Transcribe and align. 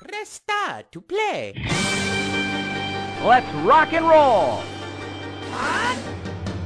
Press 0.00 0.40
star 0.40 0.82
to 0.92 1.00
play. 1.02 1.52
Let's 3.22 3.52
rock 3.66 3.92
and 3.92 4.08
roll! 4.08 4.62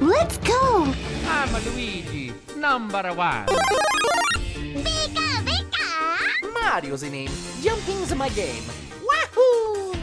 Let's 0.01 0.39
go! 0.39 0.95
I'm 1.27 1.51
Luigi, 1.67 2.33
number 2.57 3.03
one. 3.13 3.47
Pika, 4.87 5.43
pika! 5.43 5.91
Mario's 6.55 7.01
the 7.01 7.11
name. 7.11 7.31
Jumping's 7.61 8.15
my 8.15 8.29
game. 8.29 8.63
Wahoo! 9.03 9.95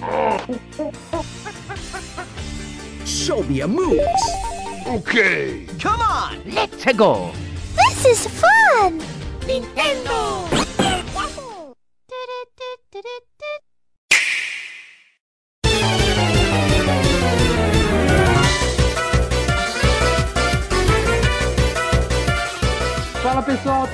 Show 3.04 3.42
me 3.42 3.60
a 3.60 3.68
moves. 3.68 4.00
Okay! 4.86 5.66
Come 5.78 6.00
on, 6.00 6.40
let's 6.46 6.90
go! 6.94 7.32
This 7.76 8.06
is 8.06 8.26
fun! 8.28 8.98
Nintendo! 9.44 10.77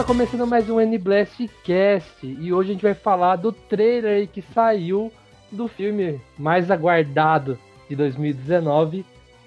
Tá 0.05 0.09
começando 0.09 0.47
mais 0.47 0.69
um 0.69 0.79
N-Blast 0.79 1.49
Cast 1.65 2.27
e 2.27 2.53
hoje 2.53 2.69
a 2.69 2.73
gente 2.75 2.83
vai 2.83 2.93
falar 2.93 3.37
do 3.37 3.51
trailer 3.51 4.29
que 4.29 4.43
saiu 4.43 5.11
do 5.51 5.67
filme 5.67 6.21
mais 6.39 6.71
aguardado 6.71 7.59
de 7.89 7.97
2019, 7.97 9.03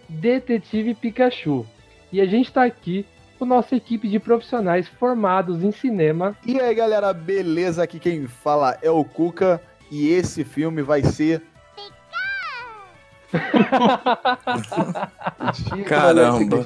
Detetive 0.09 0.95
Pikachu. 0.95 1.63
E 2.11 2.19
a 2.19 2.25
gente 2.25 2.51
tá 2.51 2.63
aqui 2.63 3.05
com 3.37 3.45
nossa 3.45 3.75
equipe 3.75 4.07
de 4.07 4.19
profissionais 4.19 4.87
formados 4.87 5.63
em 5.63 5.71
cinema. 5.71 6.35
E 6.43 6.59
aí 6.59 6.73
galera, 6.73 7.13
beleza? 7.13 7.83
Aqui 7.83 7.99
quem 7.99 8.25
fala 8.25 8.79
é 8.81 8.89
o 8.89 9.05
Cuca 9.05 9.61
e 9.91 10.09
esse 10.09 10.43
filme 10.43 10.81
vai 10.81 11.03
ser. 11.03 11.43
Caramba. 15.85 16.63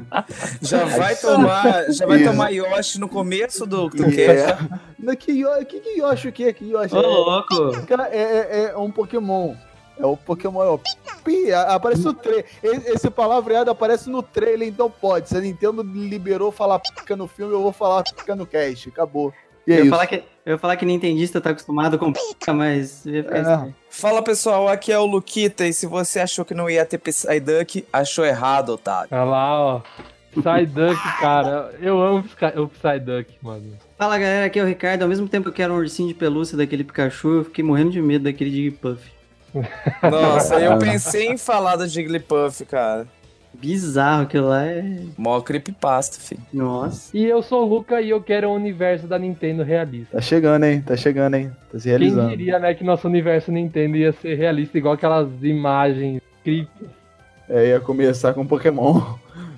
Já 0.60 0.84
vai 0.84 1.16
tomar, 1.16 1.84
já 1.92 2.06
vai 2.06 2.18
Isso. 2.20 2.30
tomar 2.30 2.50
Yoshi 2.50 2.98
no 3.00 3.08
começo 3.08 3.66
do, 3.66 3.88
do 3.88 4.04
É. 4.06 4.10
cast. 4.56 4.68
Não, 4.98 5.16
Que 5.16 5.32
Yoshi, 5.32 5.64
que, 5.66 5.80
que 5.80 5.98
Yoshi 6.00 6.28
o 6.28 6.32
quê? 6.32 6.52
Que 6.52 6.64
Yoshi? 6.70 6.94
Ô 6.94 7.00
louco! 7.00 7.86
Cara, 7.86 8.08
é, 8.10 8.20
é- 8.20 8.72
é 8.72 8.76
um 8.76 8.90
Pokémon. 8.90 9.54
É 9.98 10.06
o 10.06 10.16
Pokémon, 10.16 10.62
é 10.62 10.68
o 10.70 10.80
Pi, 11.24 11.52
aparece 11.52 12.02
no 12.04 12.14
trailer. 12.14 12.46
Esse 12.62 13.10
palavreado 13.10 13.70
aparece 13.70 14.08
no 14.08 14.22
trailer, 14.22 14.66
então 14.66 14.90
pode. 14.90 15.28
Se 15.28 15.36
a 15.36 15.40
Nintendo 15.40 15.82
liberou 15.82 16.50
falar 16.50 16.78
pica 16.78 17.14
no 17.14 17.28
filme, 17.28 17.52
eu 17.52 17.62
vou 17.62 17.72
falar 17.72 18.02
pica 18.04 18.34
no 18.34 18.46
cast. 18.46 18.88
Acabou. 18.88 19.32
E 19.70 19.72
é 19.72 19.76
Eu 19.76 19.78
ia, 19.78 19.82
isso. 19.82 19.90
falar 19.90 20.06
que, 20.06 20.16
eu 20.44 20.52
ia 20.52 20.58
falar 20.58 20.76
que 20.76 20.84
nintendista 20.84 21.40
tá 21.40 21.50
acostumado 21.50 21.96
com 21.98 22.12
pica, 22.12 22.52
mas 22.52 23.06
ia 23.06 23.22
ficar 23.22 23.68
É. 23.68 23.72
Fala 23.88 24.22
pessoal, 24.22 24.68
aqui 24.68 24.90
é 24.90 24.98
o 24.98 25.06
Luquita 25.06 25.66
e 25.66 25.72
se 25.72 25.86
você 25.86 26.18
achou 26.20 26.44
que 26.44 26.54
não 26.54 26.68
ia 26.68 26.84
ter 26.84 26.98
Psyduck, 26.98 27.86
achou 27.92 28.24
errado, 28.24 28.70
otário. 28.70 29.08
Olha 29.12 29.24
lá, 29.24 29.60
ó. 29.60 29.80
Psyduck, 30.30 31.00
cara. 31.20 31.72
Eu 31.80 32.00
amo 32.00 32.24
o 32.56 32.68
Psyduck, 32.68 33.32
mano. 33.42 33.76
Fala 33.96 34.18
galera, 34.18 34.46
aqui 34.46 34.58
é 34.58 34.62
o 34.62 34.66
Ricardo. 34.66 35.02
Ao 35.02 35.08
mesmo 35.08 35.28
tempo 35.28 35.44
que 35.44 35.50
eu 35.50 35.54
quero 35.54 35.74
um 35.74 35.76
ursinho 35.76 36.08
de 36.08 36.14
pelúcia 36.14 36.56
daquele 36.56 36.84
Pikachu, 36.84 37.28
eu 37.28 37.44
fiquei 37.44 37.64
morrendo 37.64 37.90
de 37.90 38.02
medo 38.02 38.24
daquele 38.24 38.50
Jigglypuff. 38.50 39.02
Nossa, 40.02 40.60
eu 40.60 40.78
pensei 40.78 41.26
em 41.26 41.36
falar 41.36 41.76
do 41.76 41.86
Jigglypuff, 41.86 42.64
cara. 42.64 43.06
Bizarro 43.52 44.22
aquilo 44.22 44.48
lá 44.48 44.64
é. 44.64 44.84
Mó 45.18 45.40
creepypasta, 45.40 46.20
filho. 46.20 46.40
Nossa. 46.52 47.16
E 47.16 47.24
eu 47.24 47.42
sou 47.42 47.64
o 47.64 47.68
Luca 47.68 48.00
e 48.00 48.10
eu 48.10 48.22
quero 48.22 48.48
o 48.48 48.54
universo 48.54 49.06
da 49.06 49.18
Nintendo 49.18 49.62
realista. 49.62 50.16
Tá 50.16 50.20
chegando, 50.22 50.64
hein? 50.64 50.80
Tá 50.80 50.96
chegando, 50.96 51.34
hein? 51.34 51.52
Tá 51.70 51.78
se 51.78 51.84
Quem 51.84 51.90
realizando. 51.90 52.28
diria, 52.30 52.58
né, 52.58 52.74
que 52.74 52.84
nosso 52.84 53.06
universo 53.08 53.50
Nintendo 53.52 53.96
ia 53.96 54.12
ser 54.12 54.34
realista, 54.36 54.78
igual 54.78 54.94
aquelas 54.94 55.28
imagens 55.42 56.22
creepy. 56.44 56.88
É, 57.48 57.68
ia 57.68 57.80
começar 57.80 58.32
com 58.32 58.46
Pokémon. 58.46 59.02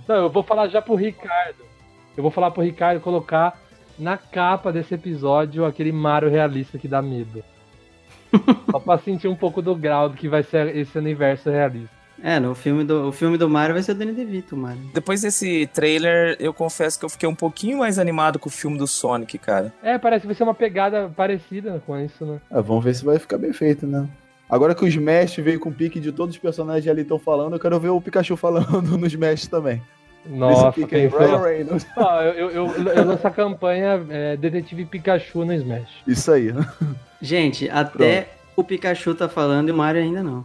Não, 0.09 0.17
eu 0.17 0.31
vou 0.31 0.43
falar 0.43 0.69
já 0.69 0.81
pro 0.81 0.95
Ricardo. 0.95 1.63
Eu 2.17 2.23
vou 2.23 2.31
falar 2.31 2.51
pro 2.51 2.63
Ricardo 2.63 3.01
colocar 3.01 3.59
na 3.99 4.17
capa 4.17 4.73
desse 4.73 4.95
episódio 4.95 5.65
aquele 5.65 5.93
Mario 5.93 6.31
realista 6.31 6.79
que 6.79 6.89
dá 6.89 7.01
medo. 7.03 7.45
Só 8.71 8.81
pra 8.81 8.99
sentir 8.99 9.29
um 9.29 9.37
pouco 9.37 9.61
do 9.61 9.77
grau 9.77 10.09
do 10.09 10.17
que 10.17 10.29
vai 10.29 10.43
ser 10.43 10.75
esse 10.75 10.97
universo 10.99 11.51
realista. 11.51 12.02
É, 12.23 12.39
no 12.39 12.55
filme 12.55 12.85
do, 12.85 13.09
o 13.09 13.13
filme 13.13 13.37
do 13.37 13.49
Mario 13.49 13.75
vai 13.75 13.83
ser 13.83 13.93
o 13.93 13.95
Danny 13.97 14.13
DeVito, 14.13 14.57
Mario. 14.57 14.81
Depois 14.95 15.23
desse 15.23 15.67
trailer, 15.75 16.37
eu 16.39 16.55
confesso 16.55 16.99
que 16.99 17.05
eu 17.05 17.09
fiquei 17.09 17.29
um 17.29 17.35
pouquinho 17.35 17.79
mais 17.79 17.99
animado 17.99 18.39
com 18.39 18.49
o 18.49 18.53
filme 18.53 18.79
do 18.79 18.87
Sonic, 18.87 19.37
cara. 19.39 19.75
É, 19.83 19.99
parece 19.99 20.21
que 20.21 20.27
vai 20.29 20.37
ser 20.37 20.45
uma 20.45 20.55
pegada 20.55 21.11
parecida 21.17 21.83
com 21.85 21.99
isso, 21.99 22.25
né? 22.25 22.41
Ah, 22.49 22.61
vamos 22.61 22.85
ver 22.85 22.95
se 22.95 23.05
vai 23.05 23.19
ficar 23.19 23.39
bem 23.39 23.53
feito, 23.53 23.87
né? 23.87 24.09
Agora 24.49 24.75
que 24.75 24.85
o 24.85 24.87
Smash 24.87 25.37
veio 25.39 25.59
com 25.59 25.71
o 25.71 25.73
pique 25.73 25.99
de 25.99 26.13
todos 26.13 26.37
os 26.37 26.41
personagens 26.41 26.87
ali 26.87 27.03
estão 27.03 27.19
falando, 27.19 27.55
eu 27.55 27.61
quero 27.61 27.81
ver 27.81 27.89
o 27.89 28.01
Pikachu 28.01 28.37
falando 28.39 28.97
no 28.97 29.07
Smash 29.07 29.49
também. 29.49 29.83
Nossa, 30.25 30.69
Esse 30.69 30.81
pique 30.81 30.95
aí. 30.95 31.09
Ryan 31.09 31.43
Reynolds. 31.43 31.87
Eu, 31.97 32.51
eu, 32.51 32.51
eu, 32.51 32.89
eu 32.93 33.05
lanço 33.05 33.27
a 33.27 33.31
campanha 33.31 34.01
é, 34.09 34.37
Detetive 34.37 34.85
Pikachu 34.85 35.45
no 35.45 35.53
Smash. 35.53 35.91
Isso 36.07 36.31
aí. 36.31 36.55
Gente, 37.21 37.69
até 37.69 38.29
o 38.55 38.63
Pikachu 38.63 39.13
tá 39.15 39.29
falando 39.29 39.71
e 39.71 39.73
o 39.73 39.77
Mario 39.77 40.01
ainda 40.01 40.23
não. 40.23 40.45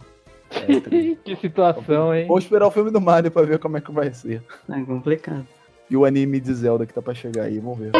Que 1.24 1.36
situação, 1.36 2.14
hein? 2.14 2.26
Vamos 2.26 2.44
esperar 2.44 2.66
o 2.66 2.70
filme 2.70 2.90
do 2.90 3.00
Mario 3.00 3.30
pra 3.30 3.42
ver 3.42 3.58
como 3.58 3.76
é 3.76 3.80
que 3.80 3.92
vai 3.92 4.12
ser. 4.12 4.42
É 4.68 4.80
complicado. 4.80 5.46
E 5.90 5.96
o 5.96 6.04
anime 6.04 6.40
de 6.40 6.52
Zelda 6.52 6.84
que 6.84 6.92
tá 6.92 7.00
pra 7.00 7.14
chegar 7.14 7.44
aí, 7.44 7.58
vamos 7.58 7.78
ver. 7.78 7.92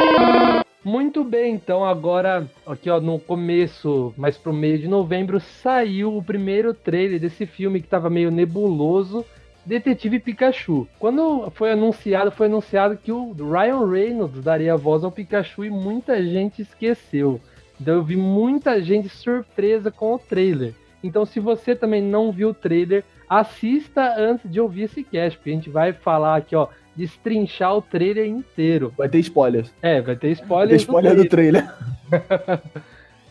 Muito 0.84 1.24
bem, 1.24 1.54
então 1.54 1.84
agora, 1.84 2.46
aqui 2.66 2.88
ó, 2.88 3.00
no 3.00 3.18
começo, 3.18 4.14
mais 4.16 4.36
pro 4.36 4.52
meio 4.52 4.78
de 4.78 4.86
novembro, 4.86 5.40
saiu 5.40 6.16
o 6.16 6.22
primeiro 6.22 6.72
trailer 6.72 7.18
desse 7.18 7.46
filme 7.46 7.80
que 7.80 7.88
tava 7.88 8.08
meio 8.08 8.30
nebuloso, 8.30 9.24
Detetive 9.66 10.18
Pikachu. 10.18 10.86
Quando 10.98 11.50
foi 11.50 11.72
anunciado, 11.72 12.30
foi 12.30 12.46
anunciado 12.46 12.96
que 12.96 13.12
o 13.12 13.32
Ryan 13.32 13.90
Reynolds 13.90 14.42
daria 14.42 14.76
voz 14.76 15.04
ao 15.04 15.12
Pikachu 15.12 15.64
e 15.64 15.70
muita 15.70 16.22
gente 16.22 16.62
esqueceu. 16.62 17.40
Então 17.80 17.94
eu 17.94 18.02
vi 18.02 18.16
muita 18.16 18.80
gente 18.80 19.08
surpresa 19.08 19.90
com 19.90 20.14
o 20.14 20.18
trailer. 20.18 20.74
Então 21.02 21.24
se 21.24 21.38
você 21.40 21.74
também 21.74 22.02
não 22.02 22.32
viu 22.32 22.50
o 22.50 22.54
trailer, 22.54 23.04
assista 23.28 24.14
antes 24.16 24.50
de 24.50 24.60
ouvir 24.60 24.82
esse 24.82 25.04
cast, 25.04 25.38
porque 25.38 25.50
a 25.50 25.54
gente 25.54 25.70
vai 25.70 25.92
falar 25.92 26.36
aqui, 26.36 26.56
ó, 26.56 26.68
destrinchar 26.96 27.76
o 27.76 27.82
trailer 27.82 28.26
inteiro. 28.26 28.92
Vai 28.96 29.08
ter 29.08 29.18
spoilers. 29.20 29.72
É, 29.80 30.00
vai 30.00 30.16
ter 30.16 30.34
Vai 30.34 30.42
spoiler. 30.44 30.68
ter 30.70 30.76
spoiler 30.76 31.16
do 31.16 31.28
trailer. 31.28 31.72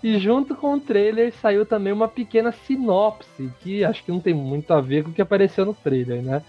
E 0.03 0.19
junto 0.19 0.55
com 0.55 0.75
o 0.75 0.79
trailer 0.79 1.33
saiu 1.33 1.65
também 1.65 1.91
uma 1.91 2.07
pequena 2.07 2.51
sinopse, 2.51 3.51
que 3.61 3.83
acho 3.83 4.03
que 4.03 4.11
não 4.11 4.19
tem 4.19 4.33
muito 4.33 4.71
a 4.71 4.79
ver 4.79 5.03
com 5.03 5.09
o 5.09 5.13
que 5.13 5.21
apareceu 5.21 5.65
no 5.65 5.73
trailer, 5.73 6.21
né? 6.21 6.43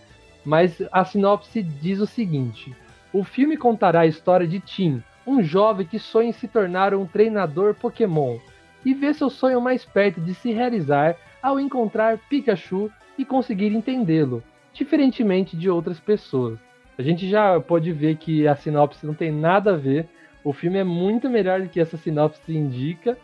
Mas 0.44 0.82
a 0.92 1.04
sinopse 1.04 1.62
diz 1.62 1.98
o 1.98 2.06
seguinte: 2.06 2.74
o 3.12 3.24
filme 3.24 3.56
contará 3.56 4.00
a 4.00 4.06
história 4.06 4.46
de 4.46 4.60
Tim, 4.60 5.02
um 5.26 5.42
jovem 5.42 5.86
que 5.86 5.98
sonha 5.98 6.28
em 6.28 6.32
se 6.32 6.46
tornar 6.46 6.94
um 6.94 7.06
treinador 7.06 7.74
Pokémon, 7.74 8.38
e 8.84 8.94
vê 8.94 9.12
seu 9.12 9.30
sonho 9.30 9.60
mais 9.60 9.84
perto 9.84 10.20
de 10.20 10.34
se 10.34 10.52
realizar 10.52 11.16
ao 11.42 11.58
encontrar 11.58 12.18
Pikachu 12.28 12.90
e 13.16 13.24
conseguir 13.24 13.74
entendê-lo, 13.74 14.42
diferentemente 14.72 15.56
de 15.56 15.68
outras 15.68 15.98
pessoas. 15.98 16.58
A 16.98 17.02
gente 17.02 17.28
já 17.28 17.60
pode 17.60 17.92
ver 17.92 18.16
que 18.16 18.46
a 18.48 18.56
sinopse 18.56 19.06
não 19.06 19.14
tem 19.14 19.30
nada 19.30 19.72
a 19.72 19.76
ver. 19.76 20.08
O 20.42 20.52
filme 20.52 20.78
é 20.78 20.84
muito 20.84 21.30
melhor 21.30 21.62
do 21.62 21.68
que 21.68 21.80
essa 21.80 21.96
sinopse 21.96 22.52
indica. 22.52 23.16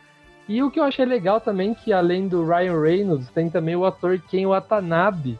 E 0.48 0.62
o 0.62 0.70
que 0.70 0.78
eu 0.78 0.84
achei 0.84 1.04
legal 1.04 1.41
também 1.41 1.75
que 1.75 1.92
além 1.92 2.28
do 2.28 2.44
Ryan 2.44 2.81
Reynolds, 2.81 3.28
tem 3.31 3.50
também 3.50 3.75
o 3.75 3.84
ator 3.84 4.21
Ken 4.28 4.47
Watanabe, 4.47 5.38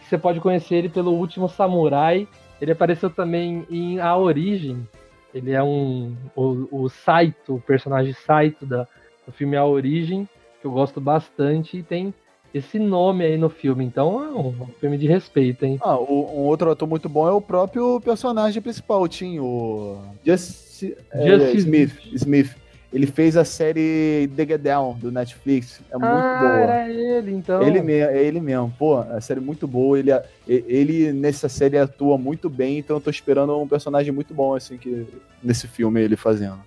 que 0.00 0.06
você 0.06 0.18
pode 0.18 0.40
conhecer 0.40 0.74
ele 0.74 0.88
pelo 0.88 1.12
Último 1.12 1.48
Samurai. 1.48 2.28
Ele 2.60 2.72
apareceu 2.72 3.08
também 3.08 3.66
em 3.70 3.98
A 3.98 4.14
Origem. 4.14 4.86
Ele 5.32 5.52
é 5.52 5.62
um 5.62 6.14
o, 6.36 6.84
o 6.84 6.88
Saito, 6.88 7.54
o 7.54 7.60
personagem 7.60 8.12
Saito 8.12 8.66
da, 8.66 8.86
do 9.26 9.32
filme 9.32 9.56
A 9.56 9.64
Origem, 9.64 10.28
que 10.60 10.66
eu 10.66 10.70
gosto 10.70 11.00
bastante 11.00 11.78
e 11.78 11.82
tem 11.82 12.12
esse 12.52 12.78
nome 12.78 13.24
aí 13.24 13.36
no 13.36 13.48
filme. 13.48 13.84
Então 13.84 14.22
é 14.22 14.28
um, 14.30 14.66
filme 14.80 14.98
de 14.98 15.06
respeito, 15.06 15.64
hein? 15.64 15.78
Ah, 15.82 15.98
o- 15.98 16.40
um 16.40 16.42
outro 16.46 16.70
ator 16.70 16.88
muito 16.88 17.08
bom 17.08 17.28
é 17.28 17.32
o 17.32 17.40
próprio 17.40 18.00
personagem 18.00 18.60
principal, 18.60 19.02
o 19.02 19.08
Tim, 19.08 19.38
o 19.38 19.98
Just, 20.24 20.82
é, 21.12 21.52
Smith. 21.54 21.92
Smith. 22.12 22.56
Ele 22.92 23.06
fez 23.06 23.36
a 23.36 23.44
série 23.44 24.28
The 24.34 24.44
Get 24.44 24.60
Down 24.62 24.94
do 24.98 25.12
Netflix. 25.12 25.80
É 25.92 25.96
muito 25.96 26.10
ah, 26.10 26.38
boa. 26.40 26.72
era 26.74 26.90
ele, 26.90 27.32
então. 27.32 27.62
Ele 27.62 27.92
é 27.92 28.20
ele 28.20 28.40
mesmo. 28.40 28.74
Pô, 28.76 28.96
a 28.96 29.20
série 29.20 29.38
é 29.38 29.42
muito 29.42 29.68
boa. 29.68 29.96
Ele, 29.96 30.10
ele 30.48 31.12
nessa 31.12 31.48
série 31.48 31.78
atua 31.78 32.18
muito 32.18 32.50
bem, 32.50 32.78
então 32.78 32.96
eu 32.96 33.00
tô 33.00 33.08
esperando 33.08 33.56
um 33.56 33.68
personagem 33.68 34.12
muito 34.12 34.34
bom, 34.34 34.56
assim, 34.56 34.76
que 34.76 35.06
nesse 35.40 35.68
filme 35.68 36.00
ele 36.00 36.16
fazendo. 36.16 36.58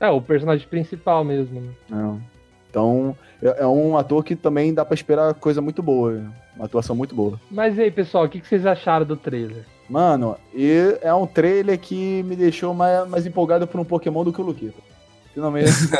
É, 0.00 0.08
o 0.08 0.20
personagem 0.20 0.66
principal 0.68 1.24
mesmo, 1.24 1.60
né? 1.60 1.70
É. 1.90 2.38
Então, 2.70 3.16
é, 3.42 3.62
é 3.62 3.66
um 3.66 3.96
ator 3.96 4.24
que 4.24 4.36
também 4.36 4.74
dá 4.74 4.84
pra 4.84 4.94
esperar 4.94 5.34
coisa 5.34 5.60
muito 5.60 5.82
boa. 5.82 6.22
Uma 6.54 6.66
atuação 6.66 6.94
muito 6.94 7.14
boa. 7.14 7.40
Mas 7.50 7.78
e 7.78 7.82
aí, 7.82 7.90
pessoal, 7.90 8.24
o 8.24 8.28
que 8.28 8.46
vocês 8.46 8.66
acharam 8.66 9.06
do 9.06 9.16
trailer? 9.16 9.64
Mano, 9.88 10.36
é 11.00 11.14
um 11.14 11.26
trailer 11.26 11.78
que 11.78 12.22
me 12.24 12.36
deixou 12.36 12.74
mais, 12.74 13.08
mais 13.08 13.26
empolgado 13.26 13.66
por 13.66 13.80
um 13.80 13.84
Pokémon 13.84 14.22
do 14.22 14.32
que 14.32 14.40
o 14.40 14.44
Luquita. 14.44 14.87
Finalmente. 15.38 15.70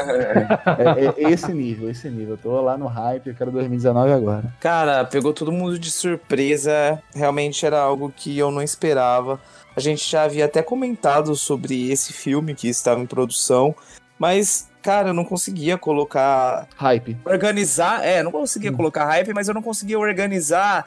é, 1.16 1.22
é- 1.22 1.24
é 1.26 1.30
esse 1.30 1.52
nível, 1.52 1.88
esse 1.88 2.10
nível. 2.10 2.34
Eu 2.34 2.38
tô 2.38 2.60
lá 2.60 2.76
no 2.76 2.88
hype, 2.88 3.28
eu 3.28 3.34
quero 3.36 3.52
2019 3.52 4.10
agora. 4.10 4.52
Cara, 4.58 5.04
pegou 5.04 5.32
todo 5.32 5.52
mundo 5.52 5.78
de 5.78 5.92
surpresa. 5.92 7.00
Realmente 7.14 7.64
era 7.64 7.78
algo 7.78 8.12
que 8.14 8.36
eu 8.36 8.50
não 8.50 8.60
esperava. 8.60 9.40
A 9.76 9.80
gente 9.80 10.10
já 10.10 10.24
havia 10.24 10.46
até 10.46 10.60
comentado 10.60 11.36
sobre 11.36 11.88
esse 11.88 12.12
filme 12.12 12.52
que 12.52 12.68
estava 12.68 13.00
em 13.00 13.06
produção, 13.06 13.72
mas, 14.18 14.68
cara, 14.82 15.10
eu 15.10 15.14
não 15.14 15.24
conseguia 15.24 15.78
colocar. 15.78 16.66
Hype. 16.76 17.16
Organizar. 17.24 18.04
É, 18.04 18.24
não 18.24 18.32
conseguia 18.32 18.72
colocar 18.72 19.04
hype, 19.04 19.32
mas 19.32 19.46
eu 19.46 19.54
não 19.54 19.62
conseguia 19.62 20.00
organizar 20.00 20.84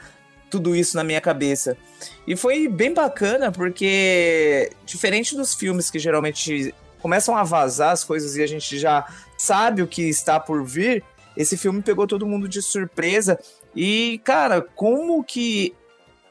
tudo 0.49 0.75
isso 0.75 0.97
na 0.97 1.05
minha 1.05 1.21
cabeça. 1.21 1.77
E 2.27 2.35
foi 2.35 2.67
bem 2.67 2.93
bacana, 2.93 3.49
porque, 3.49 4.69
diferente 4.85 5.37
dos 5.37 5.55
filmes 5.55 5.89
que 5.89 5.97
geralmente 5.97 6.75
começam 7.01 7.35
a 7.35 7.43
vazar 7.43 7.91
as 7.91 8.03
coisas 8.03 8.35
e 8.35 8.43
a 8.43 8.47
gente 8.47 8.77
já 8.77 9.05
sabe 9.37 9.81
o 9.81 9.87
que 9.87 10.03
está 10.03 10.39
por 10.39 10.63
vir, 10.63 11.03
esse 11.35 11.57
filme 11.57 11.81
pegou 11.81 12.05
todo 12.05 12.25
mundo 12.27 12.47
de 12.47 12.61
surpresa. 12.61 13.39
E, 13.75 14.19
cara, 14.23 14.61
como 14.61 15.23
que 15.23 15.73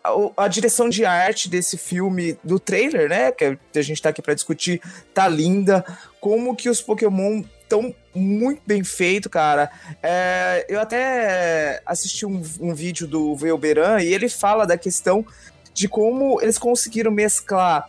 a, 0.05 0.45
a 0.45 0.49
direção 0.49 0.89
de 0.89 1.05
arte 1.05 1.49
desse 1.49 1.77
filme, 1.79 2.39
do 2.45 2.59
trailer, 2.61 3.09
né? 3.09 3.33
Que 3.33 3.59
a 3.75 3.83
gente 3.83 4.01
tá 4.01 4.11
aqui 4.11 4.21
pra 4.23 4.35
discutir, 4.35 4.81
tá 5.15 5.27
linda. 5.27 5.85
Como 6.21 6.55
que 6.55 6.69
os 6.69 6.81
Pokémon 6.83 7.43
estão 7.63 7.95
muito 8.15 8.61
bem 8.67 8.83
feito, 8.85 9.31
cara. 9.31 9.71
É, 10.03 10.67
eu 10.69 10.81
até 10.81 11.81
assisti 11.87 12.27
um, 12.27 12.43
um 12.61 12.75
vídeo 12.75 13.07
do 13.07 13.35
Velberan 13.37 14.03
e 14.03 14.13
ele 14.13 14.29
fala 14.29 14.67
da 14.67 14.77
questão 14.77 15.25
de 15.73 15.89
como 15.89 16.41
eles 16.43 16.59
conseguiram 16.59 17.11
mesclar 17.13 17.89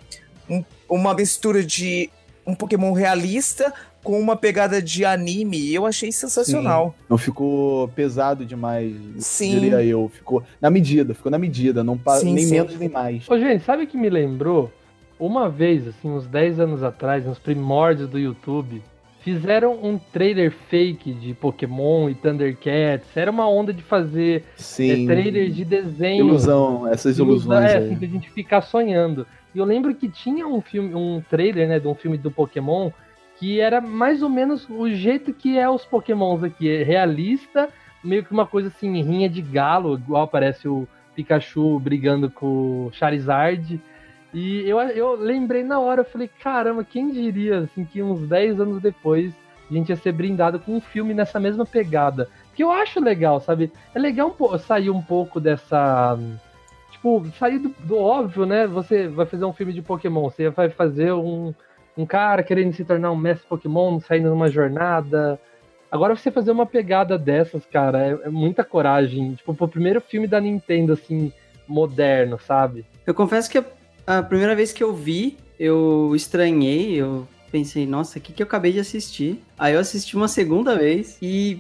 um- 0.50 0.64
uma 0.88 1.14
mistura 1.14 1.64
de 1.64 2.10
um 2.46 2.56
Pokémon 2.56 2.92
realista 2.94 3.74
com 4.04 4.20
uma 4.20 4.36
pegada 4.36 4.82
de 4.82 5.06
anime. 5.06 5.58
E 5.58 5.76
eu 5.76 5.86
achei 5.86 6.12
sensacional. 6.12 6.96
Não 7.10 7.18
ficou 7.18 7.88
pesado 7.90 8.46
demais, 8.46 8.96
Sim. 9.20 9.60
diria 9.60 9.84
eu. 9.84 10.10
Ficou 10.14 10.44
na 10.60 10.70
medida, 10.70 11.14
ficou 11.14 11.32
na 11.32 11.38
medida, 11.38 11.84
não 11.84 11.98
pa- 11.98 12.18
Sim, 12.18 12.34
nem 12.34 12.46
sim. 12.46 12.52
menos 12.54 12.78
nem 12.80 12.90
mais. 12.90 13.30
Ô, 13.30 13.38
gente, 13.38 13.64
sabe 13.64 13.84
o 13.84 13.88
que 13.88 13.98
me 13.98 14.10
lembrou? 14.10 14.72
Uma 15.20 15.48
vez, 15.50 15.88
assim, 15.88 16.10
uns 16.10 16.26
10 16.26 16.60
anos 16.60 16.82
atrás, 16.82 17.24
nos 17.26 17.38
primórdios 17.38 18.10
do 18.10 18.18
YouTube, 18.18 18.82
fizeram 19.24 19.74
um 19.84 20.00
trailer 20.00 20.52
fake 20.68 21.14
de 21.14 21.36
Pokémon 21.36 22.10
e 22.10 22.16
Thundercats. 22.16 23.06
Era 23.16 23.30
uma 23.30 23.48
onda 23.48 23.72
de 23.72 23.84
fazer 23.84 24.40
é, 24.40 24.44
Sim. 24.62 25.06
trailers 25.06 25.56
de 25.56 25.64
desenho. 25.64 26.26
Ilusão, 26.26 26.88
essas 26.88 27.20
Ilusão, 27.20 27.52
ilusões 27.54 27.72
É, 27.72 27.78
aí. 27.78 27.86
assim, 27.86 27.96
pra 27.98 28.08
gente 28.08 28.32
ficar 28.32 28.62
sonhando. 28.64 29.28
E 29.54 29.60
eu 29.60 29.66
lembro 29.66 29.94
que 29.94 30.10
tinha 30.10 30.48
um 30.48 30.62
filme, 30.62 30.96
um 30.96 31.22
trailer, 31.30 31.68
né, 31.68 31.80
de 31.80 31.88
um 31.88 31.96
filme 31.96 32.18
do 32.18 32.32
Pokémon, 32.32 32.92
que 33.38 33.60
era 33.60 33.82
mais 33.82 34.22
ou 34.22 34.30
menos 34.30 34.68
o 34.70 34.90
jeito 34.90 35.34
que 35.34 35.58
é 35.58 35.70
os 35.70 35.86
Pokémons 35.86 36.44
aqui. 36.44 36.70
É 36.70 36.84
realista, 36.84 37.70
meio 38.04 38.24
que 38.24 38.32
uma 38.32 38.46
coisa 38.46 38.70
assim, 38.70 39.02
rinha 39.02 39.30
de 39.30 39.42
galo, 39.42 39.96
igual 39.96 40.28
parece 40.28 40.68
o 40.68 40.88
Pikachu 41.16 41.80
brigando 41.80 42.30
com 42.30 42.88
o 42.88 42.92
Charizard. 42.94 43.82
E 44.34 44.62
eu, 44.68 44.80
eu 44.80 45.16
lembrei 45.16 45.64
na 45.64 45.80
hora, 45.80 46.02
eu 46.02 46.06
falei, 46.06 46.30
caramba, 46.42 46.84
quem 46.84 47.12
diria, 47.12 47.60
assim, 47.60 47.84
que 47.84 48.02
uns 48.02 48.28
10 48.28 48.62
anos 48.62 48.82
depois 48.82 49.34
a 49.70 49.74
gente 49.74 49.90
ia 49.90 49.96
ser 49.96 50.12
brindado 50.12 50.60
com 50.60 50.76
um 50.76 50.82
filme 50.82 51.14
nessa 51.14 51.40
mesma 51.40 51.66
pegada. 51.66 52.30
Que 52.54 52.64
eu 52.64 52.72
acho 52.72 53.00
legal, 53.00 53.40
sabe? 53.40 53.72
É 53.96 54.00
legal 54.00 54.36
um 54.38 54.58
sair 54.58 54.90
um 54.90 55.02
pouco 55.02 55.40
dessa. 55.40 56.18
Tipo, 56.92 57.26
sair 57.40 57.60
do, 57.60 57.70
do 57.80 57.98
óbvio, 57.98 58.46
né? 58.46 58.68
Você 58.68 59.08
vai 59.08 59.26
fazer 59.26 59.46
um 59.46 59.54
filme 59.54 59.74
de 59.74 59.82
Pokémon, 59.82 60.30
você 60.30 60.50
vai 60.50 60.70
fazer 60.70 61.14
um, 61.14 61.54
um 61.98 62.06
cara 62.06 62.44
querendo 62.44 62.74
se 62.74 62.86
tornar 62.86 63.12
um 63.12 63.18
mestre 63.18 63.48
Pokémon, 63.48 64.00
saindo 64.00 64.30
numa 64.30 64.50
jornada. 64.50 65.40
Agora 65.92 66.16
você 66.16 66.32
fazer 66.32 66.52
uma 66.52 66.66
pegada 66.66 67.18
dessas, 67.18 67.66
cara, 67.66 68.06
é, 68.06 68.28
é 68.28 68.30
muita 68.30 68.64
coragem. 68.64 69.34
Tipo, 69.36 69.54
pro 69.54 69.68
primeiro 69.68 70.00
filme 70.00 70.28
da 70.28 70.40
Nintendo, 70.40 70.94
assim, 70.94 71.34
moderno, 71.68 72.40
sabe? 72.40 72.86
Eu 73.06 73.14
confesso 73.14 73.50
que 73.50 73.64
a, 74.06 74.24
primeira 74.24 74.56
vez 74.56 74.72
que 74.72 74.84
eu 74.84 74.94
vi, 74.94 75.38
eu 75.60 76.14
estranhei, 76.16 76.96
eu 76.96 77.28
pensei, 77.52 77.86
nossa, 77.86 78.20
o 78.20 78.22
que, 78.22 78.32
que 78.34 78.42
eu 78.42 78.48
acabei 78.48 78.72
de 78.72 78.80
assistir? 78.80 79.42
Aí 79.58 79.74
eu 79.74 79.80
assisti 79.80 80.16
uma 80.16 80.28
segunda 80.28 80.78
vez 80.78 81.18
e 81.22 81.60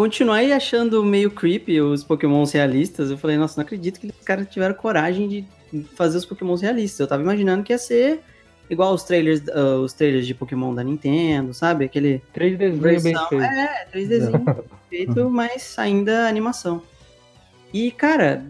continuei 0.00 0.50
achando 0.50 1.04
meio 1.04 1.30
creepy 1.30 1.78
os 1.82 2.02
pokémons 2.02 2.52
realistas. 2.52 3.10
Eu 3.10 3.18
falei, 3.18 3.36
nossa, 3.36 3.60
não 3.60 3.66
acredito 3.66 4.00
que 4.00 4.06
os 4.06 4.24
caras 4.24 4.48
tiveram 4.48 4.74
coragem 4.74 5.28
de 5.28 5.44
fazer 5.94 6.16
os 6.16 6.24
pokémons 6.24 6.62
realistas. 6.62 7.00
Eu 7.00 7.06
tava 7.06 7.22
imaginando 7.22 7.62
que 7.62 7.70
ia 7.70 7.76
ser 7.76 8.20
igual 8.70 8.94
os 8.94 9.02
trailers, 9.02 9.46
ah, 9.50 9.76
os 9.76 9.92
trailers 9.92 10.26
de 10.26 10.32
Pokémon 10.32 10.74
da 10.74 10.82
Nintendo, 10.82 11.52
sabe? 11.52 11.84
Aquele 11.84 12.22
3Dzinho 12.34 12.80
bem 12.80 12.98
feito. 12.98 13.42
É, 13.42 13.86
3Dzinho 13.92 14.64
feito, 14.88 15.28
mas 15.28 15.78
ainda 15.78 16.26
animação. 16.26 16.82
E, 17.70 17.90
cara, 17.90 18.46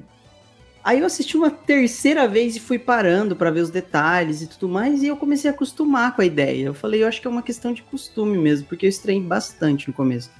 aí 0.84 1.00
eu 1.00 1.06
assisti 1.06 1.36
uma 1.36 1.50
terceira 1.50 2.28
vez 2.28 2.54
e 2.54 2.60
fui 2.60 2.78
parando 2.78 3.34
pra 3.34 3.50
ver 3.50 3.62
os 3.62 3.70
detalhes 3.70 4.40
e 4.40 4.46
tudo 4.46 4.68
mais, 4.68 5.02
e 5.02 5.08
eu 5.08 5.16
comecei 5.16 5.50
a 5.50 5.52
acostumar 5.52 6.14
com 6.14 6.22
a 6.22 6.24
ideia. 6.24 6.66
Eu 6.66 6.74
falei, 6.74 7.02
eu 7.02 7.08
acho 7.08 7.20
que 7.20 7.26
é 7.26 7.30
uma 7.30 7.42
questão 7.42 7.72
de 7.72 7.82
costume 7.82 8.38
mesmo, 8.38 8.68
porque 8.68 8.86
eu 8.86 8.90
estranhei 8.90 9.20
bastante 9.20 9.88
no 9.88 9.94
começo. 9.94 10.30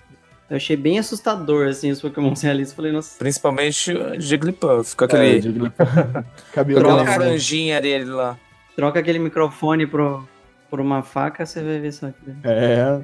Eu 0.51 0.57
achei 0.57 0.77
bem 0.77 0.99
assustador, 0.99 1.69
assim, 1.69 1.91
os 1.93 2.01
Pokémon 2.01 2.35
realistas. 2.43 2.75
Falei, 2.75 2.91
nossa, 2.93 3.17
Principalmente 3.19 3.93
o 3.93 4.21
Jigglypuff, 4.21 4.97
com 4.97 5.05
É, 5.05 5.07
aquele, 5.07 5.41
de- 5.41 5.61
com 5.71 6.25
Cabelo 6.53 6.81
aquela 6.81 7.05
grande. 7.05 7.15
franjinha 7.19 7.81
dele 7.81 8.05
lá. 8.07 8.37
troca 8.75 8.99
aquele 8.99 9.19
microfone 9.21 9.87
pro, 9.87 10.27
por 10.69 10.81
uma 10.81 11.03
faca, 11.05 11.47
você 11.47 11.63
vai 11.63 11.79
ver 11.79 11.93
só. 11.93 12.09
que- 12.09 12.15
É, 12.45 13.01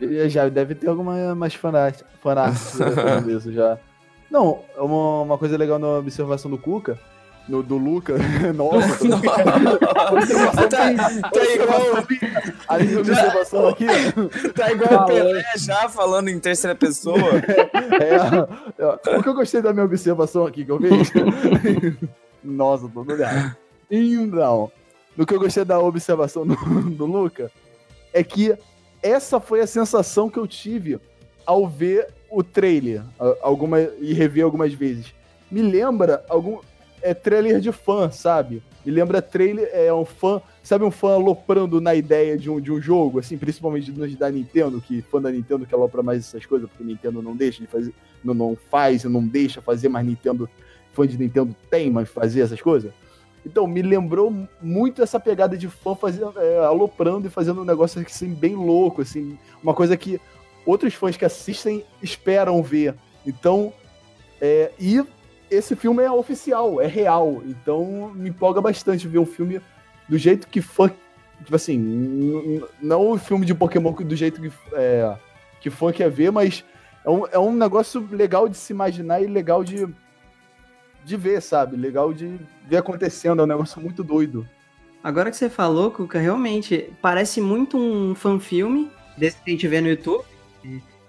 já, 0.00 0.28
já 0.28 0.48
deve 0.48 0.74
ter 0.74 0.88
alguma 0.88 1.34
mais 1.34 1.54
fanart, 1.54 2.00
fanart 2.22 2.54
falando 2.94 3.30
isso 3.30 3.52
já. 3.52 3.76
Não, 4.30 4.60
uma, 4.78 5.22
uma 5.22 5.38
coisa 5.38 5.56
legal 5.56 5.78
na 5.78 5.86
observação 5.98 6.50
do 6.50 6.58
Cuca, 6.58 6.98
no, 7.48 7.62
do 7.62 7.76
Luca, 7.76 8.14
nossa, 8.54 9.08
tá, 10.68 11.30
tá 11.30 11.44
igual, 11.54 12.04
além 12.68 12.94
da 12.94 13.00
observação 13.00 13.68
aqui, 13.68 13.86
tá 14.54 14.72
igual 14.72 15.02
o 15.02 15.06
Pelé 15.06 15.44
já 15.56 15.88
falando 15.88 16.28
em 16.28 16.38
terceira 16.40 16.74
pessoa. 16.74 17.16
é, 18.00 18.82
é, 18.82 19.16
o 19.16 19.22
que 19.22 19.28
eu 19.28 19.34
gostei 19.34 19.62
da 19.62 19.72
minha 19.72 19.84
observação 19.84 20.46
aqui 20.46 20.64
que 20.64 20.72
eu 20.72 20.80
fiz, 20.80 21.12
nossa, 22.42 22.88
tô 22.88 23.00
olhando. 23.00 23.56
Então, 23.90 24.70
no 25.16 25.24
que 25.24 25.34
eu 25.34 25.38
gostei 25.40 25.64
da 25.64 25.78
observação 25.78 26.46
do, 26.46 26.56
do 26.90 27.06
Luca, 27.06 27.50
é 28.12 28.22
que 28.24 28.56
essa 29.02 29.38
foi 29.40 29.60
a 29.60 29.66
sensação 29.66 30.28
que 30.28 30.38
eu 30.38 30.46
tive 30.46 30.98
ao 31.44 31.68
ver 31.68 32.08
o 32.28 32.42
trailer 32.42 33.02
a- 33.20 33.36
alguma, 33.42 33.80
e 33.80 34.12
rever 34.12 34.44
algumas 34.44 34.72
vezes. 34.74 35.14
Me 35.50 35.62
lembra 35.62 36.24
algum 36.28 36.58
é, 37.10 37.14
trailer 37.14 37.60
de 37.60 37.70
fã, 37.72 38.10
sabe? 38.10 38.62
Me 38.84 38.92
lembra 38.92 39.22
trailer, 39.22 39.68
é 39.72 39.92
um 39.92 40.04
fã, 40.04 40.40
sabe 40.62 40.84
um 40.84 40.90
fã 40.90 41.14
aloprando 41.14 41.80
na 41.80 41.94
ideia 41.94 42.36
de 42.36 42.50
um, 42.50 42.60
de 42.60 42.72
um 42.72 42.80
jogo, 42.80 43.18
assim, 43.18 43.36
principalmente 43.38 43.90
nos 43.92 44.14
da 44.16 44.30
Nintendo, 44.30 44.80
que 44.80 45.02
fã 45.02 45.20
da 45.20 45.30
Nintendo 45.30 45.66
que 45.66 45.74
alopra 45.74 46.02
mais 46.02 46.20
essas 46.20 46.44
coisas, 46.44 46.68
porque 46.68 46.84
Nintendo 46.84 47.22
não 47.22 47.36
deixa 47.36 47.60
de 47.60 47.66
fazer, 47.66 47.92
não, 48.24 48.34
não 48.34 48.56
faz, 48.70 49.04
não 49.04 49.26
deixa 49.26 49.60
fazer, 49.62 49.88
mas 49.88 50.04
Nintendo, 50.06 50.48
fã 50.92 51.06
de 51.06 51.16
Nintendo 51.16 51.54
tem, 51.70 51.90
mas 51.90 52.08
fazer 52.08 52.40
essas 52.40 52.60
coisas. 52.60 52.92
Então, 53.44 53.66
me 53.66 53.80
lembrou 53.80 54.34
muito 54.60 55.00
essa 55.00 55.20
pegada 55.20 55.56
de 55.56 55.68
fã 55.68 55.94
fazendo, 55.94 56.32
é, 56.36 56.58
aloprando 56.58 57.28
e 57.28 57.30
fazendo 57.30 57.60
um 57.60 57.64
negócio 57.64 58.00
assim, 58.00 58.34
bem 58.34 58.56
louco, 58.56 59.02
assim, 59.02 59.38
uma 59.62 59.72
coisa 59.72 59.96
que 59.96 60.20
outros 60.64 60.94
fãs 60.94 61.16
que 61.16 61.24
assistem 61.24 61.84
esperam 62.02 62.60
ver. 62.62 62.94
Então, 63.24 63.72
é, 64.40 64.72
e 64.78 65.00
esse 65.50 65.74
filme 65.76 66.02
é 66.02 66.10
oficial, 66.10 66.80
é 66.80 66.86
real. 66.86 67.42
Então, 67.46 68.12
me 68.14 68.28
empolga 68.30 68.60
bastante 68.60 69.06
ver 69.08 69.18
um 69.18 69.26
filme 69.26 69.60
do 70.08 70.16
jeito 70.18 70.48
que 70.48 70.60
fã. 70.60 70.90
Tipo 71.44 71.56
assim, 71.56 72.62
não 72.80 73.10
o 73.12 73.18
filme 73.18 73.44
de 73.44 73.54
Pokémon 73.54 73.92
do 73.92 74.16
jeito 74.16 74.40
que, 74.40 74.50
é, 74.72 75.16
que 75.60 75.68
fã 75.70 75.92
quer 75.92 76.10
ver, 76.10 76.30
mas 76.32 76.64
é 77.04 77.10
um, 77.10 77.26
é 77.32 77.38
um 77.38 77.52
negócio 77.52 78.06
legal 78.10 78.48
de 78.48 78.56
se 78.56 78.72
imaginar 78.72 79.22
e 79.22 79.26
legal 79.26 79.62
de, 79.62 79.86
de 81.04 81.16
ver, 81.16 81.42
sabe? 81.42 81.76
Legal 81.76 82.12
de 82.12 82.38
ver 82.66 82.78
acontecendo. 82.78 83.40
É 83.40 83.44
um 83.44 83.48
negócio 83.48 83.80
muito 83.80 84.02
doido. 84.02 84.48
Agora 85.04 85.30
que 85.30 85.36
você 85.36 85.48
falou, 85.48 85.90
Cuca, 85.90 86.18
realmente 86.18 86.90
parece 87.00 87.40
muito 87.40 87.76
um 87.78 88.14
fanfilme 88.14 88.90
desse 89.16 89.36
que 89.40 89.50
a 89.50 89.52
gente 89.52 89.68
vê 89.68 89.80
no 89.80 89.88
YouTube, 89.88 90.24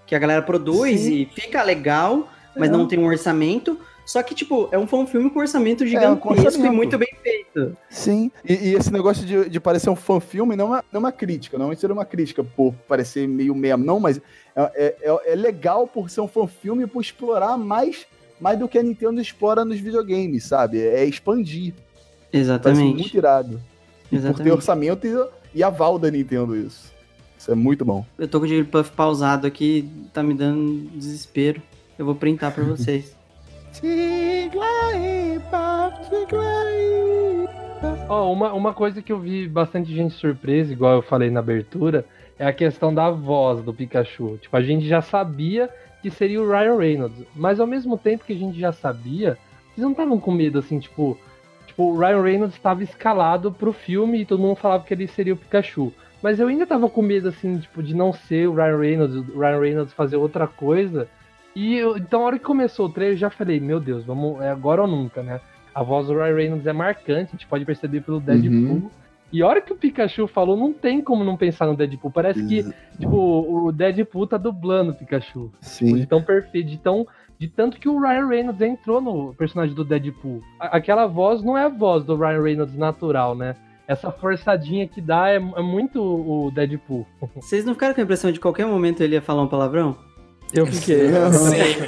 que 0.05 0.13
a 0.13 0.19
galera 0.19 0.41
produz 0.41 1.01
Sim. 1.01 1.21
e 1.21 1.25
fica 1.25 1.63
legal, 1.63 2.29
mas 2.55 2.69
É. 2.69 2.71
não 2.71 2.87
tem 2.87 2.99
um 2.99 3.07
orçamento. 3.07 3.79
Só 4.07 4.23
que, 4.23 4.33
tipo, 4.33 4.69
é 4.71 4.77
um 4.77 4.87
fanfilme 4.87 5.29
com 5.29 5.39
orçamento 5.39 5.79
com 5.79 5.85
gigantesco 5.85 6.33
e 6.33 6.45
orçamento. 6.45 6.73
muito 6.73 6.97
bem 6.97 7.13
feito. 7.21 7.75
Sim. 7.89 8.31
E, 8.47 8.53
e 8.53 8.73
esse 8.73 8.91
negócio 8.91 9.25
de, 9.25 9.49
de 9.49 9.59
parecer 9.59 9.89
um 9.89 9.97
fã-filme 9.97 10.55
não 10.55 10.73
é, 10.73 10.81
não 10.93 10.99
é 10.99 10.99
uma 10.99 11.11
crítica, 11.11 11.57
não 11.57 11.75
seria 11.75 11.93
uma 11.93 12.05
crítica 12.05 12.41
por 12.41 12.73
parecer 12.87 13.27
meio 13.27 13.53
mesmo, 13.53 13.83
não, 13.83 13.99
mas 13.99 14.21
é, 14.55 14.95
é, 15.01 15.33
é 15.33 15.35
legal 15.35 15.85
por 15.85 16.09
ser 16.09 16.21
um 16.21 16.27
fã-filme 16.27 16.85
e 16.85 16.87
por 16.87 17.01
explorar 17.01 17.57
mais, 17.57 18.07
mais 18.39 18.57
do 18.57 18.65
que 18.69 18.79
a 18.79 18.83
Nintendo 18.83 19.19
explora 19.19 19.65
nos 19.65 19.77
videogames, 19.77 20.45
sabe? 20.45 20.79
É 20.79 21.03
expandir. 21.03 21.73
Parece 22.31 22.81
muito 22.81 23.01
Exatamente. 23.01 23.17
irado. 23.17 23.55
E 23.55 23.59
por 23.59 24.09
ter 24.09 24.15
Exatamente. 24.15 24.51
orçamento 24.53 25.05
e, 25.05 25.57
e 25.59 25.61
aval 25.61 25.99
da 25.99 26.09
Nintendo 26.09 26.55
isso. 26.55 26.93
Isso 27.37 27.51
é 27.51 27.55
muito 27.55 27.83
bom. 27.83 28.05
Eu 28.17 28.29
tô 28.29 28.39
com 28.39 28.45
o 28.45 28.47
Jigglypuff 28.47 28.89
pausado 28.91 29.45
aqui, 29.45 29.89
tá 30.13 30.23
me 30.23 30.33
dando 30.33 30.89
desespero. 30.91 31.61
Eu 31.99 32.05
vou 32.05 32.15
printar 32.15 32.53
pra 32.53 32.63
vocês. 32.63 33.16
Ó, 38.09 38.31
uma, 38.31 38.53
uma 38.53 38.73
coisa 38.73 39.01
que 39.01 39.11
eu 39.11 39.19
vi 39.19 39.47
bastante 39.47 39.93
gente 39.93 40.13
surpresa, 40.15 40.71
igual 40.71 40.95
eu 40.95 41.01
falei 41.01 41.29
na 41.29 41.41
abertura, 41.41 42.05
é 42.39 42.45
a 42.45 42.53
questão 42.53 42.93
da 42.93 43.09
voz 43.09 43.63
do 43.63 43.73
Pikachu. 43.73 44.37
Tipo, 44.41 44.55
a 44.55 44.61
gente 44.61 44.87
já 44.87 45.01
sabia 45.01 45.69
que 46.01 46.09
seria 46.09 46.41
o 46.41 46.49
Ryan 46.49 46.77
Reynolds, 46.77 47.25
mas 47.35 47.59
ao 47.59 47.67
mesmo 47.67 47.97
tempo 47.97 48.25
que 48.25 48.33
a 48.33 48.37
gente 48.37 48.59
já 48.59 48.71
sabia, 48.71 49.37
vocês 49.73 49.83
não 49.83 49.91
estavam 49.91 50.19
com 50.19 50.31
medo, 50.31 50.59
assim, 50.59 50.79
tipo, 50.79 51.17
tipo, 51.65 51.83
o 51.83 51.97
Ryan 51.97 52.21
Reynolds 52.21 52.55
estava 52.55 52.83
escalado 52.83 53.51
pro 53.51 53.73
filme 53.73 54.21
e 54.21 54.25
todo 54.25 54.41
mundo 54.41 54.55
falava 54.55 54.83
que 54.83 54.93
ele 54.93 55.07
seria 55.07 55.33
o 55.33 55.37
Pikachu. 55.37 55.91
Mas 56.21 56.39
eu 56.39 56.47
ainda 56.47 56.65
tava 56.65 56.89
com 56.89 57.01
medo, 57.01 57.29
assim, 57.29 57.59
tipo, 57.59 57.83
de 57.83 57.95
não 57.95 58.11
ser 58.11 58.47
o 58.47 58.55
Ryan 58.55 58.77
Reynolds, 58.77 59.15
o 59.15 59.39
Ryan 59.39 59.59
Reynolds 59.59 59.93
fazer 59.93 60.17
outra 60.17 60.47
coisa. 60.47 61.07
E 61.57 61.75
eu, 61.75 61.97
então, 61.97 62.21
a 62.21 62.25
hora 62.25 62.37
que 62.37 62.45
começou 62.45 62.85
o 62.85 62.89
trailer, 62.89 63.15
eu 63.15 63.19
já 63.19 63.31
falei, 63.31 63.59
meu 63.59 63.79
Deus, 63.79 64.05
vamos, 64.05 64.39
é 64.41 64.51
agora 64.51 64.83
ou 64.83 64.87
nunca, 64.87 65.23
né? 65.23 65.41
A 65.73 65.81
voz 65.81 66.05
do 66.05 66.13
Ryan 66.13 66.35
Reynolds 66.35 66.67
é 66.67 66.71
marcante, 66.71 67.29
a 67.29 67.31
gente 67.31 67.47
pode 67.47 67.65
perceber 67.65 68.01
pelo 68.01 68.19
Deadpool. 68.19 68.51
Uhum. 68.51 68.89
E 69.33 69.41
a 69.41 69.47
hora 69.47 69.59
que 69.59 69.73
o 69.73 69.75
Pikachu 69.75 70.27
falou, 70.27 70.55
não 70.55 70.71
tem 70.71 71.01
como 71.01 71.23
não 71.23 71.35
pensar 71.35 71.65
no 71.65 71.75
Deadpool. 71.75 72.11
Parece 72.11 72.45
que, 72.45 72.63
tipo, 72.99 73.65
o 73.65 73.71
Deadpool 73.71 74.27
tá 74.27 74.37
dublando 74.37 74.91
o 74.91 74.93
Pikachu. 74.93 75.51
Tipo, 75.59 75.95
de 75.95 76.01
Sim. 76.01 76.05
tão 76.05 76.21
perfeito, 76.21 76.69
de 76.69 76.77
tão. 76.77 77.07
De 77.39 77.47
tanto 77.47 77.79
que 77.79 77.89
o 77.89 77.99
Ryan 77.99 78.27
Reynolds 78.27 78.61
entrou 78.61 79.01
no 79.01 79.33
personagem 79.33 79.75
do 79.75 79.83
Deadpool. 79.83 80.43
Aquela 80.59 81.07
voz 81.07 81.41
não 81.41 81.57
é 81.57 81.63
a 81.63 81.69
voz 81.69 82.03
do 82.03 82.15
Ryan 82.15 82.41
Reynolds 82.43 82.77
natural, 82.77 83.35
né? 83.35 83.55
Essa 83.87 84.11
forçadinha 84.11 84.87
que 84.87 85.01
dá 85.01 85.29
é, 85.29 85.37
é 85.37 85.61
muito 85.63 85.99
o 86.03 86.51
Deadpool. 86.51 87.07
Vocês 87.35 87.65
não 87.65 87.73
ficaram 87.73 87.95
com 87.95 88.01
a 88.01 88.03
impressão 88.03 88.31
de 88.31 88.39
qualquer 88.39 88.67
momento 88.67 89.01
ele 89.01 89.15
ia 89.15 89.21
falar 89.23 89.41
um 89.41 89.47
palavrão? 89.47 89.97
Eu 90.53 90.65
fiquei. 90.67 91.09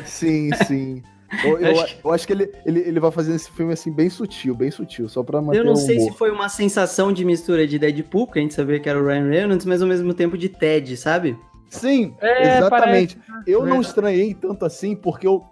Sim, 0.05 0.51
sim. 0.67 1.03
Eu, 1.43 1.59
eu, 1.59 1.85
eu 2.03 2.11
acho 2.11 2.25
que 2.25 2.33
ele, 2.33 2.51
ele, 2.65 2.79
ele 2.79 2.99
vai 2.99 3.11
fazer 3.11 3.35
esse 3.35 3.51
filme 3.51 3.71
assim 3.71 3.91
bem 3.91 4.09
sutil, 4.09 4.55
bem 4.55 4.71
sutil, 4.71 5.07
só 5.07 5.21
pra 5.21 5.39
manter 5.41 5.59
Eu 5.59 5.63
não 5.63 5.73
o 5.73 5.77
sei 5.77 5.99
se 5.99 6.11
foi 6.11 6.31
uma 6.31 6.49
sensação 6.49 7.13
de 7.13 7.23
mistura 7.23 7.67
de 7.67 7.77
Deadpool, 7.77 8.25
porque 8.25 8.39
a 8.39 8.41
gente 8.41 8.53
sabia 8.55 8.79
que 8.79 8.89
era 8.89 8.99
o 8.99 9.05
Ryan 9.05 9.29
Reynolds, 9.29 9.65
mas 9.65 9.81
ao 9.81 9.87
mesmo 9.87 10.13
tempo 10.13 10.35
de 10.37 10.49
Ted, 10.49 10.97
sabe? 10.97 11.37
Sim, 11.69 12.15
É, 12.19 12.57
exatamente. 12.57 13.17
Eu 13.45 13.59
não 13.59 13.65
Verdade. 13.67 13.87
estranhei 13.87 14.33
tanto 14.33 14.65
assim, 14.65 14.95
porque 14.95 15.27
eu, 15.27 15.43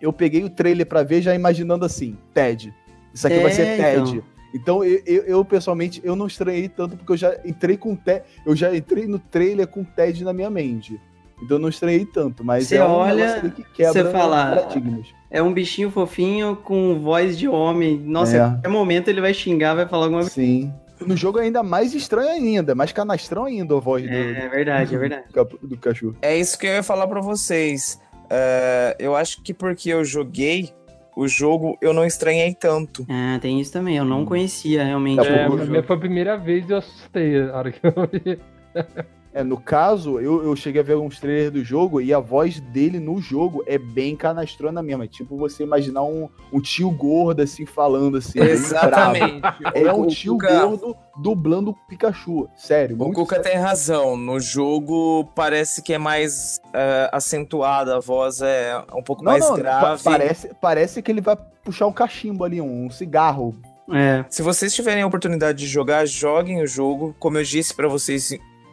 eu 0.00 0.14
peguei 0.14 0.42
o 0.44 0.48
trailer 0.50 0.86
pra 0.86 1.02
ver 1.02 1.20
já 1.20 1.34
imaginando 1.34 1.84
assim, 1.84 2.16
Ted. 2.32 2.72
Isso 3.12 3.26
aqui 3.26 3.36
É, 3.36 3.42
vai 3.42 3.52
ser 3.52 3.76
Ted. 3.76 4.00
então. 4.00 4.32
Então, 4.54 4.84
eu, 4.84 5.02
eu, 5.06 5.22
eu, 5.24 5.44
pessoalmente, 5.44 6.00
eu 6.04 6.14
não 6.16 6.26
estranhei 6.26 6.68
tanto, 6.68 6.96
porque 6.96 7.12
eu 7.12 7.16
já 7.16 7.36
entrei 7.44 7.76
com 7.76 7.94
Ted. 7.94 8.22
Eu 8.46 8.56
já 8.56 8.74
entrei 8.74 9.06
no 9.06 9.18
trailer 9.18 9.66
com 9.66 9.84
Ted 9.84 10.24
na 10.24 10.32
minha 10.32 10.50
mente. 10.50 10.98
Então 11.42 11.56
eu 11.56 11.60
não 11.60 11.68
estranhei 11.68 12.04
tanto, 12.06 12.44
mas 12.44 12.68
Você 12.68 12.76
é 12.76 12.84
um 12.84 12.90
olha, 12.90 13.40
que 13.54 13.64
quebra 13.74 13.92
você 14.04 14.10
fala- 14.12 14.56
paradigmas. 14.56 15.06
É 15.30 15.42
um 15.42 15.52
bichinho 15.52 15.90
fofinho 15.90 16.54
com 16.56 17.00
voz 17.00 17.36
de 17.38 17.48
homem. 17.48 17.98
Nossa, 17.98 18.36
É. 18.36 18.40
a 18.40 18.48
qualquer 18.50 18.68
momento 18.68 19.08
ele 19.08 19.20
vai 19.20 19.34
xingar, 19.34 19.74
vai 19.74 19.88
falar 19.88 20.04
alguma 20.04 20.20
coisa. 20.20 20.34
Sim. 20.34 20.72
No 21.04 21.16
jogo 21.16 21.40
é 21.40 21.42
ainda 21.42 21.64
mais 21.64 21.94
estranho 21.94 22.30
ainda, 22.30 22.74
mais 22.76 22.92
canastrão 22.92 23.46
ainda 23.46 23.76
a 23.76 23.80
voz 23.80 24.04
do, 24.04 24.08
É 24.14 24.48
verdade, 24.48 24.94
é 24.94 24.98
verdade. 24.98 25.24
do, 25.62 25.76
cachorro. 25.76 26.14
É 26.22 26.36
isso 26.36 26.56
que 26.58 26.66
eu 26.66 26.74
ia 26.74 26.82
falar 26.82 27.08
pra 27.08 27.20
vocês. 27.20 28.00
É, 28.30 28.94
eu 29.00 29.16
acho 29.16 29.42
que 29.42 29.52
porque 29.52 29.90
eu 29.90 30.04
joguei 30.04 30.70
o 31.16 31.26
jogo, 31.26 31.76
eu 31.82 31.92
não 31.92 32.04
estranhei 32.06 32.54
tanto. 32.54 33.04
Ah, 33.10 33.36
tem 33.40 33.60
isso 33.60 33.72
também. 33.72 33.96
Eu 33.96 34.04
não 34.04 34.24
conhecia 34.24 34.84
realmente. 34.84 35.26
É, 35.26 35.46
jogo. 35.48 35.82
foi 35.82 35.96
a 35.96 35.98
primeira 35.98 36.36
vez 36.36 36.68
e 36.68 36.72
eu 36.72 36.78
assustei 36.78 37.42
a 37.42 37.56
hora 37.56 37.72
que 37.72 37.80
eu 37.84 37.92
vi. 38.12 38.38
É, 39.34 39.42
no 39.42 39.58
caso, 39.58 40.20
eu, 40.20 40.44
eu 40.44 40.54
cheguei 40.54 40.82
a 40.82 40.84
ver 40.84 40.92
alguns 40.92 41.18
trailers 41.18 41.50
do 41.50 41.64
jogo 41.64 42.02
e 42.02 42.12
a 42.12 42.18
voz 42.18 42.60
dele 42.60 43.00
no 43.00 43.18
jogo 43.18 43.62
é 43.66 43.78
bem 43.78 44.14
canastrona 44.14 44.82
mesmo. 44.82 45.04
É 45.04 45.06
tipo 45.06 45.38
você 45.38 45.62
imaginar 45.62 46.02
um, 46.02 46.28
um 46.52 46.60
tio 46.60 46.90
gordo 46.90 47.40
assim 47.40 47.64
falando 47.64 48.18
assim. 48.18 48.38
Exatamente. 48.40 49.40
É 49.74 49.90
O- 49.92 50.02
um 50.02 50.06
tio 50.06 50.34
Cuca- 50.34 50.66
gordo 50.66 50.94
dublando 51.16 51.70
o 51.70 51.74
Pikachu. 51.88 52.46
Sério. 52.56 52.94
O 53.00 53.10
Cuca 53.12 53.36
sério. 53.36 53.50
tem 53.50 53.58
razão. 53.60 54.16
No 54.18 54.38
jogo 54.38 55.24
parece 55.34 55.80
que 55.82 55.94
é 55.94 55.98
mais 55.98 56.60
é, 56.74 57.08
acentuada, 57.10 57.96
a 57.96 58.00
voz 58.00 58.42
é 58.42 58.76
um 58.94 59.02
pouco 59.02 59.24
Não, 59.24 59.32
mais 59.32 59.42
não, 59.44 59.52
pa- 59.52 59.56
grave. 59.56 60.02
parece, 60.04 60.50
parece 60.60 61.00
que 61.02 61.10
ele 61.10 61.22
vai 61.22 61.36
puxar 61.64 61.86
um 61.86 61.92
cachimbo 61.92 62.44
ali, 62.44 62.60
um 62.60 62.90
cigarro. 62.90 63.54
É. 63.90 64.24
Se 64.28 64.42
vocês 64.42 64.74
tiverem 64.74 65.02
a 65.02 65.06
oportunidade 65.06 65.58
de 65.58 65.66
jogar, 65.66 66.06
joguem 66.06 66.62
o 66.62 66.66
jogo. 66.66 67.14
Como 67.18 67.38
eu 67.38 67.42
disse 67.42 67.74
pra 67.74 67.88
vocês 67.88 68.30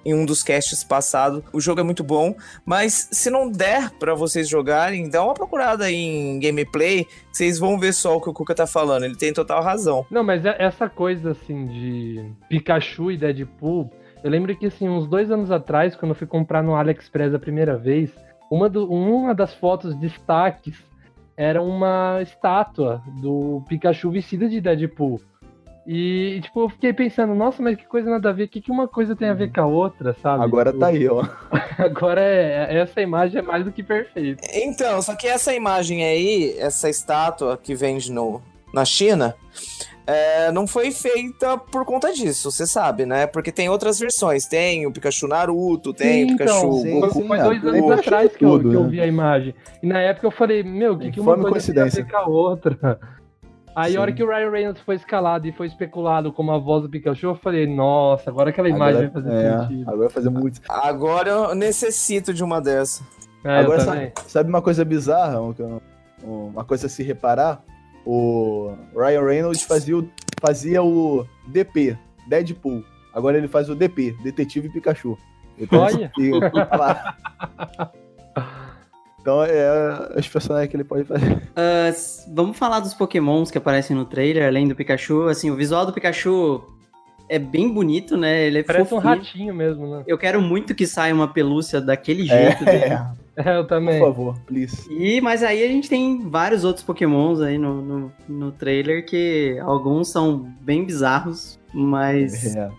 em 0.09 0.13
um 0.13 0.25
dos 0.25 0.41
casts 0.43 0.83
passados, 0.83 1.43
o 1.53 1.61
jogo 1.61 1.79
é 1.81 1.83
muito 1.83 2.03
bom. 2.03 2.33
Mas 2.65 3.07
se 3.11 3.29
não 3.29 3.49
der 3.49 3.89
pra 3.91 4.13
vocês 4.15 4.47
jogarem, 4.49 5.09
dá 5.09 5.23
uma 5.23 5.33
procurada 5.33 5.89
em 5.91 6.39
gameplay. 6.39 7.05
Vocês 7.31 7.59
vão 7.59 7.77
ver 7.79 7.93
só 7.93 8.17
o 8.17 8.21
que 8.21 8.29
o 8.29 8.33
Cuca 8.33 8.55
tá 8.55 8.65
falando. 8.67 9.03
Ele 9.05 9.15
tem 9.15 9.31
total 9.33 9.61
razão. 9.61 10.05
Não, 10.09 10.23
mas 10.23 10.45
é- 10.45 10.55
essa 10.59 10.89
coisa 10.89 11.31
assim 11.31 11.65
de 11.67 12.31
Pikachu 12.49 13.11
e 13.11 13.17
Deadpool, 13.17 13.91
eu 14.23 14.29
lembro 14.29 14.55
que 14.57 14.65
assim, 14.65 14.89
uns 14.89 15.07
dois 15.07 15.31
anos 15.31 15.51
atrás, 15.51 15.95
quando 15.95 16.11
eu 16.11 16.15
fui 16.15 16.27
comprar 16.27 16.61
no 16.63 16.75
AliExpress 16.75 17.33
a 17.33 17.39
primeira 17.39 17.77
vez, 17.77 18.09
uma, 18.51 18.67
do- 18.67 18.91
uma 18.91 19.33
das 19.35 19.53
fotos 19.53 19.95
destaques 19.95 20.75
era 21.37 21.61
uma 21.61 22.19
estátua 22.21 23.01
do 23.21 23.63
Pikachu 23.69 24.11
vestida 24.11 24.49
de 24.49 24.59
Deadpool. 24.59 25.21
E, 25.91 26.39
tipo, 26.43 26.61
eu 26.61 26.69
fiquei 26.69 26.93
pensando, 26.93 27.33
nossa, 27.33 27.63
mas 27.63 27.75
que 27.75 27.83
coisa 27.83 28.11
nada 28.11 28.29
a 28.29 28.31
ver, 28.31 28.43
o 28.43 28.47
que, 28.47 28.61
que 28.61 28.69
uma 28.69 28.87
coisa 28.87 29.15
tem 29.15 29.27
a 29.27 29.33
ver 29.33 29.51
com 29.51 29.61
a 29.61 29.65
outra, 29.65 30.15
sabe? 30.21 30.43
Agora 30.43 30.69
Tipo, 30.69 30.81
tá 30.81 30.87
aí, 30.87 31.09
ó. 31.09 31.25
Agora 31.83 32.21
é, 32.21 32.77
essa 32.77 33.01
imagem 33.01 33.39
é 33.39 33.41
mais 33.41 33.65
do 33.65 33.71
que 33.71 33.81
perfeita. 33.81 34.39
Então, 34.53 35.01
só 35.01 35.15
que 35.15 35.27
essa 35.27 35.51
imagem 35.51 36.03
aí, 36.03 36.55
essa 36.59 36.87
estátua 36.91 37.57
que 37.57 37.73
vende 37.73 38.11
no, 38.11 38.39
na 38.71 38.85
China, 38.85 39.33
é, 40.05 40.51
não 40.51 40.67
foi 40.67 40.91
feita 40.91 41.57
por 41.57 41.83
conta 41.85 42.13
disso, 42.13 42.51
você 42.51 42.67
sabe, 42.67 43.07
né? 43.07 43.25
Porque 43.25 43.51
tem 43.51 43.67
outras 43.67 43.97
versões. 43.99 44.45
Tem 44.45 44.85
o 44.85 44.91
Pikachu 44.91 45.27
Naruto, 45.27 45.91
tem 45.91 46.27
Sim, 46.27 46.33
o 46.33 46.37
Pikachu 46.37 46.57
então, 46.57 46.71
sim, 46.73 46.99
Goku. 46.99 47.13
Foi, 47.13 47.21
sim, 47.21 47.27
foi 47.27 47.37
é. 47.39 47.43
dois 47.43 47.65
anos 47.65 47.81
Pikachu 47.81 47.99
atrás 47.99 48.37
que, 48.37 48.45
eu, 48.45 48.49
tudo, 48.51 48.69
que 48.69 48.75
eu 48.75 48.83
né? 48.83 48.89
vi 48.89 49.01
a 49.01 49.07
imagem. 49.07 49.55
E 49.81 49.87
na 49.87 49.99
época 50.01 50.27
eu 50.27 50.31
falei, 50.31 50.61
meu, 50.61 50.93
o 50.93 50.99
que, 50.99 51.11
que 51.13 51.19
uma 51.19 51.35
coisa 51.35 51.73
tem 51.73 51.81
a 51.81 51.85
ver 51.87 52.07
com 52.07 52.17
a 52.17 52.27
outra? 52.27 52.99
Aí 53.75 53.95
a 53.95 54.01
hora 54.01 54.11
que 54.11 54.23
o 54.23 54.27
Ryan 54.27 54.49
Reynolds 54.49 54.81
foi 54.81 54.95
escalado 54.95 55.47
e 55.47 55.51
foi 55.51 55.67
especulado 55.67 56.33
como 56.33 56.51
a 56.51 56.57
voz 56.57 56.83
do 56.83 56.89
Pikachu, 56.89 57.27
eu 57.27 57.35
falei, 57.35 57.65
nossa, 57.67 58.29
agora 58.29 58.49
aquela 58.49 58.67
imagem 58.67 59.05
Agora, 59.05 59.09
vai 59.11 59.23
fazer 59.23 59.35
é, 59.35 59.59
sentido. 59.61 59.81
agora 59.83 59.97
vai 59.99 60.09
fazer 60.09 60.29
muito. 60.29 60.61
Agora 60.67 61.29
eu 61.29 61.55
necessito 61.55 62.33
de 62.33 62.43
uma 62.43 62.59
dessa. 62.59 63.03
É, 63.43 63.59
Agora 63.59 63.79
sabe, 63.81 64.11
sabe 64.27 64.49
uma 64.49 64.61
coisa 64.61 64.83
bizarra? 64.83 65.41
Um- 65.41 65.79
Uma 66.23 66.65
coisa 66.65 66.87
a 66.87 66.89
se 66.89 67.01
reparar? 67.03 67.63
O 68.05 68.73
Ryan 68.95 69.23
Reynolds 69.23 69.63
fazia 69.63 69.97
o, 69.97 70.09
fazia 70.41 70.83
o 70.83 71.25
DP, 71.47 71.97
Deadpool. 72.27 72.83
Agora 73.13 73.37
ele 73.37 73.47
faz 73.47 73.69
o 73.69 73.75
DP, 73.75 74.17
Detetive 74.23 74.67
Pikachu. 74.69 75.17
Olha. 75.71 76.11
Então 79.21 79.43
é 79.43 80.09
os 80.17 80.27
personagens 80.27 80.69
que 80.69 80.75
ele 80.77 80.83
pode 80.83 81.03
fazer. 81.03 81.41
S- 81.89 82.29
vamos 82.33 82.57
falar 82.57 82.79
dos 82.79 82.93
pokémons 82.93 83.51
que 83.51 83.57
aparecem 83.57 83.95
no 83.95 84.05
trailer, 84.05 84.45
além 84.47 84.67
do 84.67 84.75
Pikachu. 84.75 85.23
Assim, 85.27 85.49
o 85.51 85.55
visual 85.55 85.85
do 85.85 85.93
Pikachu 85.93 86.61
é 87.27 87.37
bem 87.37 87.71
bonito, 87.71 88.15
né? 88.17 88.45
Ele 88.47 88.59
é 88.59 88.63
Parece 88.63 88.85
um 88.85 89.01
fofinho. 89.01 89.13
ratinho 89.15 89.53
mesmo, 89.53 89.87
né? 89.87 90.03
Eu 90.07 90.17
quero 90.17 90.41
muito 90.41 90.73
que 90.73 90.87
saia 90.87 91.13
uma 91.13 91.27
pelúcia 91.27 91.79
daquele 91.81 92.25
jeito. 92.25 92.63
É, 92.63 92.65
dele. 92.65 92.93
É, 93.35 93.57
eu 93.59 93.63
por 93.63 93.69
também. 93.69 93.99
favor, 93.99 94.35
please. 94.47 94.87
E, 94.89 95.21
mas 95.21 95.43
aí 95.43 95.63
a 95.63 95.67
gente 95.67 95.87
tem 95.89 96.27
vários 96.27 96.63
outros 96.63 96.83
pokémons 96.83 97.39
aí 97.41 97.57
no, 97.57 97.81
no, 97.81 98.11
no 98.27 98.51
trailer 98.51 99.05
que 99.05 99.59
alguns 99.61 100.09
são 100.09 100.49
bem 100.61 100.83
bizarros, 100.85 101.59
mas 101.73 102.55
É. 102.55 102.69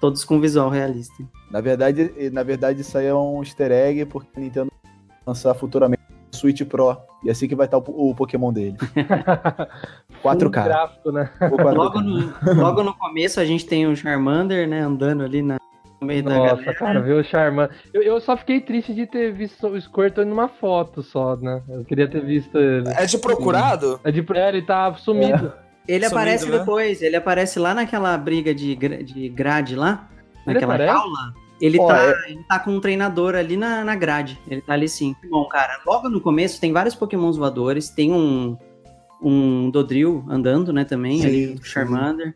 todos 0.00 0.24
com 0.24 0.40
visual 0.40 0.70
realista. 0.70 1.22
Na 1.50 1.60
verdade, 1.60 2.10
na 2.32 2.42
verdade, 2.42 2.80
isso 2.80 2.98
aí 2.98 3.06
é 3.06 3.14
um 3.14 3.40
easter 3.42 3.70
egg, 3.70 4.06
porque 4.06 4.28
a 4.36 4.40
Nintendo 4.40 4.72
lançar 5.26 5.54
futuramente 5.54 6.02
o 6.32 6.36
Switch 6.36 6.62
Pro. 6.64 6.96
E 7.24 7.28
é 7.28 7.32
assim 7.32 7.48
que 7.48 7.54
vai 7.54 7.66
estar 7.66 7.78
o, 7.78 8.10
o 8.10 8.14
Pokémon 8.14 8.52
dele. 8.52 8.76
Um 10.24 10.28
4K. 10.28 10.64
gráfico, 10.64 11.12
né? 11.12 11.28
Ou 11.52 11.58
4K. 11.58 11.74
Logo 11.74 12.00
no, 12.00 12.32
logo 12.54 12.82
no 12.82 12.94
começo 12.94 13.38
a 13.40 13.44
gente 13.44 13.66
tem 13.66 13.86
o 13.86 13.94
Charmander, 13.94 14.66
né, 14.66 14.80
andando 14.80 15.22
ali 15.22 15.42
na, 15.42 15.58
no 16.00 16.06
meio 16.06 16.22
da 16.22 16.34
Nossa, 16.34 16.56
galera. 16.56 16.74
cara, 16.74 17.00
viu 17.02 17.18
o 17.18 17.24
Charmander. 17.24 17.76
Eu, 17.92 18.02
eu 18.02 18.18
só 18.20 18.34
fiquei 18.34 18.60
triste 18.60 18.94
de 18.94 19.06
ter 19.06 19.32
visto 19.34 19.66
o 19.66 19.78
Squirtle 19.78 20.24
numa 20.24 20.48
foto 20.48 21.02
só, 21.02 21.36
né? 21.36 21.62
Eu 21.68 21.84
queria 21.84 22.08
ter 22.08 22.24
visto 22.24 22.56
ele. 22.58 22.88
É 22.88 23.04
de 23.04 23.18
procurado? 23.18 24.00
É 24.02 24.10
de, 24.10 24.24
é, 24.34 24.48
ele 24.48 24.62
tá 24.62 24.94
sumido. 24.94 25.52
Ele 25.86 26.06
Sumido, 26.06 26.06
aparece 26.06 26.48
né? 26.48 26.58
depois, 26.58 27.02
ele 27.02 27.16
aparece 27.16 27.58
lá 27.58 27.74
naquela 27.74 28.16
briga 28.16 28.54
de, 28.54 28.74
de 28.74 29.28
grade 29.28 29.76
lá, 29.76 30.08
Ele 30.46 30.54
naquela 30.54 30.74
aparece? 30.76 30.98
jaula. 30.98 31.34
Ele, 31.60 31.78
tá, 31.78 31.98
é- 32.26 32.30
ele 32.32 32.44
tá 32.48 32.58
com 32.58 32.72
um 32.72 32.80
treinador 32.80 33.34
ali 33.34 33.56
na, 33.56 33.84
na 33.84 33.94
grade. 33.94 34.38
Ele 34.48 34.60
tá 34.60 34.72
ali 34.74 34.88
sim. 34.88 35.14
Bom, 35.30 35.46
cara, 35.48 35.80
logo 35.86 36.08
no 36.08 36.20
começo 36.20 36.60
tem 36.60 36.72
vários 36.72 36.94
pokémons 36.94 37.36
voadores. 37.36 37.88
Tem 37.88 38.12
um, 38.12 38.56
um 39.22 39.70
Dodril 39.70 40.24
andando, 40.28 40.72
né, 40.72 40.84
também. 40.84 41.20
Sim, 41.20 41.26
ali, 41.26 41.46
o 41.54 41.64
Charmander. 41.64 42.34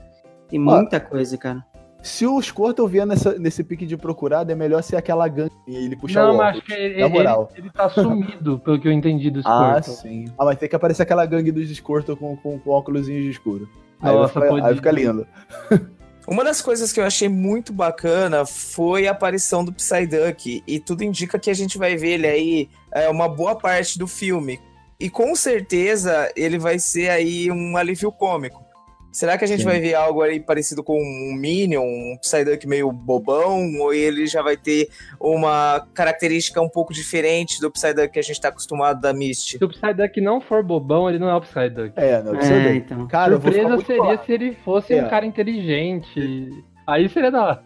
Tem 0.49 0.59
muita 0.59 0.99
coisa, 1.01 1.37
cara. 1.37 1.65
Se 2.01 2.25
o 2.25 2.41
Squirtle 2.41 2.87
vier 2.87 3.05
nessa, 3.05 3.37
nesse 3.39 3.65
pique 3.65 3.85
de 3.85 3.97
procurado, 3.97 4.53
é 4.53 4.55
melhor 4.55 4.81
ser 4.85 4.95
aquela 4.97 5.27
gangue 5.27 5.51
e 5.67 5.75
ele 5.77 5.97
puxar 5.97 6.23
Não, 6.23 6.35
o 6.35 6.39
mas 6.39 6.57
óculos. 6.57 6.63
acho 6.63 6.67
que 6.67 6.73
ele, 6.73 7.01
Na 7.01 7.07
ele, 7.07 7.15
moral. 7.15 7.53
ele 7.57 7.71
tá 7.71 7.89
sumido, 7.89 8.59
pelo 8.65 8.79
que 8.81 8.87
eu 8.87 8.93
entendi 8.93 9.31
do 9.31 9.41
Ah, 9.45 9.83
Squirtle. 9.83 9.95
sim. 9.95 10.25
Ah, 10.39 10.45
mas 10.45 10.57
tem 10.59 10.69
que 10.69 10.77
aparecer 10.77 11.03
aquela 11.03 11.27
gangue 11.27 11.51
dos 11.51 11.69
Squirtle 11.77 12.17
com, 12.17 12.37
com, 12.37 12.57
com 12.61 12.71
óculos 12.71 13.07
de 13.07 13.29
escuro. 13.29 13.69
Aí, 14.01 14.13
vai 14.13 14.23
Nossa, 14.23 14.33
ficar, 14.35 14.47
pode 14.49 14.65
aí 14.67 14.75
fica 14.77 14.91
lindo. 14.93 15.27
Uma 16.31 16.45
das 16.45 16.61
coisas 16.61 16.93
que 16.93 17.01
eu 17.01 17.07
achei 17.07 17.27
muito 17.27 17.73
bacana 17.73 18.45
foi 18.45 19.09
a 19.09 19.13
aparição 19.13 19.65
do 19.65 19.73
Psyduck. 19.73 20.63
E 20.67 20.79
tudo 20.79 21.03
indica 21.03 21.39
que 21.39 21.49
a 21.49 21.55
gente 21.55 21.79
vai 21.79 21.97
ver 21.97 22.11
ele 22.11 22.27
aí 22.27 22.71
é, 22.93 23.09
uma 23.09 23.27
boa 23.27 23.55
parte 23.55 23.99
do 23.99 24.07
filme. 24.07 24.61
E 25.01 25.09
com 25.09 25.35
certeza 25.35 26.31
ele 26.37 26.59
vai 26.59 26.79
ser 26.79 27.09
aí 27.09 27.51
um 27.51 27.79
alívio 27.79 28.13
cômico. 28.13 28.63
Será 29.11 29.39
que 29.39 29.45
a 29.45 29.49
gente 29.49 29.61
Sim. 29.61 29.65
vai 29.65 29.81
ver 29.81 29.95
algo 29.95 30.21
aí 30.23 30.39
parecido 30.39 30.85
com 30.85 30.97
um 31.01 31.35
Minion, 31.35 31.83
um 31.83 32.17
Psyduck 32.21 32.67
meio 32.69 32.93
bobão? 32.93 33.67
Ou 33.81 33.93
ele 33.93 34.27
já 34.27 34.43
vai 34.43 34.57
ter 34.57 34.89
uma 35.19 35.87
característica 35.95 36.61
um 36.61 36.69
pouco 36.69 36.93
diferente 36.93 37.61
do 37.61 37.71
Psyduck 37.71 38.11
que 38.11 38.19
a 38.19 38.23
gente 38.23 38.41
tá 38.41 38.49
acostumado 38.49 39.01
da 39.01 39.13
Misty? 39.13 39.59
Se 39.59 39.65
o 39.65 39.69
Psyduck 39.69 40.21
não 40.21 40.41
for 40.41 40.63
bobão, 40.63 41.09
ele 41.09 41.19
não 41.19 41.29
é 41.29 41.35
o 41.35 41.41
Psyduck. 41.41 41.93
É, 41.97 42.23
não, 42.23 42.35
É, 42.35 42.37
precisa 42.37 42.75
então. 42.75 43.07
Cara, 43.09 43.33
Surpresa 43.33 43.79
seria 43.79 44.03
bolado. 44.03 44.25
se 44.27 44.33
ele 44.33 44.57
fosse 44.65 44.95
É. 44.95 45.05
um 45.05 45.09
cara 45.09 45.25
inteligente. 45.27 46.65
Aí 46.87 47.09
seria 47.09 47.31
da 47.31 47.43
hora. 47.45 47.65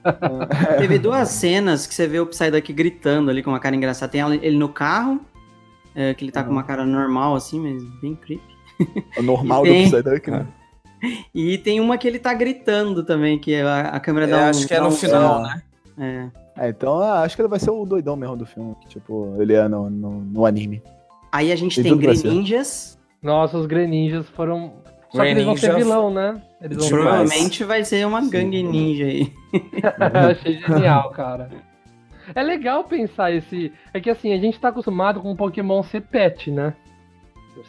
Teve 0.78 0.98
duas 0.98 1.28
cenas 1.28 1.86
que 1.86 1.94
você 1.94 2.06
vê 2.06 2.18
o 2.20 2.26
Psyduck 2.26 2.72
gritando 2.72 3.30
ali 3.30 3.42
com 3.42 3.50
uma 3.50 3.60
cara 3.60 3.76
engraçada. 3.76 4.10
Tem 4.10 4.20
ele 4.42 4.56
no 4.58 4.68
carro, 4.68 5.20
é, 5.94 6.14
que 6.14 6.24
ele 6.24 6.32
tá 6.32 6.42
com 6.42 6.50
uma 6.50 6.62
cara 6.64 6.84
normal 6.86 7.34
assim, 7.34 7.60
mas 7.60 7.82
bem 8.00 8.14
creepy. 8.16 8.42
O 9.18 9.22
normal 9.22 9.64
E 9.66 9.68
do 9.68 9.74
tem- 9.74 9.90
Psyduck, 9.90 10.30
né? 10.30 10.46
E 11.34 11.58
tem 11.58 11.80
uma 11.80 11.98
que 11.98 12.06
ele 12.06 12.18
tá 12.18 12.32
gritando 12.32 13.02
também, 13.04 13.38
que 13.38 13.54
a, 13.56 13.80
a 13.88 14.00
câmera 14.00 14.26
dá 14.26 14.36
um... 14.38 14.48
acho 14.50 14.66
que 14.68 14.74
é 14.74 14.80
no 14.80 14.88
um- 14.88 14.90
final, 14.92 15.42
né? 15.42 15.62
É. 15.98 16.42
É, 16.54 16.68
então 16.68 17.00
acho 17.00 17.34
que 17.34 17.40
ele 17.42 17.48
vai 17.48 17.58
ser 17.58 17.70
o 17.70 17.84
doidão 17.86 18.14
mesmo 18.14 18.36
do 18.36 18.44
filme. 18.46 18.74
que, 18.82 18.88
Tipo, 18.88 19.34
ele 19.40 19.54
é 19.54 19.66
no, 19.68 19.88
no, 19.88 20.10
no 20.20 20.46
anime. 20.46 20.82
Aí 21.32 21.50
a 21.50 21.56
gente 21.56 21.82
Tem 21.82 21.92
tem. 21.92 21.98
Greninjas. 21.98 22.98
Nossa, 23.22 23.56
os 23.56 23.66
Greninjas 23.66 24.28
foram. 24.30 24.74
Só 25.10 25.22
que 25.22 25.28
eles 25.30 25.44
vão 25.44 25.56
ser 25.56 25.74
vilão, 25.74 26.12
né? 26.12 26.40
Eles 26.60 26.76
Demais. 26.78 26.90
Provavelmente 26.90 27.64
vai 27.64 27.84
ser 27.84 28.06
uma 28.06 28.20
gangue 28.28 28.62
ninja 28.62 29.04
aí. 29.06 29.32
Eu 29.52 30.30
achei 30.30 30.60
genial, 30.60 31.10
cara. 31.10 31.48
É 32.34 32.42
legal 32.42 32.84
pensar 32.84 33.32
esse. 33.32 33.72
É 33.92 34.00
que 34.00 34.08
assim, 34.10 34.32
a 34.32 34.38
gente 34.38 34.58
tá 34.60 34.68
acostumado 34.68 35.20
com 35.20 35.34
Pokémon 35.36 35.82
ser 35.82 36.02
pet, 36.02 36.50
né? 36.50 36.74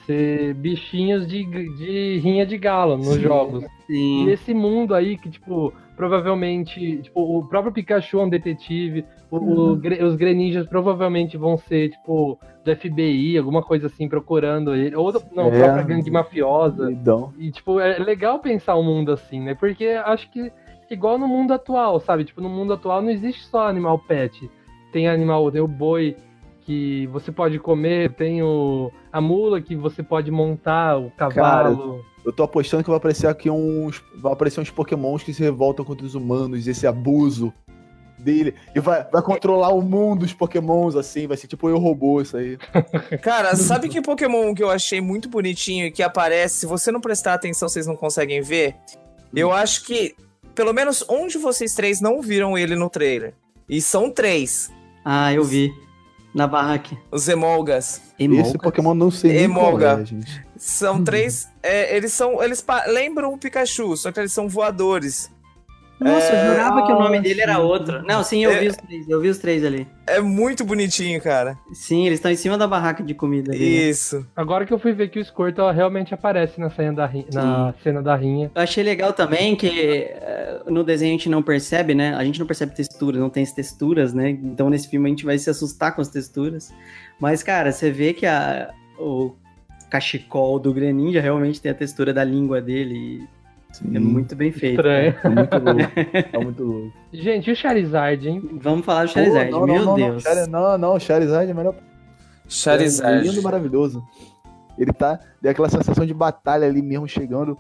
Ser 0.06 0.54
bichinhos 0.56 1.28
de, 1.28 1.44
de 1.78 2.20
rinha 2.20 2.46
de 2.46 2.58
galo 2.58 2.98
nos 2.98 3.20
jogos. 3.20 3.64
E 3.90 3.94
Sim. 3.94 4.30
esse 4.30 4.54
mundo 4.54 4.96
aí 4.96 5.18
que, 5.18 5.30
tipo, 5.30 5.74
provavelmente. 5.96 6.98
Tipo, 7.02 7.22
o 7.40 7.48
próprio 7.48 7.74
Pikachu 7.74 8.20
é 8.20 8.24
um 8.24 8.30
detetive. 8.30 9.06
o- 9.30 9.72
o 9.72 9.76
Gre- 9.76 10.04
os 10.04 10.16
Greninjas 10.16 10.68
provavelmente 10.68 11.36
vão 11.38 11.58
ser, 11.58 11.90
tipo, 11.90 12.38
do 12.64 12.72
FBI, 12.76 13.36
alguma 13.38 13.64
coisa 13.64 13.88
assim, 13.88 14.08
procurando 14.08 14.76
ele. 14.76 14.96
Ou 14.96 15.12
não, 15.34 15.48
É. 15.48 15.60
própria 15.60 15.84
gangue 15.84 16.12
mafiosa. 16.12 16.84
Doidão. 16.86 17.34
E, 17.40 17.50
tipo, 17.50 17.80
é 17.80 17.98
legal 17.98 18.38
pensar 18.40 18.76
um 18.78 18.84
mundo 18.84 19.12
assim, 19.12 19.42
né? 19.42 19.56
Porque 19.56 19.88
acho 20.06 20.30
que 20.32 20.52
igual 20.92 21.18
no 21.18 21.28
mundo 21.28 21.52
atual, 21.52 22.00
sabe? 22.00 22.24
Tipo, 22.26 22.42
no 22.42 22.50
mundo 22.50 22.74
atual 22.74 23.02
não 23.02 23.10
existe 23.10 23.44
só 23.48 23.68
animal 23.68 23.98
pet. 23.98 24.48
Tem 24.92 25.08
animal, 25.08 25.52
tem 25.52 25.62
o 25.62 25.68
boi 25.68 26.16
que 26.66 27.08
você 27.08 27.32
pode 27.32 27.60
comer, 27.60 28.14
tem 28.14 28.42
o, 28.42 28.92
a 29.12 29.20
mula 29.20 29.62
que 29.62 29.76
você 29.76 30.02
pode 30.02 30.32
montar, 30.32 30.98
o 30.98 31.12
cavalo. 31.12 32.04
Eu 32.26 32.32
tô 32.32 32.44
apostando 32.44 32.84
que 32.84 32.90
vai 32.90 32.98
aparecer 32.98 33.28
aqui 33.28 33.50
uns. 33.50 34.02
Vai 34.16 34.32
aparecer 34.32 34.62
uns 34.62 34.70
pokémons 34.70 35.24
que 35.24 35.34
se 35.34 35.44
revoltam 35.44 35.84
contra 35.84 36.06
os 36.06 36.16
humanos, 36.16 36.68
esse 36.68 36.88
abuso 36.88 37.54
dele. 38.18 38.56
E 38.74 38.80
vai, 38.80 39.04
vai 39.12 39.22
controlar 39.22 39.74
o 39.74 39.82
mundo 39.82 40.22
dos 40.22 40.34
pokémons, 40.34 40.96
assim, 40.96 41.28
vai 41.28 41.36
ser 41.36 41.48
tipo 41.48 41.70
eu 41.70 41.78
robô 41.78 42.22
isso 42.22 42.38
aí. 42.38 42.58
Cara, 43.22 43.56
sabe 43.56 43.90
que 43.90 44.02
Pokémon 44.02 44.56
que 44.56 44.64
eu 44.64 44.70
achei 44.70 45.02
muito 45.02 45.28
bonitinho 45.28 45.86
e 45.86 45.92
que 45.92 46.02
aparece, 46.02 46.60
se 46.60 46.66
você 46.66 46.92
não 46.92 47.02
prestar 47.02 47.34
atenção, 47.34 47.68
vocês 47.68 47.86
não 47.86 47.96
conseguem 47.96 48.42
ver? 48.42 48.76
Eu 49.36 49.52
acho 49.52 49.84
que, 49.86 50.16
pelo 50.56 50.74
menos 50.74 51.04
um 51.10 51.28
de 51.28 51.38
vocês 51.38 51.74
três 51.74 52.00
não 52.00 52.22
viram 52.22 52.58
ele 52.58 52.76
no 52.76 52.90
trailer. 52.90 53.34
E 53.68 53.82
são 53.82 54.10
três. 54.10 54.72
Ah, 55.04 55.34
eu 55.34 55.44
vi. 55.44 55.72
Na 56.34 56.48
barraca. 56.48 56.98
Os 57.12 57.28
Emolgas. 57.28 58.02
Esse. 58.18 58.58
Pokémon 58.58 58.94
não 58.94 59.12
sei 59.12 59.34
nem 59.34 59.50
qual 59.54 59.68
Emolga. 59.68 60.00
é, 60.02 60.06
gente. 60.06 60.46
São 60.58 61.04
três. 61.04 61.48
é, 61.62 61.96
eles 61.96 62.12
são. 62.14 62.42
Eles 62.42 62.66
lembram 62.88 63.34
o 63.34 63.38
Pikachu, 63.38 63.96
só 63.96 64.12
que 64.12 64.20
eles 64.20 64.32
são 64.32 64.50
voadores. 64.50 65.32
Nossa, 66.00 66.34
eu 66.34 66.52
jurava 66.52 66.86
que 66.86 66.92
o 66.92 67.00
nome 67.00 67.22
dele 67.22 67.42
era 67.42 67.60
outro. 67.60 68.04
Não, 68.06 68.24
sim, 68.24 68.44
eu 68.44 68.52
É. 68.52 68.60
vi 68.60 68.68
os 68.68 68.76
três. 68.76 69.08
Eu 69.10 69.22
vi 69.22 69.30
os 69.30 69.38
três 69.38 69.64
ali. 69.64 69.88
É 70.06 70.20
muito 70.20 70.66
bonitinho, 70.66 71.22
cara. 71.22 71.58
Sim, 71.74 72.06
eles 72.06 72.20
estão 72.20 72.30
em 72.32 72.36
cima 72.36 72.58
da 72.58 72.68
barraca 72.68 73.02
de 73.02 73.14
comida 73.14 73.52
ali. 73.54 73.60
né? 73.60 73.66
Isso. 73.90 74.26
Agora 74.36 74.66
que 74.66 74.74
eu 74.74 74.80
fui 74.80 74.92
ver 74.92 75.10
que 75.10 75.20
o 75.20 75.24
Squirtle 75.26 75.72
realmente 75.72 76.14
aparece 76.14 76.60
na 76.60 76.70
cena 76.70 76.94
da, 76.94 77.06
ri- 77.06 77.26
na 77.34 77.74
cena 77.84 78.02
da 78.02 78.16
rinha. 78.16 78.52
Eu 78.54 78.62
achei 78.62 78.84
legal 78.84 79.14
também 79.14 79.56
que 79.56 79.70
eh, 80.10 80.62
no 80.68 80.84
desenho 80.84 81.12
a 81.12 81.18
gente 81.18 81.30
não 81.30 81.42
percebe, 81.42 81.96
né? 81.96 82.14
A 82.16 82.24
gente 82.26 82.40
não 82.40 82.46
percebe 82.48 82.76
texturas, 82.76 83.22
não 83.22 83.30
tem 83.30 83.44
as 83.44 83.54
texturas, 83.54 84.14
né? 84.14 84.30
Então 84.32 84.70
nesse 84.70 84.90
filme 84.90 85.08
a 85.08 85.10
gente 85.10 85.24
vai 85.26 85.38
se 85.38 85.50
assustar 85.50 85.96
com 85.96 86.02
as 86.02 86.10
texturas. 86.10 86.74
Mas, 87.20 87.42
cara, 87.44 87.72
você 87.72 87.90
vê 87.92 88.12
que 88.14 88.26
a, 88.26 88.72
o 89.00 89.32
cachecol 89.90 90.60
do 90.60 90.74
Greninja 90.74 91.22
realmente 91.22 91.62
tem 91.62 91.72
a 91.72 91.76
textura 91.76 92.14
da 92.14 92.24
língua 92.24 92.60
dele. 92.62 93.26
Sim, 93.74 93.92
e 93.92 93.98
É 93.98 94.00
muito 94.00 94.36
bem 94.36 94.52
feito. 94.52 94.76
Estranho. 94.76 95.16
É 95.24 95.30
muito 95.30 95.58
louco. 95.58 95.92
É 96.32 96.38
muito 96.40 96.64
louco. 96.64 96.94
Gente, 97.12 97.50
e 97.50 97.54
o 97.54 97.56
Charizard, 97.56 98.30
hein? 98.30 98.50
Vamos 98.62 98.86
falar 98.86 99.06
do 99.06 99.12
Charizard. 99.12 99.50
Pô, 99.52 99.60
não, 99.60 99.66
Meu 99.66 99.76
não, 99.86 99.86
não, 99.86 99.96
Deus. 99.96 100.24
Não, 100.24 100.48
não, 100.48 100.78
não, 100.78 101.00
Charizard 101.00 101.50
é 101.50 101.54
melhor. 101.54 101.74
É 101.74 101.80
Charizard. 102.48 103.28
lindo, 103.28 103.42
maravilhoso. 103.42 104.04
Ele 104.78 104.94
tá. 104.94 105.20
Deu 105.42 105.52
aquela 105.52 105.70
sensação 105.70 106.06
de 106.06 106.14
batalha 106.14 106.68
ali 106.68 106.82
mesmo 106.82 107.08
chegando 107.08 107.58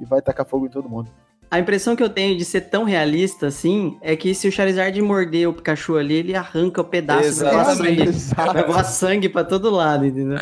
e 0.00 0.04
vai 0.04 0.22
tacar 0.22 0.46
fogo 0.46 0.66
em 0.66 0.70
todo 0.70 0.88
mundo. 0.88 1.10
A 1.50 1.58
impressão 1.58 1.96
que 1.96 2.02
eu 2.02 2.10
tenho 2.10 2.36
de 2.36 2.44
ser 2.44 2.62
tão 2.62 2.84
realista 2.84 3.46
assim 3.46 3.96
é 4.02 4.14
que 4.14 4.34
se 4.34 4.46
o 4.46 4.52
Charizard 4.52 5.00
morder 5.00 5.48
o 5.48 5.52
Pikachu 5.52 5.96
ali, 5.96 6.14
ele 6.14 6.34
arranca 6.36 6.82
o 6.82 6.84
pedaço 6.84 7.24
Exatamente. 7.24 7.76
sangue. 7.76 8.02
Exato. 8.02 8.52
Vai 8.52 8.64
voar 8.64 8.84
sangue 8.84 9.28
pra 9.30 9.42
todo 9.44 9.70
lado, 9.70 10.04
entendeu? 10.04 10.36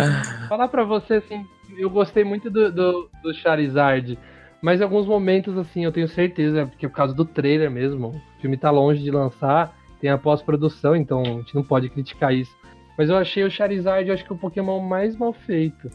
Falar 0.49 0.67
pra 0.67 0.83
você, 0.83 1.15
assim, 1.15 1.47
eu 1.79 1.89
gostei 1.89 2.25
muito 2.25 2.51
do, 2.51 2.73
do, 2.73 3.09
do 3.23 3.33
Charizard, 3.33 4.19
mas 4.67 4.81
em 4.81 4.83
alguns 4.83 5.07
momentos, 5.07 5.57
assim, 5.57 5.85
eu 5.85 5.93
tenho 5.93 6.09
certeza, 6.09 6.67
porque 6.67 6.89
por 6.89 6.97
causa 6.97 7.15
do 7.15 7.25
trailer 7.25 7.71
mesmo, 7.71 8.09
o 8.09 8.41
filme 8.41 8.57
tá 8.57 8.69
longe 8.69 9.01
de 9.01 9.11
lançar, 9.13 9.73
tem 10.01 10.11
a 10.11 10.19
pós-produção, 10.19 10.97
então 10.97 11.21
a 11.21 11.25
gente 11.25 11.55
não 11.55 11.63
pode 11.63 11.89
criticar 11.89 12.35
isso. 12.35 12.51
Mas 12.99 13.09
eu 13.09 13.17
achei 13.17 13.45
o 13.45 13.51
Charizard, 13.51 14.09
eu 14.09 14.15
acho 14.15 14.25
que 14.25 14.33
o 14.33 14.37
Pokémon 14.37 14.81
mais 14.81 15.15
mal 15.17 15.33
feito. 15.33 15.89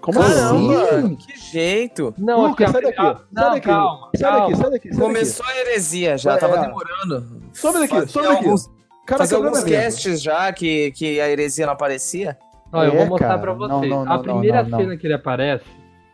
Como 0.00 0.18
Caramba, 0.18 0.82
assim? 0.82 1.14
que 1.16 1.36
jeito. 1.38 2.12
Não, 2.18 2.48
Lucas, 2.48 2.70
assim, 2.70 2.72
sai 2.72 2.82
daqui. 2.82 3.00
a- 3.00 3.14
sai 3.14 3.24
não, 3.30 3.50
daqui. 3.54 3.60
calma, 3.66 4.10
Sai 4.16 4.30
calma. 4.30 4.46
daqui, 4.48 4.56
sai 4.62 4.70
daqui. 4.70 4.94
Sai 4.94 5.00
Começou 5.06 5.46
a 5.46 5.56
heresia 5.56 6.18
já, 6.18 6.32
É. 6.34 6.36
tava 6.38 6.58
demorando. 6.58 7.42
Some 7.52 7.78
daqui, 7.78 8.08
some 8.10 8.26
daqui. 8.26 8.44
alguns, 8.44 8.66
Cara, 9.06 9.18
fazer 9.20 9.34
alguns 9.36 9.62
casts 9.64 10.20
já 10.22 10.52
que, 10.52 10.90
que 10.92 11.20
a 11.20 11.28
heresia 11.30 11.66
não 11.66 11.72
aparecia. 11.74 12.36
Eu 12.72 12.80
É, 12.80 12.90
vou 12.90 13.06
mostrar 13.06 13.28
cara. 13.28 13.40
pra 13.40 13.54
Não, 13.54 13.78
vocês. 13.80 13.90
não, 13.90 14.02
a 14.02 14.04
não, 14.04 14.22
primeira 14.22 14.62
não, 14.64 14.70
não. 14.70 14.78
cena 14.80 14.96
que 14.96 15.06
ele 15.06 15.14
aparece 15.14 15.64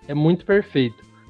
é 0.06 0.14
muito 0.14 0.44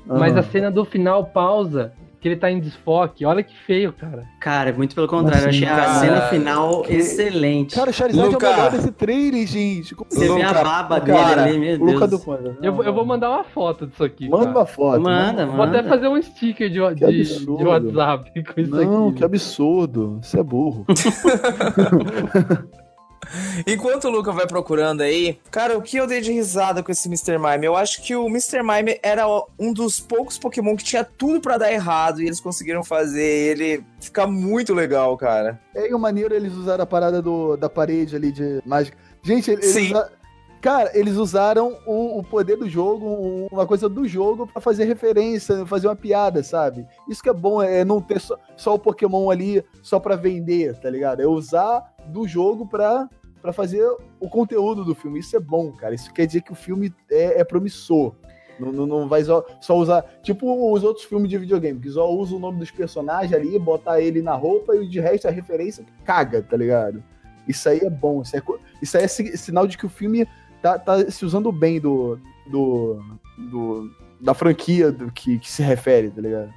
Mas 0.07 0.37
a 0.37 0.43
cena 0.43 0.71
do 0.71 0.85
final 0.85 1.25
pausa, 1.25 1.93
que 2.21 2.29
ele 2.29 2.37
tá 2.37 2.51
em 2.51 2.59
desfoque. 2.59 3.25
Olha 3.27 3.43
que 3.43 3.55
feio, 3.67 3.93
cara. 3.93 4.23
Cara, 4.41 4.73
muito 4.73 4.95
pelo 4.95 5.07
contrário, 5.07 5.45
eu 5.45 5.49
achei 5.51 5.67
a 5.69 5.77
Cara, 5.77 5.95
cena 6.01 6.21
final 6.23 6.83
que- 6.83 6.95
excelente. 6.95 7.75
Cara, 7.75 7.91
o 7.91 7.93
Charizard 7.93 8.33
Luca. 8.33 8.47
é 8.47 8.49
o 8.51 8.53
melhor 8.57 8.71
desse 8.71 8.91
trailer, 8.93 9.47
gente. 9.47 9.95
Como- 9.95 10.11
Você 10.11 10.27
vê 10.27 10.43
a 10.43 10.49
Luca, 10.49 10.65
baba 10.65 11.01
Cara, 11.03 11.43
dele 11.45 11.57
ali, 11.57 11.59
meu 11.79 11.87
o 11.87 11.93
Luca 11.93 12.07
Deus. 12.09 12.21
do 12.23 12.27
Panda. 12.27 12.57
Eu, 12.63 12.73
vou- 12.75 12.85
eu 12.85 12.95
vou 12.95 13.05
mandar 13.05 13.31
uma 13.31 13.45
foto 13.45 13.87
disso 13.87 14.03
aqui. 14.05 14.29
Manda 14.29 14.45
cara. 14.47 14.59
uma 14.59 14.67
foto. 14.67 15.01
Manda, 15.03 15.47
Vou 15.47 15.63
até 15.63 15.77
manda. 15.83 15.89
fazer 15.89 16.09
um 16.09 16.21
sticker 16.23 16.71
de, 16.71 16.81
Que 16.81 16.95
de, 16.95 17.05
absurdo. 17.21 17.57
de 17.59 17.65
WhatsApp 17.65 18.45
com 18.55 18.61
isso 18.61 18.71
Não, 18.71 19.09
aqui. 19.09 19.17
que 19.19 19.25
absurdo. 19.25 20.19
Você 20.23 20.41
é 20.41 20.43
burro. 20.43 20.87
Enquanto 23.67 24.05
o 24.07 24.11
Luca 24.11 24.33
vai 24.33 24.47
procurando 24.47 25.01
aí, 25.03 25.39
cara, 25.51 25.77
o 25.77 25.83
que 25.83 25.97
eu 25.97 26.07
dei 26.07 26.21
de 26.21 26.33
risada 26.33 26.83
com 26.83 26.91
esse 26.93 27.09
Mr. 27.09 27.39
Mime? 27.39 27.67
Eu 27.67 27.77
acho 27.77 28.03
que 28.03 28.15
o 28.15 28.27
Mr. 28.27 28.63
Mime 28.63 28.99
era 29.03 29.27
um 29.59 29.73
dos 29.73 30.01
poucos 30.01 30.39
Pokémon 30.39 30.77
que 30.77 30.85
tinha 30.85 31.05
tudo 31.05 31.41
pra 31.41 31.59
dar 31.59 31.73
errado 31.73 32.21
e 32.21 32.27
eles 32.27 32.41
conseguiram 32.41 32.83
fazer 32.85 33.23
ele 33.23 33.85
ficar 34.01 34.27
muito 34.27 34.75
legal, 34.75 35.17
cara. 35.17 35.61
É 35.75 35.91
e 35.91 35.95
o 35.95 35.99
maneiro 35.99 36.35
eles 36.35 36.53
usaram 36.55 36.85
a 36.85 36.87
parada 36.87 37.21
do, 37.23 37.57
da 37.57 37.69
parede 37.69 38.17
ali 38.17 38.31
de 38.33 38.61
mágica. 38.65 38.97
Gente, 39.23 39.51
eles 39.51 39.67
Sim. 39.67 39.87
usa- 39.93 40.13
Cara, 40.61 40.91
eles 40.95 41.17
usaram 41.17 41.77
o, 41.87 42.19
o 42.21 42.23
poder 42.25 42.57
do 42.57 42.67
jogo, 42.67 43.05
um- 43.07 43.49
uma 43.53 43.67
coisa 43.67 43.87
do 43.87 44.09
jogo, 44.09 44.47
pra 44.47 44.63
fazer 44.63 44.87
referência, 44.87 45.67
fazer 45.67 45.89
uma 45.89 45.95
piada, 45.95 46.43
sabe? 46.43 46.87
Isso 47.07 47.23
que 47.23 47.29
é 47.29 47.35
bom, 47.35 47.63
é 47.63 47.85
não 47.85 48.01
ter 48.01 48.19
só, 48.19 48.39
só 48.57 48.73
o 48.75 48.79
Pokémon 48.79 49.29
ali 49.31 49.63
só 49.83 50.01
pra 50.01 50.17
vender, 50.17 50.75
tá 50.81 50.89
ligado? 50.89 51.21
É 51.21 51.27
usar 51.27 51.83
do 52.09 52.27
jogo 52.27 52.67
pra, 52.67 53.09
pra 53.41 53.53
fazer 53.53 53.85
o 54.21 54.29
conteúdo 54.29 54.85
do 54.85 54.95
filme. 54.95 55.19
Isso 55.21 55.37
é 55.37 55.41
bom, 55.41 55.73
cara. 55.73 55.95
Isso 55.95 56.13
quer 56.13 56.27
dizer 56.27 56.43
que 56.43 56.53
o 56.53 56.57
filme 56.57 56.93
é, 57.11 57.41
é 57.41 57.45
promissor. 57.45 58.15
Não, 58.59 58.71
não, 58.71 58.87
não 58.87 59.09
vai 59.09 59.25
só, 59.25 59.45
só 59.61 59.77
usar. 59.77 60.03
Tipo 60.23 60.73
os 60.73 60.85
outros 60.85 61.05
filmes 61.05 61.29
de 61.29 61.37
videogame, 61.39 61.81
que 61.81 61.91
só 61.91 62.09
usa 62.13 62.37
o 62.37 62.39
nome 62.39 62.59
dos 62.61 62.71
personagens 62.71 63.33
ali, 63.33 63.59
botar 63.59 64.01
ele 64.01 64.23
na 64.23 64.35
roupa 64.35 64.77
e 64.77 64.87
de 64.89 65.01
resto 65.01 65.27
a 65.27 65.31
referência 65.31 65.85
caga, 66.05 66.41
tá 66.41 66.57
ligado? 66.57 67.03
Isso 67.49 67.69
aí 67.69 67.81
é 67.81 67.91
bom. 67.91 68.23
Isso, 68.23 68.37
é, 68.37 68.43
isso 68.81 68.97
aí 68.97 69.05
é 69.05 69.09
si- 69.09 69.37
sinal 69.37 69.67
de 69.67 69.77
que 69.77 69.87
o 69.87 69.91
filme 69.91 70.27
tá, 70.63 70.79
tá 70.79 71.11
se 71.11 71.25
usando 71.25 71.51
bem 71.51 71.81
do. 71.81 72.19
do, 72.47 73.03
do 73.51 73.91
da 74.21 74.33
franquia 74.33 74.91
do 74.91 75.13
que, 75.13 75.39
que 75.39 75.51
se 75.51 75.63
refere, 75.63 76.09
tá 76.11 76.23
ligado? 76.23 76.51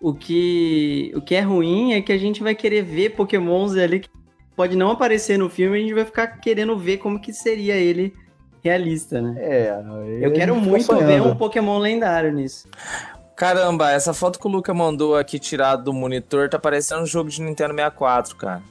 O 0.00 0.12
que, 0.12 1.12
o 1.14 1.20
que 1.20 1.34
é 1.34 1.40
ruim 1.40 1.92
é 1.92 2.02
que 2.02 2.10
a 2.12 2.18
gente 2.18 2.42
vai 2.42 2.54
querer 2.54 2.82
ver 2.82 3.10
pokémons 3.10 3.76
ali 3.76 4.00
que 4.00 4.08
pode 4.56 4.76
não 4.76 4.90
aparecer 4.90 5.38
no 5.38 5.48
filme 5.48 5.76
e 5.76 5.80
a 5.80 5.82
gente 5.82 5.94
vai 5.94 6.04
ficar 6.04 6.26
querendo 6.26 6.76
ver 6.78 6.98
como 6.98 7.20
que 7.20 7.32
seria 7.32 7.74
ele 7.74 8.14
realista, 8.62 9.20
né? 9.20 9.34
É. 9.38 9.82
Eu 10.20 10.32
quero 10.32 10.56
muito 10.56 10.96
ver 10.96 11.20
um 11.20 11.36
pokémon 11.36 11.78
lendário 11.78 12.32
nisso. 12.32 12.68
Caramba, 13.36 13.90
essa 13.90 14.14
foto 14.14 14.38
que 14.38 14.46
o 14.46 14.50
Luca 14.50 14.72
mandou 14.72 15.16
aqui 15.16 15.38
tirado 15.38 15.84
do 15.84 15.92
monitor 15.92 16.48
tá 16.48 16.58
parecendo 16.58 17.02
um 17.02 17.06
jogo 17.06 17.28
de 17.28 17.42
Nintendo 17.42 17.74
64, 17.74 18.36
cara. 18.36 18.62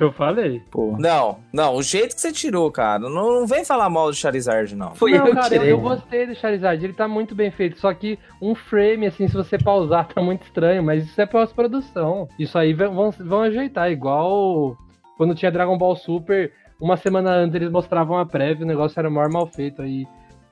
Eu 0.00 0.12
falei. 0.12 0.62
Pô. 0.70 0.96
Não, 0.96 1.40
não, 1.52 1.74
o 1.74 1.82
jeito 1.82 2.14
que 2.14 2.20
você 2.20 2.30
tirou, 2.30 2.70
cara. 2.70 3.00
Não, 3.00 3.40
não 3.40 3.46
vem 3.46 3.64
falar 3.64 3.90
mal 3.90 4.08
do 4.08 4.14
Charizard, 4.14 4.76
não. 4.76 4.94
Foi 4.94 5.10
não, 5.10 5.18
eu 5.18 5.24
que 5.26 5.32
cara, 5.32 5.46
eu, 5.46 5.58
tirei. 5.58 5.72
eu 5.72 5.80
gostei 5.80 6.26
do 6.26 6.36
Charizard, 6.36 6.84
ele 6.84 6.92
tá 6.92 7.08
muito 7.08 7.34
bem 7.34 7.50
feito. 7.50 7.80
Só 7.80 7.92
que 7.92 8.16
um 8.40 8.54
frame, 8.54 9.06
assim, 9.06 9.26
se 9.26 9.34
você 9.34 9.58
pausar, 9.58 10.06
tá 10.14 10.22
muito 10.22 10.44
estranho, 10.44 10.84
mas 10.84 11.04
isso 11.04 11.20
é 11.20 11.26
pós-produção. 11.26 12.28
Isso 12.38 12.56
aí 12.56 12.72
vão, 12.72 13.10
vão 13.10 13.42
ajeitar, 13.42 13.90
igual 13.90 14.78
quando 15.18 15.34
tinha 15.34 15.52
Dragon 15.52 15.76
Ball 15.76 15.96
Super, 15.96 16.52
uma 16.80 16.96
semana 16.96 17.32
antes 17.32 17.56
eles 17.56 17.70
mostravam 17.70 18.16
a 18.16 18.24
prévia, 18.24 18.64
o 18.64 18.68
negócio 18.68 18.98
era 18.98 19.10
maior 19.10 19.28
mal 19.28 19.46
feito. 19.48 19.82
Aí 19.82 20.06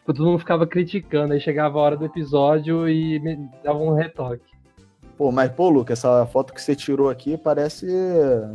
todo 0.05 0.23
mundo 0.25 0.41
ficava 0.41 0.67
criticando, 0.67 1.33
aí 1.33 1.41
chegava 1.41 1.79
a 1.79 1.83
hora 1.83 1.97
do 1.97 2.05
episódio 2.05 2.89
e 2.89 3.19
me 3.21 3.49
dava 3.65 3.79
um 3.79 3.95
retoque. 3.95 4.57
Pô, 5.17 5.33
mas, 5.33 5.51
pô, 5.51 5.71
Luca, 5.71 5.95
essa 5.95 6.27
foto 6.27 6.53
que 6.53 6.61
você 6.61 6.77
tirou 6.77 7.09
aqui 7.09 7.39
parece 7.39 7.87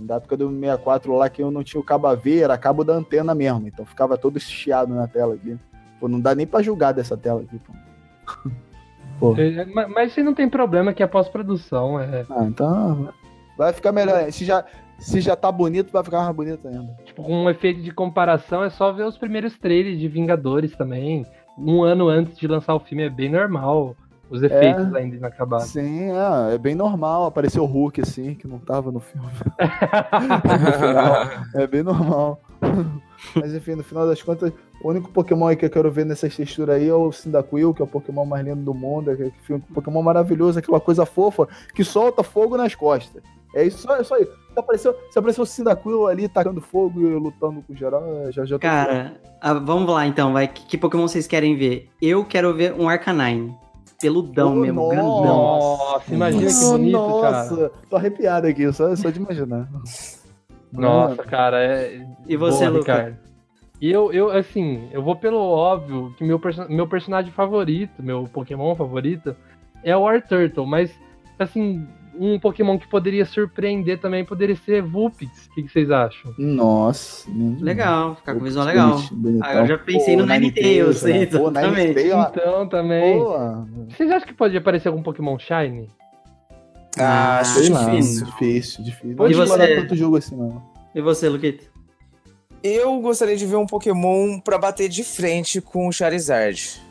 da 0.01 0.15
época 0.17 0.37
do 0.37 0.49
64 0.49 1.15
lá 1.15 1.27
que 1.27 1.41
eu 1.41 1.49
não 1.49 1.63
tinha 1.63 1.81
o 1.81 1.83
cabo 1.83 2.05
a 2.05 2.13
ver, 2.13 2.43
era 2.43 2.57
cabo 2.57 2.83
da 2.83 2.93
antena 2.93 3.33
mesmo. 3.33 3.67
Então 3.67 3.83
ficava 3.85 4.17
todo 4.17 4.39
chiado 4.39 4.93
na 4.93 5.07
tela 5.07 5.33
aqui. 5.33 5.57
Pô, 5.99 6.07
não 6.07 6.19
dá 6.19 6.35
nem 6.35 6.45
pra 6.45 6.61
julgar 6.61 6.91
dessa 6.93 7.17
tela 7.17 7.41
aqui, 7.41 7.57
pô. 7.59 7.73
Pô. 9.19 9.35
É, 9.37 9.65
Mas, 9.65 9.89
mas 9.91 10.11
isso 10.11 10.23
não 10.23 10.33
tem 10.33 10.49
problema, 10.49 10.93
que 10.93 11.03
é 11.03 11.07
pós-produção. 11.07 11.99
É, 11.99 12.25
Ah, 12.27 12.43
então. 12.43 13.13
Vai 13.55 13.71
ficar 13.71 13.91
melhor. 13.91 14.31
Se 14.31 14.43
já, 14.43 14.65
se 15.01 15.19
já 15.21 15.35
tá 15.35 15.51
bonito, 15.51 15.91
vai 15.91 16.03
ficar 16.03 16.21
mais 16.23 16.35
bonito 16.35 16.67
ainda. 16.67 16.93
tipo, 17.03 17.23
com 17.23 17.43
um 17.43 17.49
efeito 17.49 17.81
de 17.81 17.91
comparação, 17.91 18.63
é 18.63 18.69
só 18.69 18.91
ver 18.91 19.05
os 19.05 19.17
primeiros 19.17 19.57
trailers 19.57 19.99
de 19.99 20.07
Vingadores 20.07 20.75
também. 20.75 21.25
Um 21.57 21.83
ano 21.83 22.07
antes 22.07 22.37
de 22.37 22.47
lançar 22.47 22.73
o 22.75 22.79
filme 22.79 23.03
é 23.03 23.09
bem 23.09 23.29
normal. 23.29 23.95
Os 24.29 24.41
efeitos 24.41 24.93
ainda 24.95 25.17
inacabados. 25.17 25.67
Sim, 25.67 26.11
é, 26.11 26.55
é 26.55 26.57
bem 26.57 26.73
normal. 26.73 27.25
Apareceu 27.25 27.63
o 27.63 27.65
Hulk 27.65 27.99
assim, 27.99 28.33
que 28.33 28.47
não 28.47 28.59
tava 28.59 28.89
no 28.89 29.01
filme. 29.01 29.27
No 29.27 30.71
final, 30.79 31.27
é 31.55 31.67
bem 31.67 31.83
normal. 31.83 32.39
Mas 33.35 33.53
enfim, 33.53 33.75
no 33.75 33.83
final 33.83 34.07
das 34.07 34.21
contas, 34.21 34.53
o 34.81 34.89
único 34.89 35.09
Pokémon 35.11 35.47
aí 35.47 35.55
que 35.57 35.65
eu 35.65 35.69
quero 35.69 35.91
ver 35.91 36.05
nessa 36.05 36.29
textura 36.29 36.75
aí 36.75 36.87
é 36.87 36.93
o 36.93 37.11
Cyndaquil, 37.11 37.73
que 37.73 37.81
é 37.81 37.85
o 37.85 37.87
Pokémon 37.87 38.25
mais 38.25 38.45
lindo 38.45 38.61
do 38.63 38.73
mundo, 38.73 39.11
é 39.11 39.31
filme- 39.41 39.63
Pokémon 39.73 40.01
maravilhoso, 40.01 40.59
aquela 40.59 40.79
coisa 40.79 41.05
fofa 41.05 41.47
que 41.75 41.83
solta 41.83 42.23
fogo 42.23 42.55
nas 42.55 42.73
costas. 42.73 43.21
É 43.53 43.65
isso, 43.65 43.79
só, 43.79 43.95
é 43.97 44.03
só 44.03 44.17
isso. 44.17 44.31
Se 44.53 44.59
apareceu, 44.59 44.95
se 45.09 45.19
apareceu 45.19 45.43
o 45.43 45.47
Cyndaquil 45.47 46.07
ali 46.07 46.27
tacando 46.27 46.59
fogo 46.61 47.01
e 47.01 47.05
lutando 47.15 47.61
com 47.61 47.75
geral, 47.75 48.03
já 48.31 48.45
já 48.45 48.55
tô 48.55 48.59
Cara, 48.59 49.19
ah, 49.41 49.53
vamos 49.53 49.89
lá 49.93 50.05
então, 50.07 50.33
vai. 50.33 50.47
Que, 50.47 50.65
que 50.65 50.77
Pokémon 50.77 51.07
vocês 51.07 51.27
querem 51.27 51.55
ver? 51.55 51.89
Eu 52.01 52.23
quero 52.25 52.53
ver 52.53 52.73
um 52.73 52.87
Arcanine. 52.89 53.55
Peludão 54.01 54.53
Oh, 54.53 54.55
mesmo, 54.55 54.81
nossa. 54.81 54.95
grandão. 54.95 55.23
Nossa, 55.23 56.13
imagina 56.15 56.47
que 56.47 56.65
bonito, 56.65 56.97
Nossa, 56.97 57.55
cara. 57.55 57.71
tô 57.89 57.95
arrepiado 57.95 58.47
aqui, 58.47 58.71
só, 58.73 58.95
só 58.95 59.09
de 59.09 59.19
imaginar. 59.19 59.69
Nossa, 60.71 61.23
cara, 61.23 61.61
é. 61.63 62.01
E 62.27 62.35
você, 62.37 62.65
Boa, 62.65 62.77
Luca? 62.79 62.93
Ricardo. 62.95 63.17
E 63.79 63.91
eu, 63.91 64.11
eu, 64.13 64.29
assim, 64.31 64.87
eu 64.91 65.01
vou 65.01 65.15
pelo 65.15 65.39
óbvio 65.39 66.13
que 66.17 66.23
meu, 66.23 66.39
perso- 66.39 66.67
meu 66.69 66.87
personagem 66.87 67.31
favorito, 67.31 68.01
meu 68.01 68.25
Pokémon 68.31 68.75
favorito, 68.75 69.35
é 69.83 69.95
o 69.97 70.07
Arturtle, 70.07 70.65
mas, 70.67 70.91
assim, 71.39 71.87
um 72.17 72.39
Pokémon 72.39 72.77
que 72.77 72.87
poderia 72.87 73.25
surpreender 73.25 73.99
também 73.99 74.23
poderia 74.25 74.55
ser 74.55 74.81
Vulpix. 74.81 75.47
O 75.47 75.53
que, 75.55 75.63
que 75.63 75.69
vocês 75.71 75.89
acham? 75.89 76.33
Nossa. 76.37 77.29
lindo. 77.29 77.63
Legal, 77.63 78.15
ficar 78.15 78.33
com 78.33 78.41
visual 78.41 78.65
legal. 78.65 79.01
Bonito. 79.11 79.43
Ah, 79.43 79.55
eu 79.55 79.67
já 79.67 79.77
pensei 79.77 80.15
no 80.15 80.25
Ninetales, 80.25 81.03
né? 81.03 81.25
Pô, 81.27 81.49
exatamente. 81.49 82.11
Ó. 82.11 82.27
Então, 82.29 82.67
também. 82.67 83.17
Pô, 83.19 83.37
Vocês 83.89 84.11
acham 84.11 84.27
que 84.27 84.33
pode 84.33 84.55
aparecer 84.57 84.87
algum 84.89 85.01
Pokémon 85.03 85.37
Shiny? 85.39 85.89
Ah, 86.99 87.39
acho 87.39 87.59
sei 87.59 87.69
lá, 87.69 87.85
difícil. 87.85 88.25
difícil, 88.25 88.83
difícil. 88.83 89.11
E 89.11 89.15
Não 89.15 89.27
você? 89.27 89.41
explorar 89.43 89.67
tanto 89.67 89.95
jogo 89.95 90.17
assim, 90.17 90.35
não. 90.35 90.61
E 90.93 91.01
você, 91.01 91.29
Luquito? 91.29 91.71
Eu 92.61 92.99
gostaria 92.99 93.35
de 93.37 93.45
ver 93.45 93.55
um 93.55 93.65
Pokémon 93.65 94.39
pra 94.39 94.57
bater 94.57 94.89
de 94.89 95.03
frente 95.03 95.61
com 95.61 95.87
o 95.87 95.91
Charizard. 95.91 96.81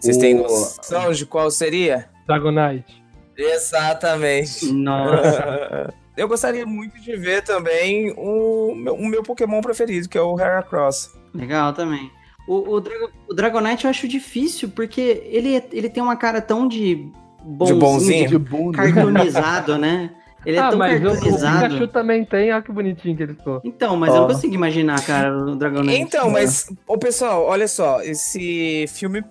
Vocês 0.00 0.16
têm 0.18 0.34
noção 0.34 1.12
de 1.12 1.24
qual 1.24 1.50
seria? 1.50 2.08
Dragonite. 2.26 3.03
Exatamente. 3.36 4.72
Nossa. 4.72 5.92
Eu 6.16 6.28
gostaria 6.28 6.64
muito 6.64 7.00
de 7.00 7.16
ver 7.16 7.42
também 7.42 8.12
o 8.16 8.74
meu, 8.74 8.94
o 8.94 9.06
meu 9.06 9.22
Pokémon 9.22 9.60
preferido, 9.60 10.08
que 10.08 10.16
é 10.16 10.22
o 10.22 10.38
Heracross. 10.38 11.10
Legal 11.34 11.72
também. 11.72 12.10
O, 12.46 12.74
o, 12.74 12.80
Drago- 12.80 13.10
o 13.28 13.34
Dragonite 13.34 13.84
eu 13.84 13.90
acho 13.90 14.06
difícil, 14.06 14.68
porque 14.68 15.22
ele, 15.26 15.56
é- 15.56 15.68
ele 15.72 15.88
tem 15.88 16.02
uma 16.02 16.14
cara 16.14 16.40
tão 16.40 16.68
de 16.68 17.08
bonzinho, 17.42 17.78
bonzinho? 17.78 18.28
De 18.28 18.38
bunda. 18.38 18.78
cartoonizado, 18.78 19.76
né? 19.78 20.10
Ele 20.46 20.58
é 20.58 20.60
ah, 20.60 20.68
tão 20.68 20.78
mas 20.78 21.02
o, 21.02 21.06
o 21.06 21.10
cartoonizado. 21.10 21.62
Pikachu 21.68 21.88
também 21.88 22.24
tem, 22.24 22.52
olha 22.52 22.62
que 22.62 22.70
bonitinho 22.70 23.16
que 23.16 23.22
ele 23.22 23.34
ficou. 23.34 23.60
Então, 23.64 23.96
mas 23.96 24.10
eu 24.14 24.16
Ó. 24.22 24.28
não 24.28 24.34
consigo 24.34 24.54
imaginar, 24.54 25.04
cara, 25.04 25.34
o 25.36 25.56
Dragonite. 25.56 25.98
Então, 26.00 26.30
mas, 26.30 26.66
ô 26.86 26.98
pessoal, 26.98 27.44
olha 27.46 27.66
só, 27.66 28.02
esse 28.02 28.84
filme, 28.88 29.24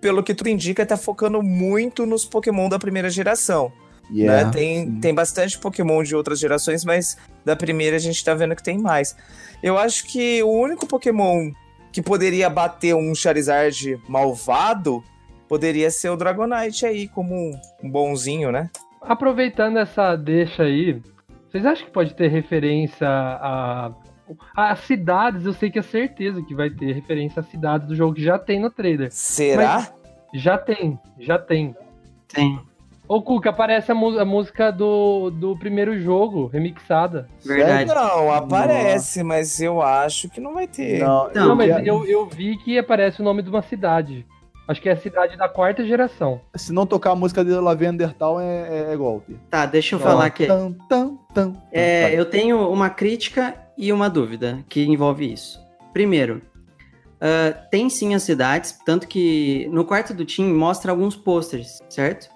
pelo 0.00 0.22
que 0.22 0.34
tu 0.34 0.48
indica, 0.48 0.86
tá 0.86 0.96
focando 0.96 1.42
muito 1.42 2.06
nos 2.06 2.24
Pokémon 2.24 2.68
da 2.68 2.78
primeira 2.78 3.10
geração. 3.10 3.72
Yeah. 4.10 4.46
né? 4.46 4.50
Tem, 4.50 4.92
tem 5.00 5.14
bastante 5.14 5.58
Pokémon 5.58 6.02
de 6.02 6.16
outras 6.16 6.38
gerações, 6.38 6.84
mas 6.84 7.18
da 7.44 7.54
primeira 7.54 7.96
a 7.96 8.00
gente 8.00 8.24
tá 8.24 8.34
vendo 8.34 8.56
que 8.56 8.62
tem 8.62 8.78
mais. 8.78 9.16
Eu 9.62 9.76
acho 9.76 10.06
que 10.06 10.42
o 10.42 10.50
único 10.50 10.86
Pokémon 10.86 11.50
que 11.92 12.00
poderia 12.02 12.48
bater 12.48 12.94
um 12.94 13.14
Charizard 13.14 14.00
malvado 14.08 15.02
poderia 15.48 15.90
ser 15.90 16.10
o 16.10 16.16
Dragonite 16.16 16.84
aí, 16.84 17.08
como 17.08 17.34
um, 17.34 17.60
um 17.82 17.90
bonzinho, 17.90 18.52
né? 18.52 18.70
Aproveitando 19.00 19.78
essa 19.78 20.14
deixa 20.14 20.64
aí, 20.64 21.00
vocês 21.48 21.64
acham 21.64 21.86
que 21.86 21.92
pode 21.92 22.14
ter 22.14 22.28
referência 22.28 23.08
a, 23.08 23.90
a 24.56 24.74
cidades? 24.76 25.44
Eu 25.44 25.52
sei 25.52 25.70
que 25.70 25.78
é 25.78 25.82
certeza 25.82 26.42
que 26.42 26.54
vai 26.54 26.70
ter 26.70 26.92
referência 26.92 27.40
a 27.40 27.42
cidades 27.42 27.88
do 27.88 27.94
jogo 27.94 28.14
que 28.14 28.22
já 28.22 28.38
tem 28.38 28.60
no 28.60 28.70
trailer. 28.70 29.08
Será? 29.10 29.88
Já 30.34 30.58
tem, 30.58 30.98
já 31.18 31.38
tem. 31.38 31.74
Tem. 32.26 32.60
Ô, 33.08 33.22
Cuca, 33.22 33.48
aparece 33.48 33.90
a, 33.90 33.94
a 33.94 34.24
música 34.24 34.70
do, 34.70 35.30
do 35.30 35.56
primeiro 35.56 35.98
jogo, 35.98 36.46
remixada. 36.46 37.26
Verdade. 37.42 37.86
Não, 37.86 38.30
aparece, 38.30 39.22
mas 39.22 39.58
eu 39.60 39.80
acho 39.80 40.28
que 40.28 40.40
não 40.40 40.52
vai 40.52 40.66
ter. 40.66 40.98
Não, 40.98 41.30
Não, 41.34 41.48
Não, 41.48 41.56
mas 41.56 41.86
eu, 41.86 42.04
eu 42.04 42.26
vi 42.26 42.58
que 42.58 42.78
aparece 42.78 43.22
o 43.22 43.24
nome 43.24 43.42
de 43.42 43.48
uma 43.48 43.62
cidade. 43.62 44.26
Acho 44.68 44.82
que 44.82 44.88
é 44.90 44.92
a 44.92 44.96
cidade 44.98 45.34
da 45.38 45.48
quarta 45.48 45.82
geração. 45.82 46.42
Se 46.54 46.74
não 46.74 46.84
tocar 46.84 47.12
a 47.12 47.16
música 47.16 47.42
de 47.42 47.52
Lavender 47.52 48.12
Town 48.12 48.38
é, 48.38 48.90
é, 48.90 48.92
é 48.92 48.96
golpe. 48.96 49.38
Tá, 49.48 49.64
deixa 49.64 49.94
eu 49.94 49.98
falar 49.98 50.26
aqui. 50.26 50.46
Tan, 50.46 50.72
tan, 50.86 51.16
tan. 51.32 51.54
É, 51.72 52.12
eu 52.12 52.26
tenho 52.26 52.70
uma 52.70 52.90
crítica 52.90 53.54
e 53.78 53.92
uma 53.92 54.10
dúvida 54.10 54.62
que 54.68 54.84
envolve 54.84 55.32
isso. 55.32 55.58
Primeiro, 55.92 56.42
ah, 57.20 57.52
tem 57.70 57.88
sim 57.88 58.14
as 58.14 58.24
cidades, 58.24 58.76
tanto 58.84 59.06
que 59.08 59.68
no 59.70 59.84
quarto 59.84 60.12
do 60.12 60.24
time 60.24 60.52
mostra 60.52 60.90
alguns 60.92 61.16
posters, 61.16 61.80
certo? 61.88 62.28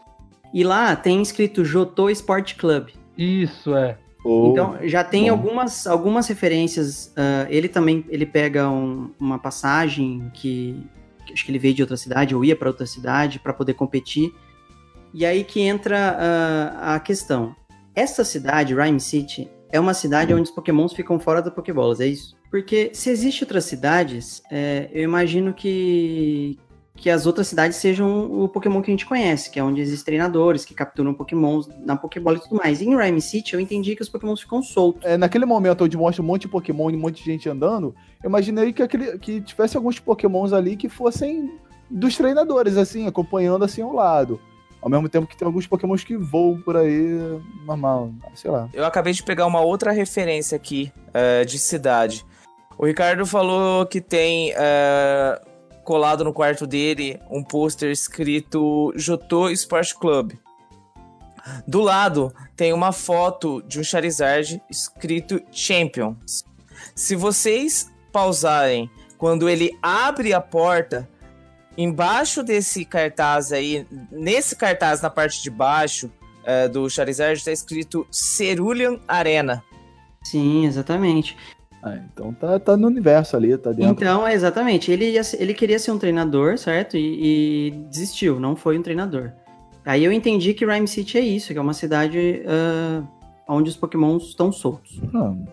E 0.55 0.63
lá 0.65 0.95
tem 0.97 1.21
escrito 1.21 1.65
Jotô 1.65 2.09
Sport 2.11 2.57
Club. 2.57 2.89
Isso, 3.19 3.75
é. 3.75 3.99
Oh, 4.25 4.51
Então 4.53 4.79
já 4.85 5.03
tem 5.03 5.25
bom. 5.25 5.31
algumas, 5.33 5.87
algumas 5.87 6.29
referências. 6.29 7.13
ah, 7.17 7.47
ele 7.51 7.69
também 7.69 8.05
ele 8.09 8.25
pega 8.25 8.69
um- 8.71 9.11
uma 9.19 9.39
passagem 9.39 10.31
que, 10.35 10.77
que 11.27 11.33
acho 11.33 11.45
que 11.45 11.51
ele 11.51 11.59
veio 11.59 11.75
de 11.75 11.83
outra 11.83 11.97
cidade 11.97 12.35
ou 12.35 12.45
ia 12.45 12.55
para 12.55 12.69
outra 12.69 12.87
cidade 12.87 13.39
para 13.41 13.53
poder 13.53 13.75
competir. 13.75 14.33
E 15.15 15.27
aí 15.27 15.43
que 15.45 15.61
entra 15.61 16.17
ah, 16.19 16.95
a 16.95 17.01
questão. 17.01 17.55
Essa 17.95 18.25
cidade, 18.25 18.75
Rhyme 18.75 19.01
City, 19.01 19.51
é 19.73 19.81
uma 19.81 19.95
cidade 19.95 20.33
onde 20.35 20.43
os 20.43 20.51
Pokémons 20.51 20.93
ficam 20.93 21.19
fora 21.19 21.41
da 21.41 21.51
Pokébolas, 21.51 22.01
é 22.01 22.07
isso? 22.07 22.37
Porque 22.51 22.91
se 22.93 23.09
existem 23.09 23.45
outras 23.45 23.65
cidades, 23.65 24.43
é, 24.51 24.91
eu 24.93 25.03
imagino 25.03 25.55
que 25.55 26.59
que 26.95 27.09
as 27.09 27.27
outras 27.27 27.49
cidades 27.49 27.79
sejam 27.79 28.31
o 28.31 28.47
Pokémon 28.49 28.83
que 28.83 28.91
a 28.91 28.93
gente 28.93 29.07
conhece, 29.07 29.51
que 29.51 29.59
é 29.59 29.65
onde 29.65 29.81
existem 29.81 30.05
treinadores 30.05 30.65
que 30.65 30.75
capturam 30.75 31.15
Pokémons 31.15 31.67
na 31.85 31.97
Pokébola 31.97 32.37
e 32.37 32.41
tudo 32.41 32.57
mais. 32.57 32.81
E 32.81 32.85
em 32.85 32.95
Rhyme 32.95 33.21
City 33.21 33.55
eu 33.55 33.61
entendi 33.61 33.97
que 33.97 34.03
os 34.03 34.11
Pokémons 34.11 34.41
ficam 34.41 34.63
soltos. 34.63 35.03
É, 35.05 35.17
naquele 35.17 35.47
momento 35.47 35.85
onde 35.85 35.97
mostra 35.97 36.23
um 36.23 36.27
monte 36.27 36.43
de 36.43 36.49
Pokémon 36.49 36.91
e 36.91 36.97
um 36.97 37.01
monte 37.01 37.17
de 37.17 37.25
gente 37.25 37.49
andando, 37.49 37.95
eu 38.23 38.29
imaginei 38.29 38.73
que, 38.73 38.83
aquele, 38.83 39.19
que 39.19 39.41
tivesse 39.41 39.77
alguns 39.77 39.99
Pokémons 39.99 40.53
ali 40.53 40.77
que 40.77 40.89
fossem 40.89 41.51
dos 41.91 42.17
treinadores, 42.17 42.77
assim, 42.77 43.07
acompanhando 43.07 43.65
assim 43.65 43.83
ao 43.83 43.93
lado. 43.93 44.39
Ao 44.83 44.91
mesmo 44.91 45.09
tempo 45.09 45.29
que 45.29 45.37
tem 45.37 45.47
alguns 45.47 45.67
pokémons 45.67 46.03
que 46.03 46.17
voam 46.17 46.61
por 46.61 46.77
aí, 46.77 47.41
normal, 47.65 48.13
sei 48.35 48.51
lá. 48.51 48.69
Eu 48.75 48.85
acabei 48.85 49.13
de 49.13 49.23
pegar 49.23 49.47
uma 49.47 49.61
outra 49.61 49.93
referência 49.93 50.57
aqui 50.57 50.93
é, 51.15 51.45
de 51.45 51.57
cidade. 51.57 52.27
O 52.77 52.85
Ricardo 52.85 53.25
falou 53.25 53.87
que 53.87 54.01
tem 54.01 54.53
é, 54.57 55.41
colado 55.85 56.25
no 56.25 56.33
quarto 56.33 56.67
dele 56.67 57.21
um 57.31 57.45
pôster 57.45 57.93
escrito 57.93 58.93
Jotô 58.97 59.49
Sport 59.51 59.95
Club. 59.95 60.33
Do 61.67 61.81
lado 61.81 62.35
tem 62.57 62.73
uma 62.73 62.91
foto 62.91 63.63
de 63.63 63.79
um 63.79 63.85
Charizard 63.85 64.61
escrito 64.69 65.41
Champions. 65.53 66.45
Se 66.95 67.15
vocês 67.15 67.89
pausarem 68.13 68.91
quando 69.17 69.49
ele 69.49 69.71
abre 69.81 70.35
a 70.35 70.41
porta, 70.41 71.09
embaixo 71.77 72.43
desse 72.43 72.85
cartaz 72.85 73.53
aí, 73.53 73.87
nesse 74.11 74.57
cartaz 74.57 75.01
na 75.01 75.11
parte 75.11 75.43
de 75.43 75.51
baixo 75.51 76.11
é, 76.45 76.69
do 76.69 76.89
Charizard, 76.89 77.39
está 77.39 77.53
escrito 77.53 78.07
Cerulean 78.11 78.99
Arena. 79.07 79.63
Sim, 80.23 80.67
exatamente. 80.67 81.37
Ah, 81.83 81.99
então 82.13 82.33
tá, 82.33 82.59
tá 82.61 82.77
no 82.77 82.87
universo 82.87 83.37
ali, 83.37 83.57
tá 83.59 83.71
dentro. 83.71 83.93
Então, 83.93 84.27
é 84.27 84.35
exatamente. 84.35 84.93
Ele, 84.93 85.15
ele 85.39 85.55
queria 85.55 85.79
ser 85.79 85.91
um 85.91 85.99
treinador, 85.99 86.57
certo? 86.57 86.97
E, 86.97 87.69
e 87.69 87.71
desistiu, 87.91 88.39
não 88.39 88.55
foi 88.55 88.79
um 88.79 88.83
treinador. 88.83 89.33
Aí 89.85 90.05
eu 90.05 90.13
entendi 90.13 90.55
que 90.55 90.65
Rhyme 90.65 90.87
City 90.87 91.19
é 91.19 91.21
isso, 91.21 91.53
que 91.53 91.59
é 91.59 91.63
uma 91.63 91.75
cidade 91.75 92.43
ah, 92.47 93.03
onde 93.49 93.69
os 93.69 93.77
pokémons 93.77 94.29
estão 94.29 94.53
soltos. 94.53 95.01
Não, 95.13 95.45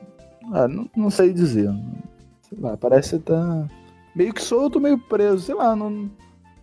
ah, 0.53 0.67
não, 0.67 0.87
não 0.95 1.09
sei 1.09 1.33
dizer. 1.33 1.71
Sei 2.47 2.57
lá, 2.59 2.77
parece 2.77 3.17
tá 3.19 3.67
meio 4.19 4.33
que 4.33 4.41
solto, 4.43 4.81
meio 4.81 4.97
preso, 4.97 5.45
sei 5.45 5.55
lá, 5.55 5.73
não 5.73 6.11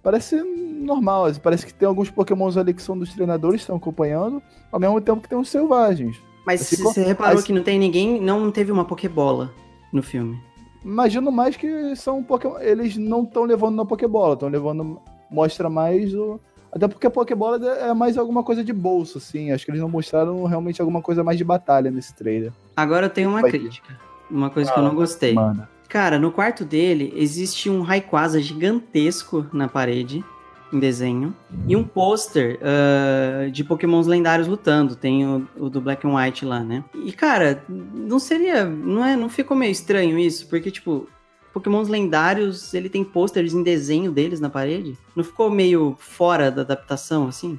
parece 0.02 0.36
normal, 0.36 1.24
assim, 1.24 1.40
parece 1.40 1.64
que 1.64 1.72
tem 1.72 1.88
alguns 1.88 2.10
pokémons 2.10 2.54
ali 2.58 2.74
que 2.74 2.82
são 2.82 2.98
dos 2.98 3.14
treinadores 3.14 3.62
estão 3.62 3.76
acompanhando, 3.76 4.42
ao 4.70 4.78
mesmo 4.78 5.00
tempo 5.00 5.22
que 5.22 5.28
tem 5.28 5.38
os 5.38 5.48
selvagens. 5.48 6.22
Mas 6.46 6.60
se 6.60 6.80
você 6.80 7.02
reparou 7.02 7.36
mas- 7.36 7.44
que 7.44 7.54
não 7.54 7.62
tem 7.62 7.78
ninguém, 7.78 8.20
não 8.20 8.50
teve 8.50 8.70
uma 8.70 8.84
Pokébola 8.84 9.50
no 9.90 10.02
filme. 10.02 10.38
Imagino 10.84 11.32
mais 11.32 11.56
que 11.56 11.96
são 11.96 12.22
Pokémon, 12.22 12.58
eles 12.60 12.96
não 12.98 13.22
estão 13.22 13.44
levando 13.44 13.74
na 13.76 13.86
Pokébola, 13.86 14.34
estão 14.34 14.50
levando 14.50 15.00
mostra 15.30 15.70
mais 15.70 16.14
o 16.14 16.38
até 16.70 16.86
porque 16.86 17.06
a 17.06 17.10
Pokébola 17.10 17.66
é 17.66 17.94
mais 17.94 18.18
alguma 18.18 18.42
coisa 18.42 18.62
de 18.62 18.72
bolso, 18.72 19.16
assim. 19.16 19.50
Acho 19.50 19.64
que 19.64 19.70
eles 19.70 19.80
não 19.80 19.88
mostraram 19.88 20.44
realmente 20.44 20.78
alguma 20.78 21.00
coisa 21.00 21.24
mais 21.24 21.38
de 21.38 21.44
batalha 21.44 21.90
nesse 21.90 22.14
trailer. 22.14 22.52
Agora 22.76 23.06
eu 23.06 23.10
tenho 23.10 23.30
uma 23.30 23.40
Vai 23.40 23.50
crítica. 23.50 23.98
Uma 24.30 24.50
coisa 24.50 24.70
que 24.70 24.78
eu 24.78 24.82
não 24.82 24.94
gostei. 24.94 25.32
Mano. 25.32 25.66
Cara, 25.88 26.18
no 26.18 26.32
quarto 26.32 26.64
dele 26.64 27.12
existe 27.16 27.70
um 27.70 27.82
Rayquaza 27.82 28.40
gigantesco 28.40 29.46
na 29.52 29.68
parede, 29.68 30.24
em 30.72 30.78
desenho, 30.80 31.34
e 31.66 31.76
um 31.76 31.84
pôster 31.84 32.58
ah, 32.60 33.48
de 33.50 33.62
pokémons 33.62 34.06
lendários 34.06 34.48
lutando. 34.48 34.96
Tem 34.96 35.26
o, 35.26 35.48
o 35.56 35.70
do 35.70 35.80
Black 35.80 36.06
and 36.06 36.14
White 36.14 36.44
lá, 36.44 36.60
né? 36.60 36.84
E, 36.94 37.12
cara, 37.12 37.62
não 37.68 38.18
seria... 38.18 38.64
Não, 38.64 39.04
é, 39.04 39.16
não 39.16 39.28
ficou 39.28 39.56
meio 39.56 39.70
estranho 39.70 40.18
isso? 40.18 40.48
Porque, 40.48 40.70
tipo, 40.70 41.08
pokémons 41.52 41.88
lendários, 41.88 42.74
ele 42.74 42.88
tem 42.88 43.02
pôsteres 43.02 43.54
em 43.54 43.62
desenho 43.62 44.12
deles 44.12 44.40
na 44.40 44.50
parede? 44.50 44.98
Não 45.14 45.24
ficou 45.24 45.50
meio 45.50 45.96
fora 45.98 46.50
da 46.50 46.62
adaptação, 46.62 47.28
assim? 47.28 47.58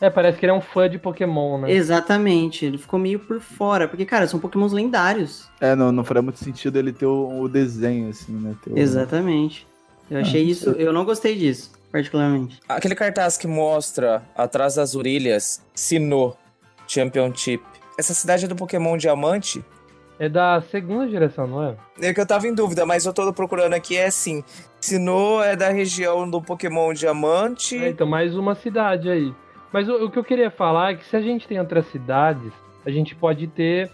É, 0.00 0.08
parece 0.08 0.38
que 0.38 0.44
ele 0.44 0.52
é 0.52 0.54
um 0.54 0.60
fã 0.60 0.88
de 0.88 0.96
Pokémon, 0.98 1.58
né? 1.58 1.72
Exatamente, 1.72 2.64
ele 2.64 2.78
ficou 2.78 3.00
meio 3.00 3.18
por 3.18 3.40
fora. 3.40 3.88
Porque, 3.88 4.04
cara, 4.04 4.28
são 4.28 4.38
pokémons 4.38 4.72
lendários. 4.72 5.48
É, 5.60 5.74
não, 5.74 5.90
não 5.90 6.04
faria 6.04 6.22
muito 6.22 6.38
sentido 6.38 6.78
ele 6.78 6.92
ter 6.92 7.06
o, 7.06 7.40
o 7.40 7.48
desenho, 7.48 8.08
assim, 8.10 8.32
né? 8.32 8.54
O- 8.68 8.78
Exatamente. 8.78 9.66
Eu 10.10 10.20
achei 10.20 10.44
não 10.44 10.50
isso... 10.50 10.70
Eu 10.70 10.92
não 10.92 11.04
gostei 11.04 11.34
disso, 11.36 11.72
particularmente. 11.90 12.60
Aquele 12.68 12.94
cartaz 12.94 13.36
que 13.36 13.46
mostra 13.48 14.22
atrás 14.36 14.76
das 14.76 14.94
orelhas 14.94 15.60
Sinnoh 15.74 16.36
Championship. 16.86 17.62
Essa 17.98 18.14
cidade 18.14 18.44
é 18.44 18.48
do 18.48 18.54
Pokémon 18.56 18.96
Diamante? 18.96 19.64
É 20.20 20.28
da 20.28 20.60
segunda 20.70 21.08
geração, 21.08 21.46
não 21.46 21.62
é? 21.64 21.76
É 22.00 22.14
que 22.14 22.20
eu 22.20 22.26
tava 22.26 22.46
em 22.48 22.54
dúvida, 22.54 22.84
mas 22.86 23.04
eu 23.06 23.12
tô 23.12 23.32
procurando 23.32 23.74
aqui 23.74 23.96
é 23.96 24.06
assim. 24.06 24.42
Sinnoh 24.80 25.42
é 25.42 25.54
da 25.54 25.68
região 25.70 26.28
do 26.28 26.40
Pokémon 26.40 26.92
Diamante. 26.92 27.76
É, 27.76 27.90
então, 27.90 28.06
mais 28.06 28.34
uma 28.36 28.54
cidade 28.54 29.08
aí. 29.10 29.32
Mas 29.72 29.88
o, 29.88 30.04
o 30.04 30.10
que 30.10 30.18
eu 30.18 30.24
queria 30.24 30.50
falar 30.50 30.92
é 30.92 30.94
que 30.96 31.04
se 31.04 31.16
a 31.16 31.20
gente 31.20 31.46
tem 31.46 31.58
outras 31.58 31.86
cidades, 31.86 32.52
a 32.86 32.90
gente 32.90 33.14
pode 33.14 33.46
ter, 33.46 33.90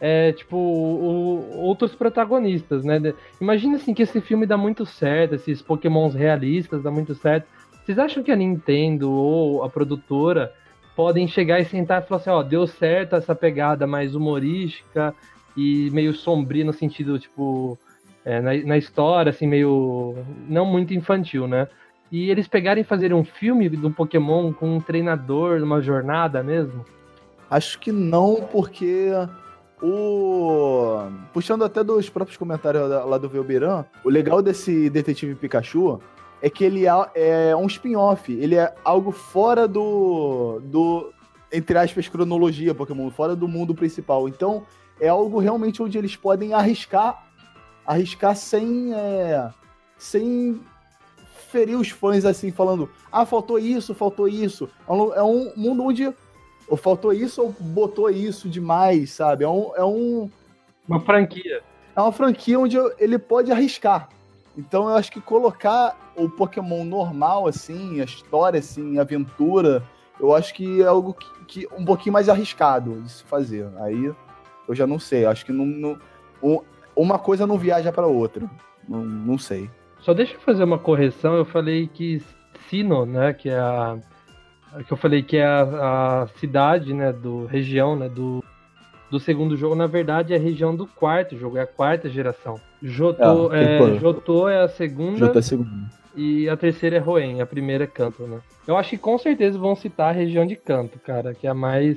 é, 0.00 0.32
tipo, 0.32 0.56
o- 0.56 1.58
outros 1.60 1.94
protagonistas, 1.94 2.84
né? 2.84 3.00
Imagina 3.40 3.76
assim 3.76 3.92
que 3.92 4.02
esse 4.02 4.20
filme 4.20 4.46
dá 4.46 4.56
muito 4.56 4.86
certo, 4.86 5.34
esses 5.34 5.60
pokémons 5.60 6.14
realistas 6.14 6.82
dá 6.82 6.90
muito 6.90 7.14
certo. 7.14 7.46
Vocês 7.84 7.98
acham 7.98 8.22
que 8.22 8.30
a 8.30 8.36
Nintendo 8.36 9.10
ou 9.10 9.62
a 9.64 9.68
produtora 9.68 10.52
podem 10.94 11.28
chegar 11.28 11.60
e 11.60 11.64
sentar 11.64 12.02
e 12.02 12.06
falar 12.06 12.20
assim, 12.20 12.30
ó, 12.30 12.42
deu 12.42 12.66
certo 12.66 13.16
essa 13.16 13.34
pegada 13.34 13.86
mais 13.86 14.14
humorística 14.14 15.14
e 15.56 15.90
meio 15.92 16.12
sombria 16.12 16.64
no 16.64 16.72
sentido, 16.72 17.18
tipo, 17.18 17.78
é, 18.24 18.40
na, 18.40 18.54
na 18.64 18.76
história, 18.76 19.30
assim, 19.30 19.46
meio. 19.46 20.16
não 20.48 20.66
muito 20.66 20.92
infantil, 20.92 21.46
né? 21.46 21.68
E 22.10 22.30
eles 22.30 22.48
pegarem 22.48 22.82
e 22.82 22.86
fazerem 22.86 23.16
um 23.16 23.24
filme 23.24 23.68
do 23.68 23.90
Pokémon 23.90 24.52
com 24.52 24.76
um 24.76 24.80
treinador, 24.80 25.60
numa 25.60 25.80
jornada 25.80 26.42
mesmo. 26.42 26.84
Acho 27.50 27.78
que 27.78 27.92
não, 27.92 28.46
porque 28.50 29.10
o. 29.82 31.02
Puxando 31.32 31.64
até 31.64 31.84
dos 31.84 32.08
próprios 32.08 32.36
comentários 32.36 32.88
lá 32.88 33.18
do 33.18 33.28
Velberan, 33.28 33.84
o 34.04 34.08
legal 34.08 34.42
desse 34.42 34.90
Detetive 34.90 35.34
Pikachu 35.34 36.00
é 36.42 36.48
que 36.50 36.64
ele 36.64 36.86
é- 36.86 37.50
é 37.50 37.56
um 37.56 37.66
spin-off. 37.66 38.32
Ele 38.32 38.54
é 38.54 38.74
algo 38.84 39.10
fora 39.10 39.66
do. 39.68 40.60
do. 40.64 41.12
Entre 41.52 41.78
aspas, 41.78 42.08
cronologia 42.08 42.74
Pokémon, 42.74 43.10
fora 43.10 43.34
do 43.34 43.48
mundo 43.48 43.74
principal. 43.74 44.28
Então, 44.28 44.64
é 45.00 45.08
algo 45.08 45.38
realmente 45.38 45.82
onde 45.82 45.96
eles 45.96 46.16
podem 46.16 46.52
arriscar. 46.52 47.26
Arriscar 47.86 48.36
sem. 48.36 48.92
é, 48.94 49.48
sem 49.96 50.60
ferir 51.50 51.78
os 51.78 51.90
fãs 51.90 52.24
assim, 52.24 52.50
falando: 52.50 52.88
ah, 53.10 53.24
faltou 53.26 53.58
isso, 53.58 53.94
faltou 53.94 54.28
isso. 54.28 54.68
É 54.88 54.92
um, 54.92 55.12
é 55.14 55.22
mundo 55.56 55.82
onde 55.84 56.12
ou 56.68 56.76
faltou 56.76 57.12
isso 57.12 57.42
ou 57.42 57.54
botou 57.58 58.10
isso 58.10 58.48
demais, 58.48 59.12
sabe? 59.12 59.44
É, 59.44 59.48
um, 59.48 59.70
é, 59.74 59.84
um, 59.84 60.30
Uma 60.86 61.00
franquia. 61.00 61.62
é 61.96 62.00
uma 62.00 62.12
franquia 62.12 62.58
onde 62.60 62.76
ele 62.98 63.18
pode 63.18 63.50
arriscar. 63.50 64.08
Então 64.56 64.88
eu 64.88 64.96
acho 64.96 65.10
que 65.10 65.20
colocar 65.20 65.96
o 66.16 66.28
Pokémon 66.28 66.84
normal, 66.84 67.46
assim, 67.46 68.00
a 68.00 68.04
história, 68.04 68.58
assim, 68.58 68.98
a 68.98 69.02
aventura, 69.02 69.82
eu 70.20 70.34
acho 70.34 70.52
que 70.52 70.82
é 70.82 70.86
algo 70.86 71.14
que, 71.14 71.26
que 71.46 71.68
um 71.78 71.84
pouquinho 71.84 72.12
mais 72.12 72.28
arriscado 72.28 73.00
de 73.02 73.10
se 73.10 73.22
fazer. 73.24 73.66
Aí 73.78 74.12
eu 74.68 74.74
já 74.74 74.86
não 74.86 74.98
sei. 74.98 75.24
Acho 75.24 75.46
que 75.46 75.52
não, 75.52 75.64
não- 75.64 75.98
um- 76.42 76.60
uma 76.94 77.18
coisa 77.18 77.46
não 77.46 77.56
viaja 77.56 77.92
para 77.92 78.06
outra. 78.06 78.50
Não, 78.86 79.04
não 79.04 79.38
sei. 79.38 79.70
Só 80.00 80.14
deixa 80.14 80.34
eu 80.34 80.40
fazer 80.40 80.64
uma 80.64 80.78
correção. 80.78 81.34
Eu 81.34 81.44
falei 81.44 81.86
que 81.86 82.22
Sino, 82.68 83.06
né? 83.06 83.32
Que 83.32 83.48
é 83.48 83.58
a. 83.58 83.98
Que 84.86 84.92
eu 84.92 84.96
falei 84.96 85.22
que 85.22 85.36
é 85.36 85.46
a, 85.46 86.22
a 86.22 86.26
cidade, 86.38 86.92
né? 86.92 87.12
Do 87.12 87.46
região, 87.46 87.96
né? 87.96 88.08
Do, 88.08 88.44
do 89.10 89.18
segundo 89.18 89.56
jogo. 89.56 89.74
Na 89.74 89.86
verdade, 89.86 90.32
é 90.34 90.36
a 90.36 90.40
região 90.40 90.74
do 90.76 90.86
quarto 90.86 91.36
jogo. 91.36 91.56
É 91.56 91.62
a 91.62 91.66
quarta 91.66 92.08
geração. 92.08 92.60
Jotô, 92.82 93.50
Ah, 93.50 93.56
é, 93.56 93.98
Jotô 93.98 94.48
é 94.48 94.62
a 94.62 94.68
segunda. 94.68 95.18
Já 95.18 95.28
tá 95.28 95.42
segundo. 95.42 95.70
E 96.14 96.48
a 96.48 96.56
terceira 96.56 96.96
é 96.96 96.98
Roen, 96.98 97.40
a 97.40 97.46
primeira 97.46 97.84
é 97.84 97.86
Canto, 97.86 98.24
né? 98.24 98.40
Eu 98.66 98.76
acho 98.76 98.90
que 98.90 98.98
com 98.98 99.16
certeza 99.18 99.58
vão 99.58 99.76
citar 99.76 100.08
a 100.08 100.12
região 100.12 100.44
de 100.44 100.56
Canto, 100.56 100.98
cara, 100.98 101.32
que 101.32 101.46
é 101.46 101.50
a 101.50 101.54
mais 101.54 101.96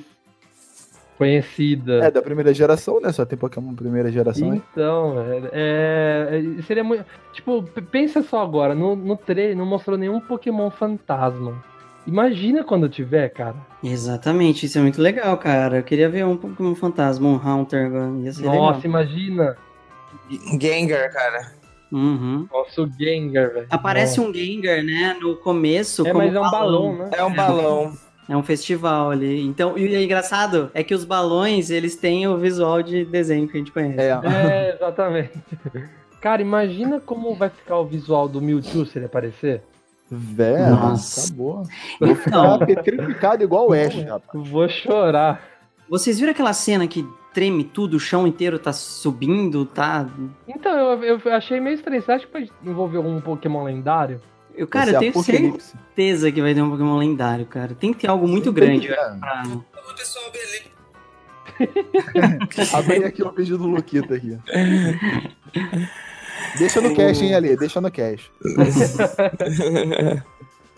conhecida. 1.18 2.04
É, 2.04 2.10
da 2.10 2.22
primeira 2.22 2.52
geração, 2.52 3.00
né? 3.00 3.12
Só 3.12 3.24
tem 3.24 3.38
Pokémon 3.38 3.74
primeira 3.74 4.10
geração. 4.10 4.54
Então, 4.54 5.14
é, 5.52 6.38
é- 6.58 6.62
seria 6.62 6.84
muito. 6.84 7.04
Tipo, 7.32 7.62
pensa 7.90 8.22
só 8.22 8.42
agora, 8.42 8.74
no, 8.74 8.96
no 8.96 9.16
trailer 9.16 9.56
não 9.56 9.66
mostrou 9.66 9.96
nenhum 9.96 10.20
Pokémon 10.20 10.70
fantasma. 10.70 11.62
Imagina 12.06 12.64
quando 12.64 12.88
tiver, 12.88 13.28
cara. 13.28 13.54
Exatamente, 13.82 14.66
isso 14.66 14.76
é 14.76 14.82
muito 14.82 15.00
legal, 15.00 15.36
cara. 15.38 15.78
Eu 15.78 15.82
queria 15.84 16.08
ver 16.08 16.24
um 16.26 16.36
Pokémon 16.36 16.74
fantasma, 16.74 17.28
um 17.28 17.36
agora. 17.36 18.32
Ser 18.32 18.42
Nossa, 18.42 18.48
legal. 18.48 18.80
imagina. 18.84 19.56
Gengar, 20.60 21.12
cara. 21.12 21.52
Uhum. 21.92 22.48
Nossa, 22.50 22.82
o 22.82 22.90
Gengar, 22.90 23.52
velho. 23.52 23.66
Aparece 23.70 24.18
Nossa. 24.18 24.30
um 24.30 24.34
Gengar, 24.34 24.82
né, 24.82 25.16
no 25.20 25.36
começo. 25.36 26.06
É, 26.06 26.10
como 26.12 26.24
mas 26.24 26.34
é 26.34 26.40
um 26.40 26.50
balão, 26.50 26.96
né? 26.96 27.10
É 27.12 27.24
um 27.24 27.34
balão. 27.34 27.92
É 28.32 28.36
um 28.36 28.42
festival 28.42 29.10
ali. 29.10 29.42
Então, 29.42 29.76
e 29.76 29.94
é 29.94 30.02
engraçado 30.02 30.70
é 30.72 30.82
que 30.82 30.94
os 30.94 31.04
balões, 31.04 31.68
eles 31.68 31.96
têm 31.96 32.26
o 32.26 32.38
visual 32.38 32.82
de 32.82 33.04
desenho 33.04 33.46
que 33.46 33.58
a 33.58 33.60
gente 33.60 33.70
conhece. 33.70 34.00
É. 34.00 34.20
É, 34.24 34.74
exatamente. 34.74 35.32
Cara, 36.18 36.40
imagina 36.40 36.98
como 36.98 37.34
vai 37.34 37.50
ficar 37.50 37.76
o 37.76 37.84
visual 37.84 38.26
do 38.26 38.40
Mewtwo 38.40 38.86
se 38.86 38.98
ele 38.98 39.04
aparecer. 39.04 39.62
Velho, 40.10 40.70
Nossa. 40.70 41.26
acabou. 41.26 41.62
Então, 41.96 42.08
Vou 42.08 42.16
ficar 42.16 42.58
petrificado 42.64 43.44
igual 43.44 43.68
o 43.68 43.74
Ash, 43.74 44.02
rapaz. 44.02 44.48
Vou 44.48 44.66
chorar. 44.66 45.42
vocês 45.86 46.18
viram 46.18 46.32
aquela 46.32 46.54
cena 46.54 46.88
que 46.88 47.06
treme 47.34 47.64
tudo, 47.64 47.98
o 47.98 48.00
chão 48.00 48.26
inteiro 48.26 48.58
tá 48.58 48.72
subindo, 48.72 49.66
tá... 49.66 50.08
Então, 50.48 50.72
eu, 50.72 51.18
eu 51.18 51.34
achei 51.34 51.60
meio 51.60 51.74
estranho. 51.74 52.00
Você 52.00 52.12
acha 52.12 52.24
que 52.24 52.32
pode 52.32 52.50
envolver 52.64 52.96
algum 52.96 53.20
Pokémon 53.20 53.64
lendário? 53.64 54.22
Eu, 54.54 54.66
cara, 54.66 54.90
eu 54.92 54.98
tenho 54.98 55.10
Apocalipse. 55.12 55.70
certeza 55.72 56.30
que 56.32 56.40
vai 56.42 56.54
ter 56.54 56.62
um 56.62 56.70
Pokémon 56.70 56.98
lendário, 56.98 57.46
cara. 57.46 57.74
Tem 57.74 57.92
que 57.92 58.00
ter 58.00 58.08
algo 58.08 58.26
muito 58.28 58.52
grande 58.52 58.88
pra... 58.88 59.42
Pessoal, 59.96 60.30
beleza. 60.32 60.62
Abri 62.76 63.04
aqui 63.04 63.22
o 63.22 63.30
vídeo 63.32 63.58
do 63.58 63.66
Luquita 63.66 64.14
aqui. 64.14 64.38
Deixa 66.58 66.80
no 66.80 66.94
cache, 66.94 67.24
hein, 67.24 67.34
Ali? 67.34 67.56
Deixa 67.56 67.80
no 67.80 67.90
cache. 67.90 68.30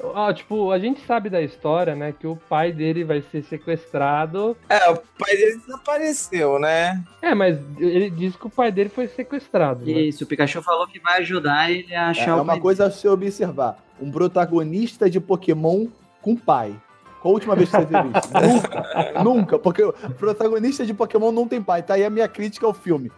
Ó, 0.01 0.33
tipo, 0.33 0.71
a 0.71 0.79
gente 0.79 1.05
sabe 1.07 1.31
da 1.31 1.41
história, 1.41 1.95
né? 1.95 2.13
Que 2.19 2.27
o 2.27 2.37
pai 2.37 2.73
dele 2.73 3.05
vai 3.05 3.23
ser 3.23 3.43
sequestrado. 3.45 4.57
É, 4.69 4.91
o 4.91 4.97
pai 4.97 5.37
dele 5.37 5.59
desapareceu, 5.59 6.59
né? 6.59 7.03
É, 7.23 7.35
mas 7.35 7.59
ele 7.79 8.11
disse 8.11 8.37
que 8.37 8.47
o 8.47 8.51
pai 8.51 8.71
dele 8.71 8.89
foi 8.89 9.07
sequestrado. 9.09 9.85
Né? 9.85 9.93
Isso, 9.93 10.25
o 10.25 10.27
Pikachu 10.27 10.63
falou 10.63 10.87
que 10.87 10.99
vai 10.99 11.21
ajudar 11.21 11.71
ele 11.71 11.95
a 11.95 12.09
É, 12.09 12.11
achar 12.11 12.31
é 12.31 12.35
o 12.35 12.43
uma 12.43 12.55
pai 12.55 12.61
coisa 12.61 12.87
a 12.87 12.91
se 12.91 13.07
observar. 13.09 13.79
Um 14.01 14.11
protagonista 14.11 15.09
de 15.09 15.21
Pokémon 15.21 15.87
com 16.21 16.37
pai. 16.37 16.75
Qual 17.21 17.33
a 17.33 17.35
última 17.35 17.57
vez 17.57 17.71
que 17.71 17.77
você 17.77 17.87
teve 17.87 18.09
isso? 18.09 18.33
nunca, 18.35 19.23
nunca, 19.23 19.59
porque 19.59 19.83
o 19.83 19.93
protagonista 20.19 20.85
de 20.85 20.93
Pokémon 20.93 21.33
não 21.33 21.49
tem 21.49 21.63
pai. 21.63 21.83
Tá 21.83 21.95
aí 21.95 22.05
a 22.05 22.11
minha 22.11 22.29
crítica 22.29 22.67
ao 22.67 22.75
filme. 22.75 23.11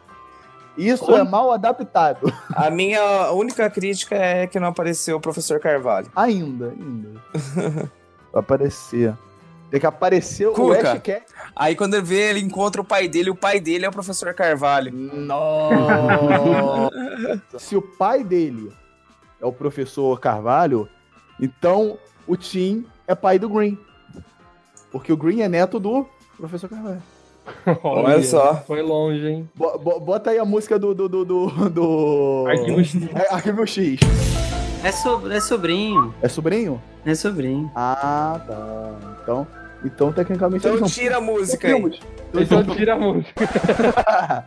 Isso 0.76 1.14
é 1.14 1.22
mal 1.22 1.52
adaptado. 1.52 2.32
A 2.54 2.70
minha 2.70 3.30
única 3.32 3.68
crítica 3.70 4.14
é 4.14 4.46
que 4.46 4.60
não 4.60 4.68
apareceu 4.68 5.16
o 5.16 5.20
professor 5.20 5.58
Carvalho. 5.58 6.08
Ainda, 6.14 6.68
ainda. 6.68 7.20
Vai 8.32 8.40
aparecer. 8.40 9.16
Tem 9.70 9.80
que 9.80 9.86
aparecer 9.86 10.46
o 10.46 10.52
Cuca. 10.52 10.92
Ash 10.92 11.00
Cat. 11.02 11.24
Aí 11.54 11.74
quando 11.74 11.94
ele 11.94 12.02
vê, 12.04 12.30
ele 12.30 12.40
encontra 12.40 12.80
o 12.80 12.84
pai 12.84 13.08
dele, 13.08 13.30
o 13.30 13.34
pai 13.34 13.58
dele 13.58 13.84
é 13.84 13.88
o 13.88 13.92
professor 13.92 14.32
Carvalho. 14.34 14.92
Nossa! 14.92 15.76
Se 17.58 17.76
o 17.76 17.82
pai 17.82 18.22
dele 18.22 18.72
é 19.40 19.46
o 19.46 19.52
professor 19.52 20.20
Carvalho, 20.20 20.88
então 21.40 21.98
o 22.26 22.36
Tim 22.36 22.86
é 23.06 23.14
pai 23.14 23.38
do 23.38 23.48
Green. 23.48 23.78
Porque 24.90 25.12
o 25.12 25.16
Green 25.16 25.40
é 25.40 25.48
neto 25.48 25.80
do 25.80 26.06
professor 26.36 26.70
Carvalho. 26.70 27.02
Olha 27.82 28.22
só. 28.22 28.56
Foi 28.66 28.82
longe, 28.82 29.26
hein? 29.26 29.48
Bo- 29.54 29.78
bo- 29.78 30.00
Bota 30.00 30.30
aí 30.30 30.38
a 30.38 30.44
música 30.44 30.78
do. 30.78 30.94
do. 30.94 31.08
do. 31.08 31.24
do. 31.24 31.70
do... 31.70 32.44
Arquivo 32.48 32.80
X. 32.84 32.96
É, 33.14 33.34
Arquivo 33.34 33.66
X. 33.66 34.00
É, 34.84 34.92
so- 34.92 35.30
é 35.32 35.40
sobrinho. 35.40 36.14
É 36.22 36.28
sobrinho? 36.28 36.82
É 37.04 37.14
sobrinho. 37.14 37.70
Ah, 37.74 38.40
tá. 38.46 38.94
Então. 39.22 39.46
Então, 39.84 40.12
tecnicamente, 40.12 40.60
Então 40.60 40.72
eles 40.72 40.80
não 40.80 40.88
tira 40.88 41.18
a 41.18 41.20
música 41.20 41.68
aí. 41.68 41.74
Filmes. 41.74 42.00
Então 42.34 42.64
tira 42.64 42.94
a 42.94 42.98
música. 42.98 43.32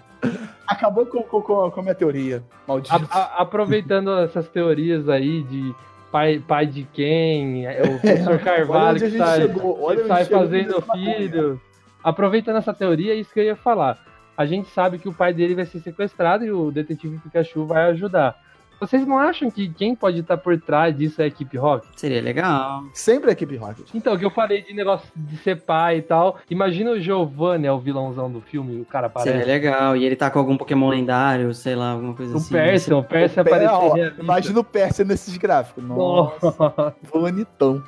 Acabou 0.68 1.06
com, 1.06 1.22
com, 1.24 1.42
com, 1.42 1.80
a 1.80 1.82
minha 1.84 1.96
teoria. 1.96 2.44
Maldito. 2.68 2.94
A- 2.94 3.18
a- 3.18 3.42
aproveitando 3.42 4.12
essas 4.20 4.48
teorias 4.50 5.08
aí 5.08 5.44
de 5.44 5.74
pai, 6.12 6.44
pai 6.46 6.66
de 6.68 6.84
quem, 6.94 7.66
é 7.66 7.82
o 7.84 8.00
professor 8.00 8.30
Olha 8.34 8.40
Carvalho 8.40 9.00
que 9.00 9.18
sai, 9.18 9.42
chegou. 9.42 9.82
Olha 9.82 9.96
que 9.98 10.02
onde 10.04 10.08
sai 10.10 10.26
chegou 10.26 10.40
fazendo 10.42 10.84
maconha. 10.86 11.58
Aproveitando 12.04 12.58
essa 12.58 12.74
teoria, 12.74 13.14
é 13.14 13.18
isso 13.18 13.34
que 13.34 13.40
eu 13.40 13.44
ia 13.46 13.56
falar. 13.56 13.98
A 14.38 14.46
gente 14.46 14.70
sabe 14.70 14.98
que 14.98 15.10
o 15.10 15.14
pai 15.14 15.34
dele 15.34 15.56
vai 15.56 15.66
ser 15.66 15.80
sequestrado 15.80 16.46
e 16.46 16.52
o 16.52 16.72
detetive 16.72 17.18
Pikachu 17.20 17.66
vai 17.66 17.90
ajudar. 17.92 18.38
Vocês 18.80 19.06
não 19.06 19.20
acham 19.20 19.52
que 19.52 19.68
quem 19.68 19.94
pode 19.94 20.22
estar 20.22 20.38
por 20.38 20.58
trás 20.58 20.96
disso 20.98 21.22
é 21.22 21.26
a 21.26 21.28
equipe 21.28 21.58
Rocket? 21.58 21.90
Seria 21.98 22.22
legal. 22.22 22.84
Sempre 22.94 23.30
a 23.30 23.34
equipe 23.34 23.58
Rocket. 23.58 23.86
Então, 23.94 24.18
que 24.18 24.24
eu 24.24 24.30
falei 24.30 24.62
de 24.62 24.74
negócio 24.74 25.06
de 25.14 25.36
ser 25.36 25.62
pai 25.64 25.98
e 25.98 26.02
tal. 26.02 26.40
Imagina 26.50 26.92
o 26.92 27.00
Giovanni, 27.00 27.68
é 27.68 27.72
o 27.74 27.78
vilãozão 27.78 28.32
do 28.32 28.40
filme, 28.40 28.80
o 28.80 28.86
cara 28.86 29.12
Seria 29.18 29.32
aparece. 29.42 29.46
legal. 29.52 29.98
E 29.98 30.06
ele 30.06 30.16
tá 30.16 30.32
com 30.32 30.40
algum 30.40 30.56
Pokémon 30.56 30.88
lendário, 30.88 31.54
sei 31.54 31.76
lá, 31.76 31.92
alguma 31.92 32.14
coisa 32.14 32.34
O 32.34 32.38
assim. 32.38 32.54
Percy, 32.54 32.94
o 32.94 33.04
Percy 33.04 33.38
O 33.38 33.40
ó, 33.40 33.42
apareceria. 33.42 34.16
Imagina 34.18 34.60
o 34.62 34.64
Percy 34.64 35.04
nesses 35.04 35.36
gráficos. 35.36 35.84
Nossa, 35.84 36.46
Nossa. 36.46 36.96
bonitão. 37.12 37.84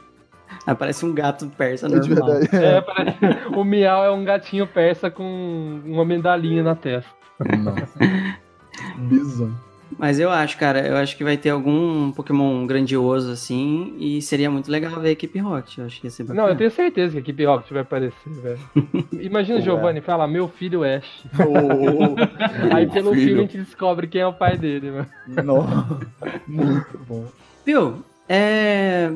Aparece 0.72 1.06
um 1.06 1.14
gato 1.14 1.48
persa 1.58 1.88
É 1.88 2.00
de 2.00 2.10
normal. 2.10 2.40
verdade. 2.40 2.56
É, 2.66 2.82
parece- 2.82 3.18
o 3.56 3.64
Miau 3.64 4.04
é 4.06 4.12
um 4.12 4.24
gatinho 4.24 4.66
persa 4.68 5.10
com 5.12 5.82
uma 5.86 6.06
medalhinha 6.06 6.64
na 6.64 6.76
testa. 6.76 7.10
Nossa. 7.58 8.00
Bizonho. 8.98 9.58
Mas 9.98 10.20
eu 10.20 10.32
acho, 10.32 10.58
cara, 10.58 10.88
eu 10.88 10.96
acho 10.96 11.18
que 11.18 11.24
vai 11.24 11.36
ter 11.36 11.50
algum 11.50 12.12
Pokémon 12.14 12.66
grandioso 12.66 13.30
assim. 13.32 13.94
E 14.00 14.22
seria 14.22 14.50
muito 14.50 14.72
legal 14.72 15.00
ver 15.02 15.10
a 15.10 15.12
equipe 15.12 15.38
Rocket. 15.40 15.78
Eu 15.80 15.86
acho 15.86 16.00
que 16.00 16.08
ia 16.08 16.12
ser 16.12 16.24
bacana. 16.24 16.42
Não, 16.44 16.50
eu 16.50 16.56
tenho 16.56 16.72
certeza 16.72 17.12
que 17.12 17.18
a 17.18 17.20
equipe 17.20 17.46
Rocket 17.46 17.72
vai 17.74 17.82
aparecer, 17.82 18.32
velho. 18.42 18.60
Imagina 19.22 19.60
o. 19.60 19.62
Giovanni 19.62 20.00
fala, 20.00 20.26
meu 20.28 20.48
filho 20.48 20.84
Ash. 20.84 21.26
Ô, 21.38 22.16
Aí 22.74 22.88
pelo 22.88 23.12
filho. 23.14 23.26
filme 23.26 23.40
a 23.40 23.44
gente 23.44 23.58
descobre 23.58 24.08
quem 24.08 24.22
é 24.22 24.28
o 24.28 24.34
pai 24.34 24.58
dele, 24.58 24.92
mano. 24.92 25.08
Não. 25.28 26.00
Muito 26.48 26.98
bom. 27.08 27.26
Viu? 27.66 28.02
É. 28.30 29.12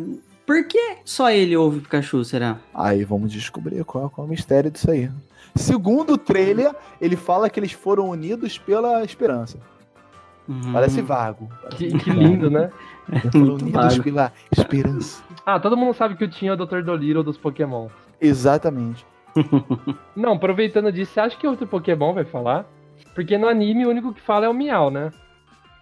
Por 0.45 0.67
que 0.67 0.97
só 1.03 1.31
ele 1.31 1.58
ouve 1.58 1.79
o 1.79 1.81
Pikachu, 1.81 2.23
será? 2.23 2.58
Aí 2.73 3.03
vamos 3.03 3.31
descobrir 3.31 3.84
qual, 3.84 4.10
qual 4.10 4.25
é 4.25 4.27
o 4.27 4.29
mistério 4.31 4.69
disso 4.69 4.91
aí. 4.91 5.10
Segundo 5.55 6.13
o 6.13 6.17
trailer, 6.17 6.73
ele 7.01 7.15
fala 7.15 7.49
que 7.49 7.60
eles 7.60 7.71
foram 7.71 8.10
unidos 8.10 8.58
pela 8.58 9.03
esperança. 9.03 9.58
Uhum. 10.47 10.73
Parece 10.73 11.01
vago. 11.01 11.49
Que, 11.71 11.97
que 11.97 12.10
lindo, 12.12 12.49
né? 12.49 12.69
Foram 13.31 13.45
Muito 13.45 13.62
unidos 13.63 13.97
vago. 13.97 14.03
pela 14.03 14.34
esperança. 14.51 15.23
Ah, 15.45 15.60
todo 15.60 15.77
mundo 15.77 15.93
sabe 15.95 16.15
que 16.15 16.23
o 16.23 16.29
Tinho 16.29 16.51
é 16.51 16.53
o 16.53 16.65
Dr. 16.65 16.81
Dolittle 16.81 17.23
dos 17.23 17.38
Pokémon. 17.38 17.88
Exatamente. 18.21 19.05
Não, 20.15 20.34
aproveitando 20.34 20.91
disso, 20.91 21.13
você 21.13 21.19
acha 21.19 21.38
que 21.38 21.47
outro 21.47 21.65
Pokémon 21.65 22.13
vai 22.13 22.25
falar? 22.25 22.65
Porque 23.13 23.38
no 23.38 23.47
anime 23.47 23.86
o 23.86 23.89
único 23.89 24.13
que 24.13 24.21
fala 24.21 24.45
é 24.45 24.49
o 24.49 24.53
Miau, 24.53 24.91
né? 24.91 25.12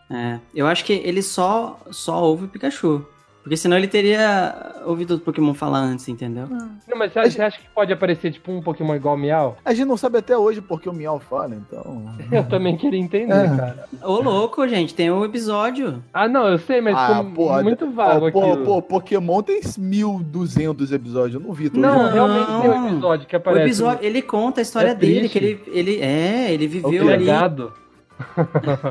É, 0.10 0.40
eu 0.54 0.68
acho 0.68 0.86
que 0.86 0.94
ele 0.94 1.22
só, 1.22 1.80
só 1.92 2.22
ouve 2.24 2.46
o 2.46 2.48
Pikachu. 2.48 3.06
Porque 3.44 3.58
senão 3.58 3.76
ele 3.76 3.90
teria 3.90 4.74
ouvido 4.86 5.16
o 5.16 5.20
Pokémon 5.20 5.54
falar 5.54 5.80
antes, 5.80 6.08
entendeu? 6.08 6.48
Não, 6.48 6.98
mas 6.98 7.12
você, 7.12 7.30
você 7.30 7.42
acha 7.42 7.60
que 7.60 7.68
pode 7.76 7.92
aparecer 7.92 8.32
tipo 8.32 8.50
um 8.50 8.62
Pokémon 8.62 8.96
igual 8.96 9.16
o 9.16 9.18
Miau? 9.18 9.58
A 9.66 9.74
gente 9.74 9.86
não 9.86 9.98
sabe 9.98 10.18
até 10.20 10.38
hoje 10.38 10.62
porque 10.62 10.88
o 10.88 10.94
Miau 10.94 11.20
fala, 11.20 11.54
então. 11.54 12.06
Eu 12.32 12.46
também 12.48 12.78
queria 12.78 12.98
entender, 13.00 13.34
É. 13.34 13.48
cara. 13.58 13.86
Ô, 14.02 14.22
louco, 14.22 14.66
gente, 14.66 14.96
tem 14.96 15.12
um 15.12 15.26
episódio. 15.26 16.02
Ah, 16.14 16.26
não, 16.30 16.48
eu 16.48 16.58
sei, 16.58 16.80
mas 16.80 16.96
Ah, 16.98 17.22
muito 17.62 17.92
vago 17.92 18.32
pô, 18.32 18.40
aquilo. 18.46 18.66
pô, 18.66 18.82
Pokémon 18.82 19.42
tem 19.42 19.60
1200 19.78 20.92
episódios, 20.94 21.34
eu 21.42 21.46
não 21.46 21.54
vi 21.54 21.70
tudo. 21.70 21.82
Não, 21.82 22.04
Não. 22.04 22.12
realmente 22.14 22.48
tem 22.62 22.70
um 22.72 22.88
episódio 22.88 23.28
que 23.28 23.36
O 23.36 23.38
aparece. 23.40 23.66
episódio, 23.66 24.06
ele 24.06 24.22
conta 24.22 24.62
a 24.62 24.64
história 24.64 24.90
É 24.92 24.96
dele, 24.96 25.20
triste. 25.28 25.38
que 25.40 25.46
ele, 25.46 25.62
ele 25.68 26.00
é, 26.02 26.54
ele 26.54 26.66
O 26.66 26.70
viveu 26.70 26.90
que 26.92 26.98
ali. 27.00 27.26
legado. 27.26 27.74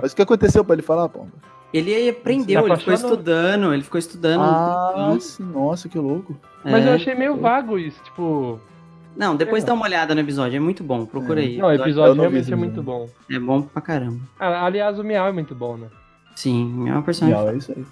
Mas 0.03 0.13
o 0.13 0.17
que 0.17 0.21
aconteceu 0.23 0.63
pra 0.65 0.75
ele 0.75 0.83
falar, 0.83 1.09
pô? 1.09 1.27
Ele 1.73 2.09
aprendeu, 2.11 2.67
ele 2.67 2.77
ficou 2.77 2.93
estudando, 2.95 3.73
ele 3.73 3.83
ficou 3.83 3.99
estudando. 3.99 4.43
Ah, 4.43 5.17
sim, 5.21 5.43
nossa, 5.45 5.89
que 5.89 5.99
louco. 5.99 6.37
Mas 6.65 6.85
É. 6.85 6.89
eu 6.91 6.93
achei 6.95 7.15
meio 7.15 7.37
vago 7.37 7.79
isso, 7.79 8.03
tipo. 8.05 8.61
Não, 9.17 9.37
depois 9.37 9.63
dá 9.65 9.75
uma 9.75 9.85
olhada 9.85 10.15
no 10.15 10.21
episódio, 10.21 10.57
é 10.57 10.61
muito 10.61 10.83
bom, 10.83 11.05
procura 11.05 11.41
aí. 11.41 11.59
Não, 11.59 11.69
o 11.69 11.73
episódio 11.73 12.15
vi 12.15 12.21
realmente 12.21 12.43
esse 12.43 12.53
é 12.53 12.57
muito 12.57 12.83
bom. 12.83 13.09
É 13.31 13.39
bom 13.39 13.63
pra 13.63 13.83
caramba. 13.83 14.21
Ah, 14.39 14.65
aliás, 14.65 14.99
o 14.99 15.05
Miau 15.05 15.29
é 15.29 15.33
muito 15.33 15.55
bom, 15.55 15.77
né? 15.77 15.89
Sim, 16.35 16.89
é 16.89 16.93
uma 16.93 17.03
personagem. 17.03 17.41
Miau, 17.43 17.55
é 17.55 17.57
isso 17.59 17.73
aí. 17.73 17.85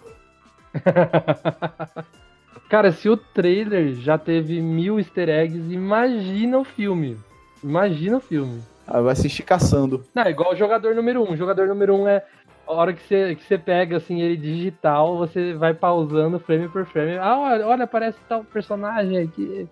Cara, 2.69 2.93
se 2.93 3.09
o 3.09 3.17
trailer 3.17 3.95
já 3.97 4.17
teve 4.17 4.61
mil 4.61 4.99
easter 4.99 5.29
eggs, 5.29 5.73
imagina 5.73 6.59
o 6.59 6.65
filme. 6.65 7.19
Imagina 7.63 8.17
o 8.19 8.21
filme. 8.21 8.63
Ah, 8.87 9.01
vai 9.01 9.13
assistir 9.13 9.43
caçando. 9.43 10.05
Não, 10.15 10.23
é 10.23 10.31
igual 10.31 10.53
o 10.53 10.57
jogador 10.57 10.95
número 10.95 11.23
um. 11.23 11.33
O 11.33 11.37
jogador 11.37 11.67
número 11.69 11.95
um 11.95 12.09
é 12.09 12.25
a 12.67 12.73
hora 12.73 12.93
que 12.93 13.03
você, 13.03 13.35
que 13.35 13.45
você 13.45 13.59
pega 13.59 13.97
assim 13.97 14.21
ele 14.21 14.37
digital, 14.37 15.19
você 15.19 15.55
vai 15.55 15.75
pausando 15.75 16.39
frame 16.39 16.69
por 16.69 16.87
frame. 16.87 17.19
Ah, 17.19 17.39
olha, 17.39 17.67
olha 17.67 17.85
aparece 17.85 18.19
tal 18.29 18.45
personagem 18.45 19.19
aqui. 19.19 19.69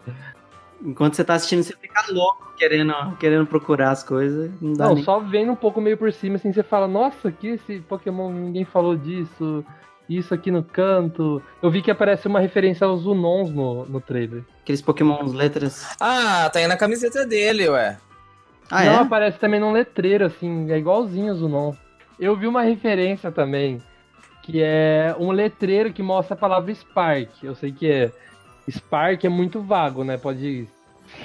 Enquanto 0.83 1.15
você 1.15 1.25
tá 1.25 1.35
assistindo, 1.35 1.63
você 1.63 1.75
fica 1.77 2.05
louco 2.11 2.53
querendo, 2.57 2.95
querendo 3.19 3.47
procurar 3.47 3.91
as 3.91 4.03
coisas. 4.03 4.51
Não 4.61 4.73
dá 4.73 4.87
Não, 4.87 4.95
nem... 4.95 5.05
só 5.05 5.19
vendo 5.21 5.53
um 5.53 5.57
pouco 5.57 5.81
meio 5.81 5.97
por 5.97 6.13
cima, 6.13 6.37
assim, 6.37 6.53
você 6.53 6.63
fala, 6.63 6.87
nossa, 6.87 7.33
que 7.33 7.49
esse 7.49 7.81
Pokémon, 7.81 8.31
ninguém 8.31 8.65
falou 8.65 8.97
disso, 8.97 9.65
isso 10.09 10.33
aqui 10.33 10.51
no 10.51 10.63
canto. 10.63 11.43
Eu 11.61 11.71
vi 11.71 11.83
que 11.83 11.91
aparece 11.91 12.29
uma 12.29 12.41
referência 12.41 12.87
aos 12.87 13.07
Unons 13.07 13.51
no, 13.51 13.85
no 13.87 14.01
trailer. 14.01 14.45
Aqueles 14.63 14.81
Pokémon 14.81 15.23
letras. 15.33 15.85
Ah, 16.01 16.49
tá 16.53 16.61
aí 16.61 16.67
na 16.67 16.77
camiseta 16.77 17.27
dele, 17.27 17.69
ué. 17.69 17.99
Ah, 18.71 18.85
Não, 18.85 18.93
é? 18.93 18.97
aparece 18.97 19.39
também 19.39 19.59
num 19.59 19.73
letreiro, 19.73 20.27
assim, 20.27 20.71
é 20.71 20.79
igualzinho 20.79 21.33
os 21.33 21.43
Unons. 21.43 21.77
Eu 22.19 22.37
vi 22.37 22.47
uma 22.47 22.63
referência 22.63 23.31
também, 23.31 23.81
que 24.43 24.63
é 24.63 25.15
um 25.19 25.31
letreiro 25.31 25.93
que 25.93 26.03
mostra 26.03 26.35
a 26.35 26.39
palavra 26.39 26.75
Spark. 26.75 27.43
Eu 27.43 27.55
sei 27.55 27.73
que 27.73 27.91
é. 27.91 28.13
Spark 28.69 29.25
é 29.25 29.29
muito 29.29 29.61
vago, 29.63 30.05
né? 30.05 30.17
Pode 30.17 30.69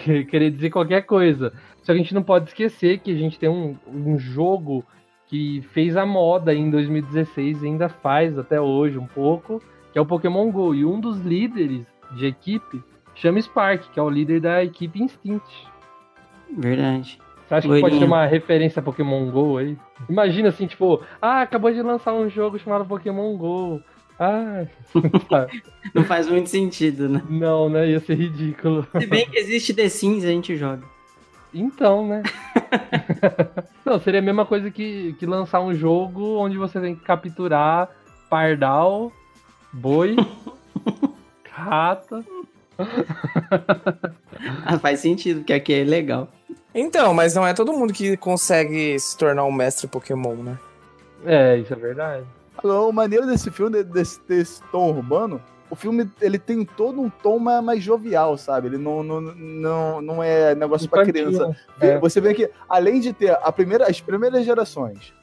querer 0.30 0.52
dizer 0.52 0.70
qualquer 0.70 1.02
coisa. 1.04 1.52
Só 1.82 1.94
que 1.94 2.00
a 2.00 2.02
gente 2.02 2.14
não 2.14 2.24
pode 2.24 2.50
esquecer 2.50 3.00
que 3.00 3.12
a 3.12 3.16
gente 3.16 3.40
tem 3.40 3.50
um, 3.50 3.76
um 3.88 4.18
jogo 4.18 4.86
que 5.28 5.62
fez 5.74 5.98
a 5.98 6.06
moda 6.06 6.54
em 6.54 6.70
2016 6.70 7.64
e 7.64 7.66
ainda 7.66 7.90
faz 7.90 8.38
até 8.38 8.62
hoje 8.62 8.98
um 8.98 9.08
pouco, 9.08 9.62
que 9.92 9.98
é 9.98 10.02
o 10.02 10.06
Pokémon 10.06 10.52
GO. 10.52 10.76
E 10.76 10.86
um 10.86 11.00
dos 11.00 11.20
líderes 11.22 11.86
de 12.12 12.28
equipe 12.28 12.84
chama 13.16 13.42
Spark, 13.42 13.92
que 13.92 14.00
é 14.00 14.04
o 14.04 14.10
líder 14.10 14.42
da 14.42 14.64
equipe 14.64 15.02
Instinct. 15.02 15.68
Verdade. 16.56 17.20
Você 17.54 17.68
acha 17.68 17.76
que 17.76 17.82
pode 17.82 18.00
ter 18.00 18.06
uma 18.06 18.26
referência 18.26 18.80
a 18.80 18.84
Pokémon 18.84 19.30
GO 19.30 19.58
aí? 19.58 19.78
Imagina 20.10 20.50
assim, 20.50 20.66
tipo, 20.66 21.02
ah, 21.22 21.42
acabou 21.42 21.72
de 21.72 21.82
lançar 21.82 22.14
um 22.14 22.28
jogo 22.30 22.58
chamado 22.58 22.86
Pokémon 22.86 23.36
GO. 23.38 23.82
Ah, 24.20 24.66
Não 25.94 26.04
faz 26.04 26.28
muito 26.28 26.50
sentido, 26.50 27.10
né? 27.10 27.22
não, 27.30 27.70
né? 27.70 27.90
Ia 27.90 28.00
ser 28.00 28.16
ridículo. 28.16 28.88
Se 29.00 29.06
bem 29.06 29.30
que 29.30 29.38
existe 29.38 29.74
The 29.74 29.90
Sims, 29.90 30.24
a 30.24 30.30
gente 30.30 30.56
joga. 30.56 30.84
Então, 31.54 32.08
né? 32.08 32.24
não, 33.86 34.00
seria 34.00 34.20
a 34.20 34.24
mesma 34.24 34.46
coisa 34.46 34.72
que, 34.72 35.14
que 35.20 35.26
lançar 35.26 35.62
um 35.62 35.76
jogo 35.76 36.38
onde 36.38 36.58
você 36.58 36.80
tem 36.80 36.96
que 36.96 37.04
capturar 37.04 37.90
pardal, 38.30 39.12
boi, 39.72 40.16
rata. 41.52 42.26
Ah, 44.66 44.80
faz 44.80 45.00
sentido, 45.00 45.42
porque 45.42 45.54
aqui 45.54 45.74
é 45.74 45.84
legal. 45.84 46.28
Então, 46.74 47.14
mas 47.14 47.36
não 47.36 47.46
é 47.46 47.54
todo 47.54 47.74
mundo 47.74 47.94
que 47.94 48.18
consegue 48.18 48.98
se 49.00 49.18
tornar 49.18 49.46
um 49.46 49.52
mestre 49.52 49.88
Pokémon, 49.88 50.36
né? 50.36 50.58
É, 51.26 51.58
isso 51.58 51.74
é 51.74 51.76
verdade. 51.76 52.26
O 52.64 52.92
maneiro 52.92 53.26
desse 53.26 53.52
filme, 53.52 53.84
desse, 53.84 54.20
desse 54.28 54.62
tom 54.72 54.90
urbano, 54.90 55.42
o 55.70 55.76
filme 55.76 56.10
ele 56.22 56.38
tem 56.38 56.64
todo 56.64 57.02
um 57.02 57.10
tom 57.10 57.40
mais, 57.40 57.64
mais 57.64 57.84
jovial, 57.84 58.38
sabe? 58.38 58.68
Ele 58.68 58.78
não, 58.78 59.02
não, 59.04 59.22
não, 59.22 60.02
não 60.02 60.24
é 60.24 60.54
negócio 60.56 60.88
pra 60.90 61.04
Infantil, 61.04 61.26
criança. 61.32 61.58
é. 61.82 62.00
Você 62.00 62.22
vê 62.22 62.34
que, 62.34 62.50
além 62.70 63.00
de 63.00 63.12
ter 63.12 63.32
a 63.42 63.52
primeira, 63.52 63.88
as 63.90 64.00
primeiras 64.00 64.46
gerações 64.46 65.14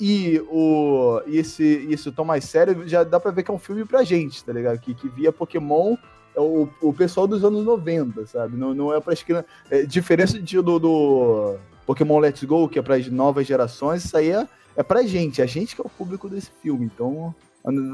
e, 0.00 0.40
o, 0.50 1.20
e 1.26 1.38
esse, 1.38 1.86
esse 1.90 2.10
tom 2.12 2.24
mais 2.24 2.44
sério, 2.44 2.86
já 2.86 3.04
dá 3.04 3.18
pra 3.18 3.30
ver 3.30 3.42
que 3.42 3.50
é 3.50 3.54
um 3.54 3.58
filme 3.58 3.84
pra 3.84 4.02
gente, 4.02 4.44
tá 4.44 4.52
ligado? 4.52 4.78
Que, 4.78 4.94
que 4.94 5.08
via 5.08 5.32
Pokémon, 5.32 5.96
o, 6.38 6.68
o 6.80 6.92
pessoal 6.92 7.26
dos 7.26 7.44
anos 7.44 7.64
90, 7.64 8.26
sabe? 8.26 8.56
Não, 8.56 8.74
não 8.74 8.94
é 8.94 9.00
pras 9.00 9.22
crianças. 9.22 9.50
É, 9.70 9.82
diferença 9.82 10.38
de, 10.40 10.60
do, 10.60 10.78
do 10.78 11.56
Pokémon 11.86 12.18
Let's 12.18 12.44
Go, 12.44 12.68
que 12.68 12.78
é 12.78 12.82
pras 12.82 13.08
novas 13.08 13.46
gerações, 13.46 14.04
isso 14.04 14.16
aí 14.16 14.30
é, 14.30 14.46
é 14.76 14.82
pra 14.82 15.02
gente. 15.02 15.42
A 15.42 15.46
gente 15.46 15.74
que 15.74 15.80
é 15.80 15.84
o 15.84 15.88
público 15.88 16.28
desse 16.28 16.50
filme. 16.62 16.84
Então, 16.84 17.34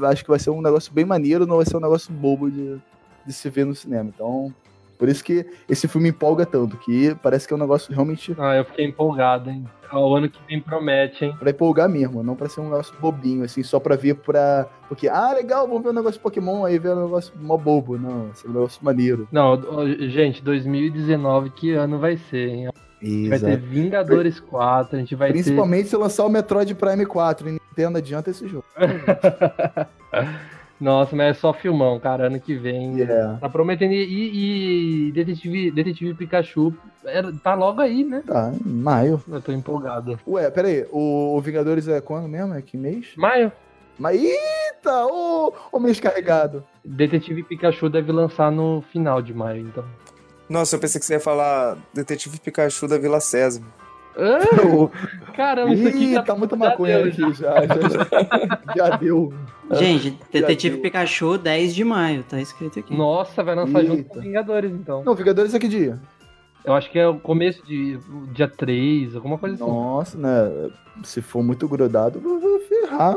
acho 0.07 0.23
que 0.23 0.29
vai 0.29 0.39
ser 0.39 0.49
um 0.49 0.61
negócio 0.61 0.91
bem 0.93 1.05
maneiro, 1.05 1.45
não 1.45 1.57
vai 1.57 1.65
ser 1.65 1.77
um 1.77 1.81
negócio 1.81 2.13
bobo 2.13 2.49
de, 2.49 2.77
de 3.25 3.33
se 3.33 3.49
ver 3.49 3.65
no 3.65 3.75
cinema. 3.75 4.11
Então, 4.13 4.53
por 4.97 5.09
isso 5.09 5.23
que 5.23 5.45
esse 5.69 5.87
filme 5.87 6.09
empolga 6.09 6.45
tanto, 6.45 6.77
que 6.77 7.15
parece 7.21 7.47
que 7.47 7.53
é 7.53 7.57
um 7.57 7.59
negócio 7.59 7.93
realmente 7.93 8.35
Ah, 8.37 8.55
eu 8.55 8.65
fiquei 8.65 8.85
empolgado, 8.85 9.49
hein? 9.49 9.65
O 9.93 10.15
ano 10.15 10.29
que 10.29 10.39
vem 10.47 10.59
promete, 10.59 11.25
hein? 11.25 11.35
pra 11.39 11.51
empolgar 11.51 11.87
mesmo, 11.87 12.23
não 12.23 12.35
pra 12.35 12.49
ser 12.49 12.59
um 12.59 12.65
negócio 12.65 12.93
bobinho, 12.99 13.43
assim, 13.43 13.61
só 13.63 13.79
pra 13.79 13.95
ver 13.95 14.15
pra. 14.15 14.67
Porque, 14.89 15.07
ah, 15.07 15.31
legal, 15.33 15.67
vamos 15.67 15.83
ver 15.83 15.89
um 15.89 15.93
negócio 15.93 16.17
de 16.17 16.23
Pokémon, 16.23 16.65
aí 16.65 16.79
ver 16.79 16.89
um 16.89 17.03
negócio 17.03 17.33
mó 17.39 17.55
bobo. 17.55 17.97
Não, 17.97 18.29
esse 18.31 18.45
é 18.45 18.49
um 18.49 18.53
negócio 18.53 18.83
maneiro. 18.83 19.27
Não, 19.31 19.61
gente, 20.09 20.43
2019, 20.43 21.51
que 21.51 21.71
ano 21.71 21.99
vai 21.99 22.17
ser, 22.17 22.49
hein? 22.49 22.69
Vai 23.29 23.39
ter 23.39 23.49
Exato. 23.49 23.57
Vingadores 23.67 24.39
4, 24.39 24.95
a 24.95 24.99
gente 24.99 25.13
vai 25.15 25.31
Principalmente 25.31 25.89
se 25.89 25.95
lançar 25.95 26.25
o 26.25 26.29
Metroid 26.29 26.73
Prime 26.73 27.05
4 27.05 27.49
e 27.49 27.51
Nintendo 27.51 27.99
adianta 27.99 28.31
esse 28.31 28.47
jogo. 28.47 28.65
Nossa, 30.79 31.15
mas 31.15 31.27
é 31.37 31.39
só 31.39 31.53
filmão, 31.53 31.99
cara, 31.99 32.27
ano 32.27 32.39
que 32.39 32.53
vem. 32.55 33.01
É. 33.01 33.37
Tá 33.39 33.47
prometendo. 33.49 33.93
E, 33.93 35.07
e 35.07 35.11
Detetive, 35.13 35.71
Detetive 35.71 36.13
Pikachu 36.13 36.73
era- 37.05 37.31
tá 37.31 37.53
logo 37.53 37.79
aí, 37.81 38.03
né? 38.03 38.21
Tá, 38.27 38.51
em 38.53 38.69
maio. 38.69 39.23
Eu 39.27 39.41
tô 39.41 39.51
empolgado. 39.53 40.19
Ué, 40.27 40.49
pera 40.51 40.67
aí, 40.67 40.85
o, 40.91 41.35
o 41.37 41.41
Vingadores 41.41 41.87
é 41.87 42.01
quando 42.01 42.27
mesmo? 42.27 42.53
É 42.53 42.61
que 42.61 42.75
mês? 42.77 43.13
Maio, 43.15 43.51
Mas 43.97 44.21
eita, 44.21 45.05
ô, 45.05 45.53
ô 45.71 45.79
mês 45.79 45.99
carregado. 45.99 46.61
Detetive 46.83 47.43
Pikachu 47.43 47.89
deve 47.89 48.11
lançar 48.11 48.51
no 48.51 48.83
final 48.91 49.21
de 49.21 49.33
maio, 49.33 49.61
então. 49.67 49.85
Nossa, 50.49 50.75
eu 50.75 50.79
pensei 50.79 50.99
que 50.99 51.05
você 51.05 51.13
ia 51.13 51.19
falar 51.19 51.77
Detetive 51.93 52.37
Pikachu 52.39 52.87
da 52.87 52.97
Vila 52.97 53.19
Sésamo. 53.21 53.65
Ah, 54.17 55.31
caramba, 55.35 55.73
isso 55.73 55.87
aqui 55.87 56.23
tá 56.23 56.35
muita 56.35 56.55
já 56.57 56.65
maconha 56.65 56.97
deu, 57.03 57.07
aqui 57.07 57.33
já. 57.33 57.65
Já, 57.65 57.67
já, 57.67 58.87
já 58.89 58.97
deu. 58.97 59.33
Gente, 59.71 60.17
Detetive 60.31 60.75
deu. 60.75 60.83
Pikachu, 60.83 61.37
10 61.37 61.75
de 61.75 61.83
maio, 61.83 62.23
tá 62.23 62.39
escrito 62.39 62.79
aqui. 62.79 62.95
Nossa, 62.95 63.43
vai 63.43 63.55
lançar 63.55 63.83
junto 63.83 63.99
Eita. 63.99 64.09
com 64.09 64.21
Vingadores, 64.21 64.71
então. 64.71 65.03
Não, 65.03 65.15
Vingadores 65.15 65.53
é 65.53 65.59
que 65.59 65.67
dia? 65.67 65.99
Eu 66.63 66.73
acho 66.73 66.89
que 66.89 66.97
é 66.97 67.07
o 67.07 67.19
começo 67.19 67.63
de 67.65 67.99
dia 68.33 68.47
3, 68.47 69.15
alguma 69.15 69.37
coisa 69.37 69.55
assim. 69.55 69.71
Nossa, 69.71 70.17
né? 70.17 70.71
Se 71.03 71.21
for 71.21 71.43
muito 71.43 71.67
grudado, 71.67 72.19
vai 72.19 72.59
ferrar. 72.59 73.15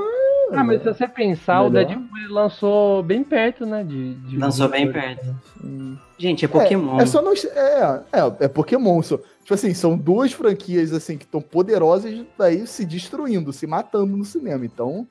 Ah, 0.52 0.64
mas 0.64 0.82
se 0.82 0.92
você 0.92 1.06
pensar, 1.06 1.62
o 1.62 1.70
Melhor. 1.70 1.86
Deadpool 1.86 2.18
ele 2.18 2.32
lançou 2.32 3.02
bem 3.02 3.22
perto, 3.22 3.66
né? 3.66 3.84
De, 3.84 4.14
de 4.14 4.38
Lançou 4.38 4.68
bem 4.68 4.90
perto. 4.90 5.34
Hum. 5.62 5.96
Gente, 6.16 6.44
é 6.44 6.48
Pokémon. 6.48 6.98
É, 6.98 7.02
é 7.02 7.06
só 7.06 7.22
não. 7.22 7.32
É, 7.32 8.02
é, 8.12 8.44
é 8.44 8.48
Pokémon. 8.48 9.02
Só, 9.02 9.18
tipo 9.18 9.54
assim, 9.54 9.74
são 9.74 9.96
duas 9.96 10.32
franquias 10.32 10.92
assim 10.92 11.16
que 11.16 11.24
estão 11.24 11.40
poderosas 11.40 12.24
daí 12.36 12.66
se 12.66 12.84
destruindo, 12.84 13.52
se 13.52 13.66
matando 13.66 14.16
no 14.16 14.24
cinema. 14.24 14.64
Então, 14.64 15.06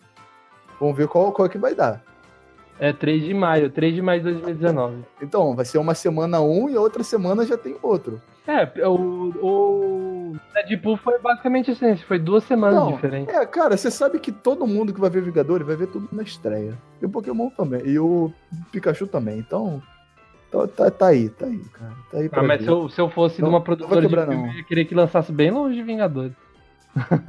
vamos 0.80 0.98
ver 0.98 1.08
qual, 1.08 1.32
qual 1.32 1.46
é 1.46 1.50
que 1.50 1.58
vai 1.58 1.76
dar. 1.76 2.04
É 2.80 2.94
3 2.94 3.24
de 3.24 3.34
maio, 3.34 3.70
3 3.70 3.96
de 3.96 4.02
maio 4.02 4.22
de 4.22 4.32
2019. 4.32 4.98
Então, 5.22 5.56
vai 5.56 5.66
ser 5.66 5.80
uma 5.80 5.96
semana 5.96 6.42
um 6.42 6.70
e 6.70 6.76
a 6.76 6.82
outra 6.82 7.04
semana 7.04 7.46
já 7.46 7.58
tem 7.58 7.76
outro. 7.82 8.22
É, 8.48 8.88
o, 8.88 8.93
o 9.41 10.36
Deadpool 10.54 10.95
foi 10.98 11.20
basicamente 11.20 11.72
assim, 11.72 11.95
foi 11.98 12.18
duas 12.18 12.43
semanas 12.45 12.80
Não, 12.80 12.93
diferentes. 12.93 13.34
É, 13.36 13.45
cara, 13.45 13.76
você 13.76 13.91
sabe 13.91 14.20
que 14.20 14.32
todo 14.32 14.66
mundo 14.66 14.93
que 14.93 15.02
vai 15.02 15.10
ver 15.10 15.22
Vingadores 15.22 15.68
vai 15.68 15.76
ver 15.76 15.88
tudo 15.88 16.08
na 16.12 16.24
estreia. 16.24 16.78
E 17.02 17.06
o 17.06 17.10
Pokémon 17.10 17.50
também. 17.50 17.82
E 17.86 18.00
o 18.00 18.32
Pikachu 18.72 19.06
também. 19.06 19.39
Então, 19.39 19.82
tá, 20.50 20.66
tá, 20.68 20.89
tá 20.91 21.08
aí, 21.08 21.30
tá 21.30 21.45
aí, 21.45 21.60
cara. 21.74 21.93
Tá 22.12 22.18
aí 22.20 22.30
Ah, 22.32 22.43
mas 22.43 22.60
ver. 22.60 22.64
se 22.66 22.70
eu, 22.72 22.89
se 22.89 23.02
eu 23.02 23.10
fosse 23.10 23.41
Não- 23.41 23.50
de 23.50 23.56
uma 23.56 23.62
produtora 23.62 24.02
de 24.02 24.08
filme, 24.08 24.48
eu 24.50 24.54
ia 24.54 24.64
querer 24.64 24.86
que 24.86 24.95
lançasse 24.95 25.32
bem 25.32 25.52
longe 25.52 25.76
de 25.76 25.84
Vingadores. 25.84 26.34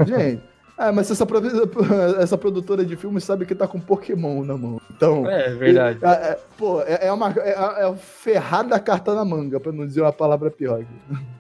Gente, 0.07 0.43
é, 0.79 0.93
mas 0.93 1.11
essa, 1.11 1.27
essa 2.23 2.39
produtora 2.39 2.85
de 2.85 2.97
filmes 2.97 3.25
sabe 3.25 3.45
que 3.45 3.55
tá 3.55 3.67
com 3.67 3.81
Pokémon 3.81 4.45
na 4.45 4.57
mão. 4.57 4.81
Então. 4.91 5.29
É, 5.29 5.53
verdade. 5.53 5.99
É, 6.03 6.09
é, 6.09 6.39
pô, 6.57 6.81
é, 6.83 7.09
é 7.09 7.13
uma 7.13 7.31
é, 7.31 7.89
é 7.89 7.95
ferrada 7.97 8.77
a 8.77 8.81
carta 8.81 9.13
na 9.13 9.25
manga, 9.25 9.59
pra 9.59 9.73
não 9.73 9.85
dizer 9.85 10.03
uma 10.03 10.13
palavra 10.13 10.51
pior. 10.51 10.81
aqui. 10.81 10.89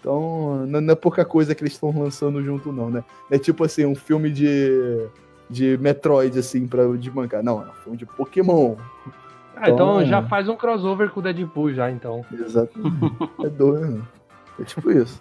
Então, 0.00 0.64
não, 0.66 0.92
é 0.92 0.94
pouca 0.94 1.24
coisa 1.24 1.56
que 1.56 1.62
eles 1.62 1.72
estão 1.72 1.90
lançando 1.90 2.40
junto, 2.40 2.72
não, 2.72 2.88
né? 2.88 3.02
É 3.28 3.36
tipo 3.36 3.64
assim, 3.64 3.84
um 3.84 3.96
filme 3.96 4.30
de, 4.30 5.08
de 5.50 5.76
Metroid, 5.78 6.38
assim, 6.38 6.68
pra 6.68 6.86
desbancar. 6.96 7.42
Não, 7.42 7.60
é 7.60 7.66
um 7.66 7.82
filme 7.82 7.98
de 7.98 8.06
Pokémon. 8.06 8.76
Ah, 9.56 9.68
então 9.68 9.98
então, 9.98 10.06
já 10.06 10.18
é. 10.20 10.28
faz 10.28 10.48
um 10.48 10.54
crossover 10.54 11.10
com 11.10 11.18
o 11.18 11.22
Deadpool 11.22 11.74
já, 11.74 11.90
então. 11.90 12.24
Exatamente. 12.32 12.96
é 13.44 13.48
doido. 13.48 14.06
É 14.58 14.64
tipo 14.64 14.90
isso. 14.92 15.20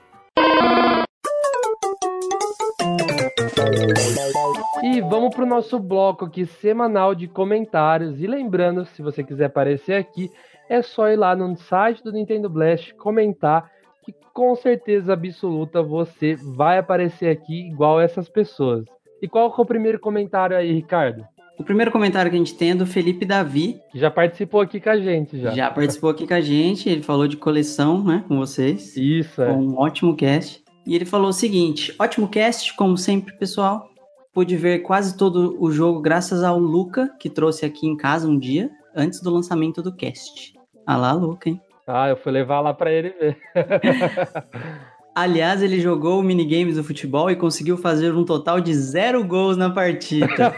E 4.84 5.02
vamos 5.02 5.34
pro 5.34 5.46
nosso 5.46 5.80
bloco 5.80 6.26
aqui 6.26 6.46
semanal 6.46 7.16
de 7.16 7.28
comentários. 7.28 8.22
E 8.22 8.28
lembrando, 8.28 8.86
se 8.86 9.02
você 9.02 9.24
quiser 9.24 9.46
aparecer 9.46 9.94
aqui, 9.94 10.30
é 10.70 10.82
só 10.82 11.10
ir 11.10 11.16
lá 11.16 11.36
no 11.36 11.56
site 11.56 12.04
do 12.04 12.12
Nintendo 12.12 12.50
Blast 12.50 12.94
comentar 12.96 13.72
que 14.04 14.14
com 14.34 14.56
certeza 14.56 15.14
absoluta 15.14 15.82
você 15.82 16.36
vai 16.36 16.78
aparecer 16.78 17.30
aqui 17.30 17.68
igual 17.68 18.00
essas 18.00 18.30
pessoas. 18.30 18.86
E 19.22 19.28
qual 19.28 19.54
é 19.58 19.62
o 19.62 19.66
primeiro 19.66 20.00
comentário 20.00 20.56
aí, 20.56 20.72
Ricardo? 20.72 21.26
O 21.58 21.64
primeiro 21.64 21.92
comentário 21.92 22.30
que 22.30 22.36
a 22.36 22.40
gente 22.40 22.56
tem 22.56 22.72
é 22.72 22.76
do 22.76 22.86
Felipe 22.86 23.26
Davi, 23.26 23.80
Que 23.92 23.98
já 23.98 24.12
participou 24.12 24.62
aqui 24.62 24.80
com 24.80 24.92
a 24.92 24.98
gente 24.98 25.40
já. 25.40 25.50
já, 25.52 25.72
participou 25.72 26.12
aqui 26.12 26.28
com 26.28 26.36
a 26.36 26.42
gente, 26.42 26.88
ele 26.88 27.02
falou 27.02 27.28
de 27.28 27.36
coleção, 27.36 28.04
né, 28.04 28.24
com 28.28 28.38
vocês. 28.38 28.96
Isso, 28.96 29.42
é. 29.42 29.52
um 29.52 29.76
ótimo 29.76 30.16
cast. 30.16 30.64
E 30.88 30.96
ele 30.96 31.06
falou 31.06 31.28
o 31.28 31.34
seguinte: 31.34 31.94
ótimo 32.00 32.30
cast, 32.30 32.74
como 32.76 32.98
sempre, 32.98 33.38
pessoal. 33.38 33.90
Pude 34.34 34.56
ver 34.56 34.80
quase 34.80 35.18
todo 35.18 35.58
o 35.60 35.70
jogo 35.70 36.00
graças 36.00 36.44
ao 36.44 36.58
Luca, 36.58 37.14
que 37.20 37.30
trouxe 37.30 37.66
aqui 37.66 37.86
em 37.86 37.98
casa 37.98 38.28
um 38.28 38.40
dia, 38.40 38.70
antes 38.96 39.20
do 39.22 39.30
lançamento 39.30 39.82
do 39.82 39.94
cast. 39.94 40.54
Ah 40.86 40.96
lá, 40.96 41.12
Luca, 41.12 41.50
hein? 41.50 41.60
Ah, 41.86 42.08
eu 42.08 42.16
fui 42.16 42.32
levar 42.32 42.62
lá 42.62 42.74
pra 42.74 42.92
ele 42.92 43.10
ver. 43.10 43.38
Aliás, 45.14 45.64
ele 45.64 45.80
jogou 45.80 46.20
o 46.20 46.24
minigames 46.24 46.76
do 46.76 46.84
futebol 46.84 47.30
e 47.32 47.36
conseguiu 47.36 47.76
fazer 47.76 48.14
um 48.14 48.24
total 48.24 48.62
de 48.62 48.74
zero 48.74 49.26
gols 49.26 49.58
na 49.58 49.70
partida. 49.70 50.54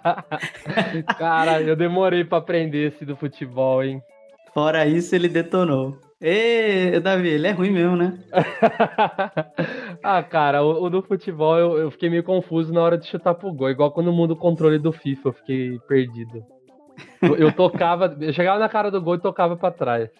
Cara, 1.18 1.60
eu 1.60 1.74
demorei 1.74 2.24
pra 2.24 2.38
aprender 2.38 2.92
esse 2.92 3.04
do 3.04 3.16
futebol, 3.16 3.82
hein? 3.82 4.00
Fora 4.54 4.86
isso, 4.86 5.14
ele 5.14 5.28
detonou. 5.28 5.98
Ê, 6.24 7.00
Davi, 7.00 7.30
ele 7.30 7.48
é 7.48 7.50
ruim 7.50 7.72
mesmo, 7.72 7.96
né? 7.96 8.16
ah, 10.18 10.22
cara, 10.22 10.62
o, 10.62 10.84
o 10.84 10.90
do 10.90 11.02
futebol 11.02 11.58
eu, 11.58 11.78
eu 11.78 11.90
fiquei 11.90 12.08
meio 12.10 12.22
confuso 12.22 12.72
na 12.72 12.80
hora 12.82 12.98
de 12.98 13.06
chutar 13.06 13.34
pro 13.34 13.52
gol. 13.52 13.70
Igual 13.70 13.90
quando 13.92 14.12
muda 14.12 14.32
o 14.32 14.36
controle 14.36 14.78
do 14.78 14.92
FIFA, 14.92 15.28
eu 15.28 15.32
fiquei 15.32 15.78
perdido. 15.88 16.42
Eu, 17.20 17.36
eu 17.36 17.52
tocava, 17.52 18.16
eu 18.20 18.32
chegava 18.32 18.58
na 18.58 18.68
cara 18.68 18.90
do 18.90 19.00
gol 19.00 19.14
e 19.14 19.20
tocava 19.20 19.56
pra 19.56 19.70
trás. 19.70 20.10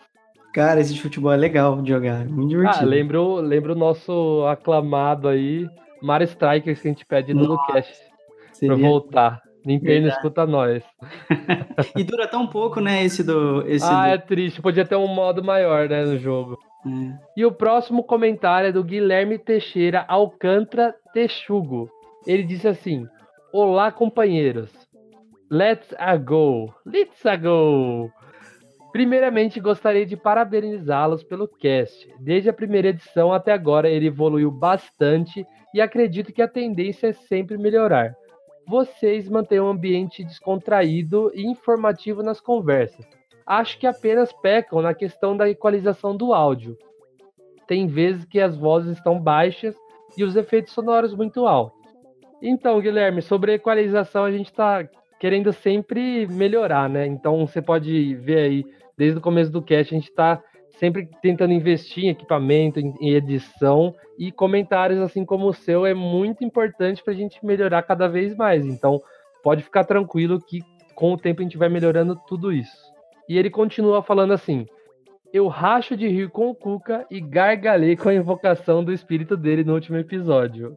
Cara, 0.55 0.81
esse 0.81 0.93
de 0.95 1.01
futebol 1.01 1.33
é 1.33 1.37
legal 1.37 1.81
de 1.81 1.89
jogar, 1.91 2.27
muito 2.27 2.51
divertido. 2.51 2.85
Ah, 2.85 2.89
lembro, 2.89 3.35
lembro 3.37 3.73
o 3.73 3.79
nosso 3.79 4.45
aclamado 4.47 5.29
aí, 5.29 5.67
Mario 6.03 6.27
Strikers, 6.27 6.81
que 6.81 6.89
a 6.89 6.91
gente 6.91 7.07
pede 7.07 7.33
no 7.33 7.45
Nossa, 7.45 7.53
Lucast 7.69 7.93
pra 7.99 8.55
Seria- 8.55 8.77
voltar. 8.77 9.41
Nintendo 9.65 9.93
Verdade. 9.93 10.15
escuta 10.17 10.45
nós. 10.47 10.83
E 11.97 12.03
dura 12.03 12.27
tão 12.27 12.47
pouco, 12.49 12.81
né, 12.81 13.05
esse 13.05 13.23
do... 13.23 13.63
Esse 13.67 13.87
Ah, 13.87 14.09
do... 14.09 14.15
é 14.15 14.19
triste, 14.19 14.61
podia 14.61 14.85
ter 14.85 14.97
um 14.97 15.07
modo 15.07 15.43
maior, 15.43 15.89
né, 15.89 16.05
no 16.05 16.19
jogo. 16.19 16.59
É. 16.87 17.19
E 17.37 17.45
o 17.45 17.53
próximo 17.53 18.03
comentário 18.03 18.69
é 18.69 18.73
do 18.73 18.83
Guilherme 18.83 19.39
Teixeira 19.39 20.05
Alcântara 20.09 20.95
Texugo. 21.13 21.89
Ele 22.27 22.43
disse 22.43 22.67
assim: 22.67 23.07
Olá, 23.53 23.93
companheiros. 23.93 24.71
Let's 25.51 25.95
a 25.99 26.17
go! 26.17 26.73
Let's 26.85 27.25
a 27.27 27.37
go! 27.37 28.11
Primeiramente, 28.91 29.61
gostaria 29.61 30.05
de 30.05 30.17
parabenizá-los 30.17 31.23
pelo 31.23 31.49
cast. 31.49 32.09
Desde 32.21 32.51
a 32.51 32.53
primeira 32.53 32.89
edição 32.89 33.33
até 33.33 33.53
agora, 33.53 33.89
ele 33.89 34.07
evoluiu 34.07 34.51
bastante 34.51 35.47
e 35.75 35.81
acredito 35.81 36.33
que 36.33 36.43
a 36.43 36.49
tendência 36.49 37.09
é 37.09 37.13
sempre 37.13 37.57
melhorar. 37.57 38.15
Vocês 38.67 39.29
mantêm 39.29 39.61
um 39.61 39.69
ambiente 39.69 40.23
descontraído 40.23 41.31
e 41.35 41.47
informativo 41.47 42.23
nas 42.23 42.41
conversas. 42.41 43.07
Acho 43.53 43.79
que 43.79 43.87
apenas 43.87 44.33
pecam 44.33 44.81
na 44.81 44.95
questão 44.95 45.37
da 45.37 45.47
equalização 45.47 46.17
do 46.17 46.33
áudio. 46.33 46.75
Tem 47.67 47.87
vezes 47.87 48.25
que 48.25 48.41
as 48.41 48.57
vozes 48.57 48.97
estão 48.97 49.21
baixas 49.21 49.77
e 50.17 50.25
os 50.25 50.37
efeitos 50.37 50.73
sonoros 50.73 51.15
muito 51.15 51.47
altos. 51.47 51.79
Então, 52.41 52.81
Guilherme, 52.81 53.21
sobre 53.21 53.53
a 53.53 53.55
equalização, 53.57 54.25
a 54.25 54.33
gente 54.33 54.47
está 54.47 54.89
querendo 55.21 55.53
sempre 55.53 56.27
melhorar, 56.29 56.89
né? 56.89 57.07
Então, 57.07 57.47
você 57.47 57.61
pode 57.61 58.15
ver 58.15 58.39
aí, 58.39 58.65
desde 58.97 59.19
o 59.19 59.23
começo 59.23 59.53
do 59.53 59.61
cast, 59.61 59.95
a 59.95 59.99
gente 59.99 60.09
está 60.09 60.43
sempre 60.79 61.07
tentando 61.21 61.53
investir 61.53 62.05
em 62.05 62.09
equipamento, 62.09 62.81
em, 62.81 63.11
edição 63.15 63.95
e 64.19 64.33
comentários 64.33 64.99
assim 64.99 65.27
como 65.27 65.47
o 65.47 65.53
seu 65.53 65.85
é 65.85 65.93
muito 65.93 66.43
importante 66.43 67.05
para 67.05 67.13
a 67.13 67.17
gente 67.17 67.45
melhorar 67.45 67.83
cada 67.83 68.09
vez 68.09 68.35
mais. 68.35 68.65
Então, 68.65 69.03
pode 69.43 69.63
ficar 69.63 69.85
tranquilo 69.85 70.41
que 70.41 70.61
com 70.95 71.13
o 71.13 71.19
tempo 71.19 71.43
a 71.43 71.45
gente 71.45 71.59
vai 71.59 71.69
melhorando 71.69 72.19
tudo 72.27 72.51
isso. 72.51 72.92
E 73.29 73.39
ele 73.39 73.51
continua 73.51 74.03
falando 74.03 74.33
assim: 74.33 74.67
Eu 75.33 75.49
racho 75.49 75.97
de 75.97 76.09
rir 76.09 76.29
com 76.31 76.51
o 76.51 76.55
Cuca 76.55 77.07
e 77.11 77.21
gargalhei 77.21 77.97
com 77.97 78.09
a 78.09 78.15
invocação 78.15 78.85
do 78.85 78.93
espírito 78.93 79.37
dele 79.37 79.65
no 79.65 79.75
último 79.75 79.97
episódio. 79.97 80.77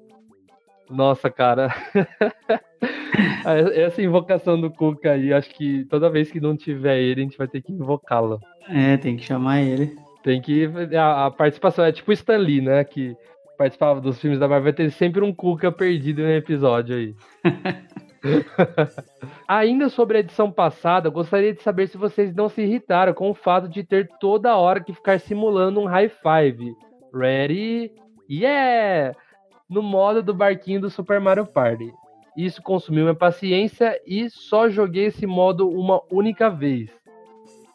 Nossa, 0.90 1.30
cara. 1.30 1.74
Essa 3.76 4.02
invocação 4.02 4.60
do 4.60 4.72
Cuca 4.72 5.12
aí, 5.12 5.34
acho 5.34 5.50
que 5.52 5.86
toda 5.86 6.10
vez 6.10 6.32
que 6.32 6.40
não 6.40 6.56
tiver 6.56 7.00
ele, 7.00 7.22
a 7.22 7.24
gente 7.24 7.38
vai 7.38 7.48
ter 7.48 7.62
que 7.62 7.72
invocá-lo. 7.72 8.40
É, 8.70 8.98
tem 8.98 9.16
que 9.16 9.24
chamar 9.24 9.62
ele. 9.62 9.96
Tem 10.24 10.42
que. 10.42 10.70
A, 10.98 11.28
a, 11.28 11.32
participação 11.32 11.86
é 11.86 11.92
tipo 11.92 12.12
Stan 12.12 12.38
Lee, 12.38 12.62
né? 12.62 12.84
Que 12.84 13.16
participava 13.58 14.02
dos 14.02 14.20
filmes 14.20 14.40
da 14.40 14.48
Marvel, 14.48 14.64
vai 14.66 14.74
ter 14.74 14.92
sempre 14.92 15.24
um 15.24 15.34
Cuca 15.34 15.72
perdido 15.72 16.22
em 16.22 16.26
um 16.26 16.30
episódio 16.30 16.96
aí. 16.96 17.16
Ainda 19.48 19.90
sobre 19.90 20.18
a 20.18 20.20
edição 20.22 20.52
passada, 20.52 21.10
gostaria 21.10 21.54
de 21.54 21.62
saber 21.62 21.88
se 21.88 21.98
vocês 21.98 22.34
não 22.34 22.50
se 22.50 22.62
irritaram 22.62 23.14
com 23.14 23.30
o 23.30 23.36
fato 23.36 23.68
de 23.68 23.84
ter 23.84 24.10
toda 24.20 24.58
hora 24.58 24.84
que 24.84 24.94
ficar 24.94 25.20
simulando 25.20 25.80
um 25.80 25.86
high 25.86 26.10
five. 26.10 26.76
Ready? 27.14 27.92
Yeah! 28.30 29.16
No 29.70 29.82
modo 29.82 30.22
do 30.22 30.34
barquinho 30.34 30.82
do 30.82 30.90
Super 30.90 31.20
Mario 31.20 31.46
Party. 31.46 31.92
Isso 32.36 32.62
consumiu 32.62 33.04
minha 33.04 33.16
paciência 33.16 34.00
e 34.06 34.30
só 34.30 34.70
joguei 34.70 35.06
esse 35.06 35.26
modo 35.26 35.70
uma 35.70 36.02
única 36.12 36.50
vez. 36.50 36.90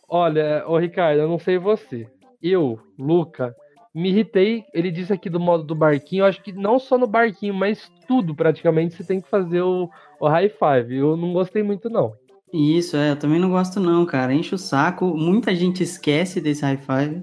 Olha, 0.07 0.65
ô 0.67 0.77
Ricardo, 0.77 1.21
eu 1.21 1.29
não 1.29 1.39
sei 1.39 1.57
você. 1.57 2.07
Eu, 2.43 2.79
Luca, 2.99 3.57
me 3.95 4.11
irritei. 4.11 4.65
Ele 4.75 4.91
disse 4.91 5.13
aqui 5.13 5.31
do 5.31 5.41
modo 5.41 5.65
do 5.65 5.75
barquinho. 5.75 6.23
Eu 6.23 6.27
acho 6.27 6.43
que 6.43 6.53
não 6.53 6.79
só 6.79 6.99
no 6.99 7.07
barquinho, 7.07 7.55
mas 7.55 7.91
tudo 8.07 8.35
praticamente 8.35 8.95
você 8.95 9.05
tem 9.05 9.21
que 9.21 9.29
fazer 9.29 9.63
o, 9.63 9.89
o 10.21 10.29
high 10.29 10.51
five. 10.51 10.95
Eu 10.95 11.17
não 11.17 11.33
gostei 11.33 11.63
muito, 11.63 11.89
não. 11.89 12.13
Isso, 12.53 12.97
é, 12.97 13.13
eu 13.13 13.17
também 13.17 13.41
não 13.41 13.51
gosto, 13.51 13.81
não, 13.81 14.05
cara. 14.05 14.35
Enche 14.35 14.55
o 14.55 14.59
saco. 14.59 15.07
Muita 15.17 15.55
gente 15.55 15.83
esquece 15.83 16.41
desse 16.41 16.63
high 16.63 16.77
five. 16.77 17.23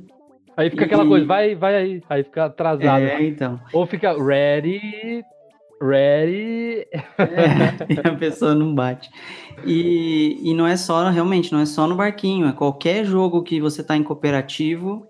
Aí 0.55 0.69
fica 0.71 0.83
e... 0.83 0.85
aquela 0.85 1.05
coisa, 1.05 1.25
vai, 1.25 1.53
vai 1.53 1.75
aí. 1.75 2.01
Aí 2.09 2.23
fica 2.23 2.45
atrasado. 2.45 3.03
É, 3.03 3.23
então. 3.23 3.59
Ou 3.71 3.85
fica 3.85 4.11
ready, 4.13 5.23
ready. 5.79 6.87
É, 7.17 7.93
e 7.93 7.99
a 8.07 8.15
pessoa 8.15 8.55
não 8.55 8.73
bate. 8.73 9.09
E, 9.65 10.39
e 10.41 10.53
não 10.53 10.65
é 10.65 10.75
só, 10.75 11.09
realmente, 11.09 11.51
não 11.51 11.59
é 11.59 11.65
só 11.65 11.85
no 11.85 11.95
barquinho, 11.95 12.47
é 12.47 12.53
qualquer 12.53 13.05
jogo 13.05 13.43
que 13.43 13.59
você 13.59 13.83
tá 13.83 13.95
em 13.95 14.03
cooperativo, 14.03 15.05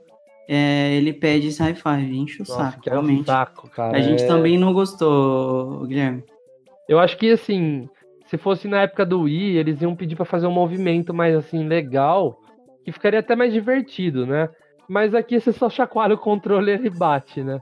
é, 0.49 0.93
ele 0.95 1.13
pede 1.13 1.47
esse 1.47 1.61
high 1.61 1.75
five, 1.75 2.17
enche 2.17 2.41
o 2.41 2.45
Nossa, 2.47 2.71
saco, 2.71 2.89
realmente. 2.89 3.19
É 3.19 3.21
um 3.21 3.25
saco, 3.25 3.69
cara. 3.69 3.97
A 3.97 4.01
gente 4.01 4.23
é... 4.23 4.27
também 4.27 4.57
não 4.57 4.73
gostou, 4.73 5.85
Guilherme. 5.85 6.23
Eu 6.88 6.99
acho 6.99 7.17
que 7.17 7.31
assim, 7.31 7.89
se 8.25 8.38
fosse 8.38 8.67
na 8.67 8.81
época 8.81 9.05
do 9.05 9.21
Wii, 9.21 9.57
eles 9.57 9.81
iam 9.81 9.95
pedir 9.95 10.15
para 10.15 10.25
fazer 10.25 10.47
um 10.47 10.51
movimento 10.51 11.13
mais 11.13 11.35
assim 11.35 11.67
legal, 11.67 12.39
que 12.83 12.91
ficaria 12.91 13.19
até 13.19 13.35
mais 13.35 13.51
divertido, 13.53 14.25
né? 14.25 14.49
Mas 14.88 15.13
aqui 15.13 15.39
você 15.39 15.51
só 15.51 15.69
chacoalha 15.69 16.15
o 16.15 16.19
controle 16.19 16.71
e 16.71 16.75
ele 16.75 16.89
bate, 16.89 17.43
né? 17.43 17.59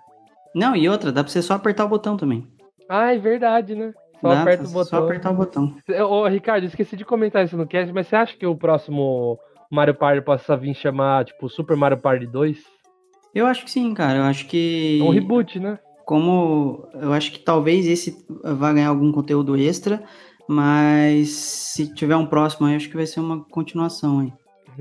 Não, 0.53 0.76
e 0.76 0.88
outra, 0.88 1.11
dá 1.11 1.23
pra 1.23 1.32
você 1.32 1.41
só 1.41 1.55
apertar 1.55 1.86
o 1.86 1.89
botão 1.89 2.15
também. 2.15 2.47
Ah, 2.88 3.13
é 3.13 3.17
verdade, 3.17 3.76
né? 3.76 3.93
Só 4.21 4.30
Dá, 4.30 4.41
aperta 4.41 4.63
o 4.63 4.71
botão. 4.71 4.99
Só 4.99 5.05
apertar 5.05 5.32
o 5.32 5.36
botão. 5.36 5.76
Ô, 6.07 6.28
Ricardo, 6.28 6.65
esqueci 6.65 6.95
de 6.95 7.03
comentar 7.03 7.43
isso 7.43 7.57
no 7.57 7.67
cast, 7.67 7.91
mas 7.91 8.07
você 8.07 8.15
acha 8.15 8.38
que 8.38 8.45
o 8.45 8.55
próximo 8.55 9.39
Mario 9.71 9.95
Party 9.95 10.21
possa 10.21 10.55
vir 10.55 10.73
chamar, 10.73 11.26
tipo, 11.26 11.49
Super 11.49 11.76
Mario 11.76 11.97
Party 11.97 12.26
2? 12.28 12.63
Eu 13.34 13.45
acho 13.47 13.65
que 13.65 13.71
sim, 13.71 13.93
cara. 13.93 14.19
Eu 14.19 14.23
acho 14.23 14.47
que. 14.47 14.99
É 15.01 15.03
um 15.03 15.09
reboot, 15.09 15.59
né? 15.59 15.78
Como. 16.06 16.88
Eu 16.93 17.14
acho 17.14 17.32
que 17.32 17.39
talvez 17.39 17.88
esse 17.88 18.26
vá 18.43 18.72
ganhar 18.72 18.89
algum 18.89 19.12
conteúdo 19.12 19.58
extra, 19.58 20.03
mas 20.47 21.30
se 21.30 21.93
tiver 21.93 22.16
um 22.16 22.26
próximo 22.26 22.68
aí, 22.68 22.76
acho 22.76 22.89
que 22.89 22.95
vai 22.95 23.08
ser 23.08 23.20
uma 23.20 23.43
continuação 23.45 24.20
aí. 24.20 24.34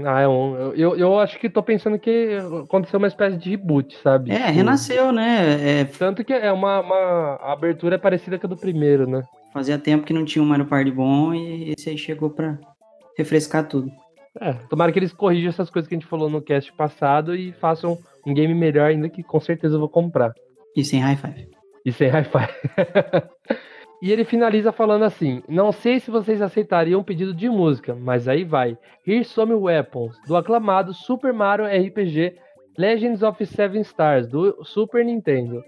Ah, 0.04 0.20
é 0.20 0.28
um, 0.28 0.56
eu, 0.72 0.96
eu 0.96 1.20
acho 1.20 1.38
que 1.38 1.48
tô 1.48 1.62
pensando 1.62 1.98
que 1.98 2.36
aconteceu 2.64 2.98
uma 2.98 3.06
espécie 3.06 3.36
de 3.36 3.50
reboot, 3.50 3.96
sabe? 4.02 4.32
É, 4.32 4.38
tipo, 4.38 4.52
renasceu, 4.52 5.12
né? 5.12 5.80
É... 5.80 5.84
Tanto 5.84 6.24
que 6.24 6.32
é 6.32 6.50
uma, 6.50 6.80
uma 6.80 7.36
abertura 7.36 7.96
parecida 7.98 8.38
com 8.38 8.46
a 8.46 8.50
do 8.50 8.56
primeiro, 8.56 9.06
né? 9.08 9.22
Fazia 9.52 9.78
tempo 9.78 10.04
que 10.04 10.12
não 10.12 10.24
tinha 10.24 10.42
um 10.42 10.46
Mario 10.46 10.66
Party 10.66 10.90
bom 10.90 11.32
e 11.32 11.72
esse 11.78 11.88
aí 11.88 11.96
chegou 11.96 12.28
pra 12.28 12.58
refrescar 13.16 13.68
tudo. 13.68 13.88
É, 14.40 14.52
tomara 14.68 14.90
que 14.90 14.98
eles 14.98 15.12
corrijam 15.12 15.50
essas 15.50 15.70
coisas 15.70 15.88
que 15.88 15.94
a 15.94 15.98
gente 15.98 16.08
falou 16.08 16.28
no 16.28 16.42
cast 16.42 16.72
passado 16.72 17.36
e 17.36 17.52
façam 17.52 17.96
um 18.26 18.34
game 18.34 18.52
melhor 18.52 18.90
ainda 18.90 19.08
que 19.08 19.22
com 19.22 19.38
certeza 19.38 19.76
eu 19.76 19.80
vou 19.80 19.88
comprar. 19.88 20.32
E 20.76 20.84
sem 20.84 21.00
high 21.00 21.16
five. 21.16 21.48
E 21.84 21.92
sem 21.92 22.08
high 22.08 22.24
five. 22.24 22.52
E 24.02 24.12
ele 24.12 24.24
finaliza 24.24 24.72
falando 24.72 25.04
assim: 25.04 25.42
Não 25.48 25.72
sei 25.72 25.98
se 25.98 26.10
vocês 26.10 26.42
aceitariam 26.42 27.00
um 27.00 27.04
pedido 27.04 27.32
de 27.32 27.48
música, 27.48 27.94
mas 27.94 28.28
aí 28.28 28.44
vai. 28.44 28.76
Here 29.06 29.24
Some 29.24 29.54
Weapons, 29.54 30.18
do 30.26 30.36
aclamado 30.36 30.92
Super 30.92 31.32
Mario 31.32 31.66
RPG 31.66 32.36
Legends 32.76 33.22
of 33.22 33.46
Seven 33.46 33.82
Stars, 33.82 34.26
do 34.26 34.64
Super 34.64 35.04
Nintendo. 35.04 35.64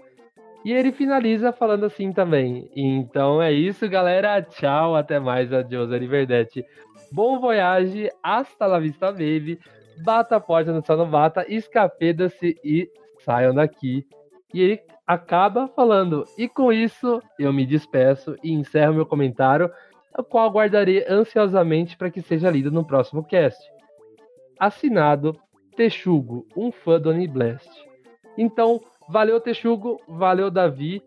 E 0.65 0.73
ele 0.73 0.91
finaliza 0.91 1.53
falando 1.53 1.85
assim 1.85 2.11
também. 2.11 2.69
Então 2.75 3.41
é 3.41 3.51
isso, 3.51 3.87
galera. 3.87 4.41
Tchau, 4.41 4.95
até 4.95 5.19
mais. 5.19 5.53
Adiós, 5.53 5.91
Arrivederci. 5.91 6.65
Bom 7.11 7.39
voyage, 7.39 8.09
hasta 8.21 8.67
la 8.67 8.77
vista, 8.77 9.11
baby. 9.11 9.57
Bata 10.03 10.35
a 10.35 10.39
porta 10.39 10.71
no 10.71 10.83
não 10.95 11.09
bata, 11.09 11.45
escapeda-se 11.47 12.55
e 12.63 12.87
saiam 13.19 13.53
daqui. 13.53 14.05
E 14.53 14.61
ele 14.61 14.81
acaba 15.07 15.69
falando. 15.69 16.25
E 16.37 16.49
com 16.49 16.71
isso, 16.71 17.21
eu 17.39 17.53
me 17.53 17.65
despeço 17.65 18.35
e 18.43 18.51
encerro 18.51 18.93
meu 18.93 19.05
comentário, 19.05 19.71
o 20.17 20.23
qual 20.23 20.49
aguardarei 20.49 21.05
ansiosamente 21.07 21.95
para 21.95 22.11
que 22.11 22.21
seja 22.21 22.51
lido 22.51 22.69
no 22.69 22.85
próximo 22.85 23.23
cast. 23.23 23.63
Assinado 24.59 25.39
Texugo, 25.75 26.45
um 26.57 26.71
fã 26.71 26.99
do 26.99 27.09
Oniblast. 27.09 27.69
Então, 28.37 28.81
valeu 29.07 29.39
Texugo, 29.39 30.01
valeu 30.07 30.51
Davi. 30.51 31.01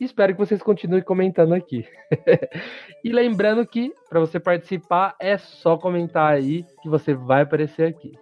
Espero 0.00 0.32
que 0.32 0.38
vocês 0.38 0.62
continuem 0.62 1.02
comentando 1.02 1.54
aqui. 1.54 1.86
e 3.04 3.12
lembrando 3.12 3.64
que 3.66 3.92
para 4.08 4.18
você 4.18 4.40
participar 4.40 5.14
é 5.20 5.38
só 5.38 5.76
comentar 5.76 6.32
aí 6.32 6.64
que 6.82 6.88
você 6.88 7.14
vai 7.14 7.42
aparecer 7.42 7.86
aqui. 7.86 8.12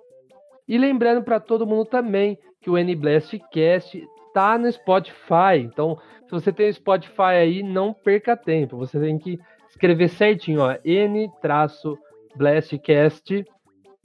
E 0.69 0.77
lembrando 0.77 1.23
para 1.23 1.41
todo 1.41 1.67
mundo 1.67 1.87
também 1.87 2.39
que 2.61 2.69
o 2.69 2.77
N-Blast 2.77 3.39
Cast 3.51 4.05
tá 4.33 4.59
no 4.59 4.71
Spotify. 4.71 5.59
Então, 5.61 5.99
se 6.25 6.31
você 6.31 6.53
tem 6.53 6.69
o 6.69 6.75
Spotify 6.75 7.37
aí, 7.41 7.63
não 7.63 7.93
perca 7.93 8.37
tempo. 8.37 8.77
Você 8.77 8.99
tem 8.99 9.19
que 9.19 9.39
escrever 9.69 10.09
certinho, 10.09 10.61
ó, 10.61 10.77
N-Blastcast 10.85 13.45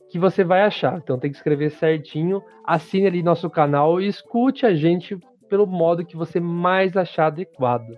que 0.09 0.17
você 0.17 0.43
vai 0.43 0.61
achar. 0.61 0.97
Então 0.97 1.19
tem 1.19 1.31
que 1.31 1.37
escrever 1.37 1.71
certinho, 1.71 2.41
assine 2.65 3.07
ali 3.07 3.23
nosso 3.23 3.49
canal 3.49 4.01
e 4.01 4.07
escute 4.07 4.65
a 4.65 4.73
gente 4.73 5.17
pelo 5.49 5.65
modo 5.65 6.05
que 6.05 6.15
você 6.15 6.39
mais 6.39 6.95
achar 6.95 7.27
adequado. 7.27 7.97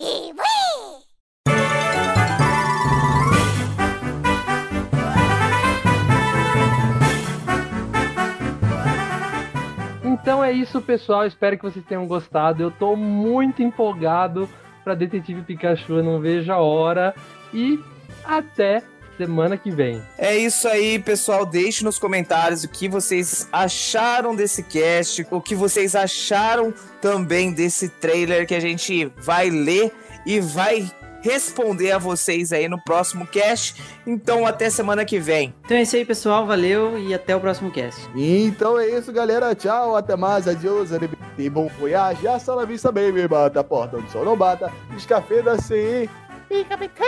é 10.46 10.52
isso, 10.52 10.80
pessoal. 10.80 11.26
Espero 11.26 11.56
que 11.56 11.64
vocês 11.64 11.84
tenham 11.84 12.06
gostado. 12.06 12.62
Eu 12.62 12.70
tô 12.70 12.96
muito 12.96 13.62
empolgado 13.62 14.48
para 14.84 14.94
Detetive 14.94 15.42
Pikachu. 15.42 15.94
Eu 15.94 16.04
não 16.04 16.20
vejo 16.20 16.52
a 16.52 16.58
hora. 16.58 17.14
E 17.52 17.78
até 18.24 18.82
semana 19.16 19.56
que 19.56 19.70
vem. 19.70 20.02
É 20.18 20.36
isso 20.36 20.68
aí, 20.68 20.98
pessoal. 20.98 21.44
Deixe 21.44 21.84
nos 21.84 21.98
comentários 21.98 22.64
o 22.64 22.68
que 22.68 22.88
vocês 22.88 23.48
acharam 23.52 24.36
desse 24.36 24.62
cast, 24.62 25.26
o 25.30 25.40
que 25.40 25.54
vocês 25.54 25.94
acharam 25.94 26.72
também 27.00 27.52
desse 27.52 27.88
trailer 27.88 28.46
que 28.46 28.54
a 28.54 28.60
gente 28.60 29.10
vai 29.16 29.50
ler 29.50 29.92
e 30.24 30.40
vai 30.40 30.90
responder 31.26 31.90
a 31.90 31.98
vocês 31.98 32.52
aí 32.52 32.68
no 32.68 32.80
próximo 32.82 33.26
cast. 33.26 33.82
Então 34.06 34.46
até 34.46 34.70
semana 34.70 35.04
que 35.04 35.18
vem. 35.18 35.52
Então 35.64 35.76
é 35.76 35.82
isso 35.82 35.96
aí, 35.96 36.04
pessoal. 36.04 36.46
Valeu 36.46 36.96
e 36.98 37.12
até 37.12 37.34
o 37.34 37.40
próximo 37.40 37.70
cast. 37.70 38.08
Então 38.14 38.78
é 38.78 38.86
isso, 38.86 39.12
galera. 39.12 39.54
Tchau, 39.54 39.96
até 39.96 40.14
mais. 40.14 40.46
Adiós, 40.46 40.90
e 41.36 41.50
bom 41.50 41.68
voyage. 41.78 42.26
Hasta 42.28 42.54
la 42.54 42.64
vista, 42.64 42.92
baby. 42.92 43.26
Bata 43.26 43.60
a 43.60 43.64
porta 43.64 43.96
onde 43.96 44.06
o 44.06 44.10
sol 44.10 44.24
não 44.24 44.36
bata. 44.36 44.72
Descafeda-se. 44.90 46.08
Pica, 46.48 46.78
pica. 46.78 47.04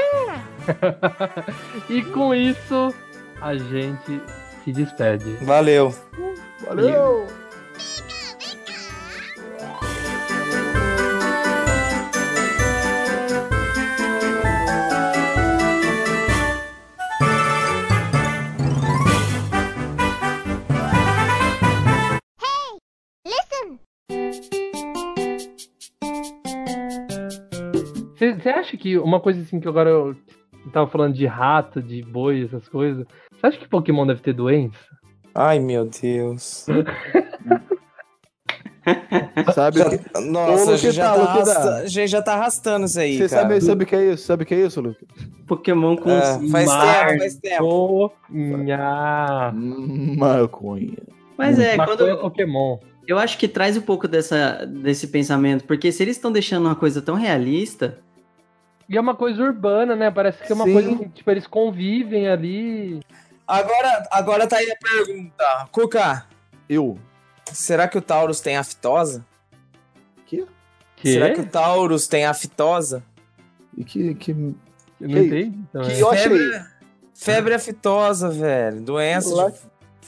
E 1.88 2.02
com 2.02 2.34
isso, 2.34 2.92
a 3.40 3.54
gente 3.54 4.20
se 4.64 4.72
despede. 4.72 5.30
Valeu. 5.44 5.94
Valeu. 6.66 7.22
Listen. 7.22 7.47
Você 28.18 28.48
acha 28.48 28.76
que 28.76 28.98
uma 28.98 29.20
coisa 29.20 29.40
assim 29.40 29.60
que 29.60 29.68
agora 29.68 29.90
eu 29.90 30.16
tava 30.72 30.90
falando 30.90 31.14
de 31.14 31.24
rato, 31.26 31.80
de 31.82 32.02
boi, 32.02 32.44
essas 32.44 32.68
coisas. 32.68 33.06
Você 33.32 33.46
acha 33.46 33.58
que 33.58 33.68
Pokémon 33.68 34.06
deve 34.06 34.20
ter 34.20 34.32
doença? 34.32 34.76
Ai, 35.34 35.58
meu 35.58 35.84
Deus. 35.88 36.66
Sabe 39.54 39.80
que... 39.84 40.20
Nossa, 40.20 40.70
Ô, 40.70 40.74
a 40.74 40.76
gente 40.76 40.96
tá 40.96 41.12
arrasta- 41.12 41.74
a 41.76 41.86
gente 41.86 42.08
já 42.10 42.22
tá 42.22 42.32
arrastando 42.34 42.86
isso 42.86 42.98
aí, 42.98 43.18
Você 43.18 43.28
sabe, 43.28 43.60
sabe 43.60 43.84
o 43.84 43.86
que 43.86 43.94
é 43.94 44.12
isso? 44.12 44.24
Sabe 44.24 44.42
o 44.44 44.46
que 44.46 44.54
é 44.54 44.60
isso, 44.66 44.80
Luke? 44.80 45.06
Pokémon 45.46 45.94
com 45.96 46.10
É, 46.10 46.22
faz 46.50 46.66
Mar- 46.66 47.06
tempo, 47.08 47.18
faz 47.18 47.36
tempo. 47.36 48.12
Nha. 48.30 49.52
Maconha. 49.54 50.96
Mas 51.36 51.58
é, 51.58 51.76
Maconha 51.76 51.96
quando, 51.98 52.18
Pokémon. 52.20 52.78
eu 53.06 53.18
acho 53.18 53.36
que 53.38 53.46
traz 53.46 53.76
um 53.76 53.82
pouco 53.82 54.08
dessa, 54.08 54.64
desse 54.66 55.08
pensamento, 55.08 55.64
porque 55.64 55.92
se 55.92 56.02
eles 56.02 56.16
estão 56.16 56.32
deixando 56.32 56.64
uma 56.66 56.74
coisa 56.74 57.02
tão 57.02 57.14
realista, 57.14 57.98
E 58.88 58.96
é 58.96 59.00
uma 59.00 59.14
coisa 59.14 59.42
urbana, 59.42 59.94
né? 59.94 60.10
Parece 60.10 60.42
que 60.42 60.50
é 60.50 60.54
uma 60.54 60.64
Sim. 60.64 60.72
coisa 60.72 60.96
que, 60.96 61.08
tipo, 61.10 61.30
eles 61.30 61.46
convivem 61.46 62.26
ali. 62.28 63.00
Agora, 63.46 64.06
agora 64.10 64.46
tá 64.46 64.56
aí 64.56 64.70
a 64.70 64.76
pergunta. 64.76 65.44
Cuca, 65.70 66.24
Eu. 66.68 66.98
será 67.52 67.86
que 67.86 67.98
o 67.98 68.02
Taurus 68.02 68.40
tem 68.40 68.56
aftosa? 68.56 69.24
Que? 70.26 70.46
Que? 70.96 71.12
Será 71.12 71.32
que 71.32 71.40
o 71.40 71.46
Taurus 71.46 72.06
tem 72.06 72.24
aftosa? 72.24 73.02
E 73.76 73.84
que, 73.84 74.14
que, 74.14 74.30
Eu 74.32 74.36
não 75.00 75.08
que- 75.08 75.18
entendi. 75.20 75.58
também. 75.72 75.94
que 75.94 76.00
eu 76.00 76.10
achei. 76.10 76.28
Febre, 76.30 76.64
febre 77.14 77.54
aftosa, 77.54 78.28
velho. 78.30 78.80
Doença 78.80 79.34
Lá- 79.34 79.50
de 79.50 79.58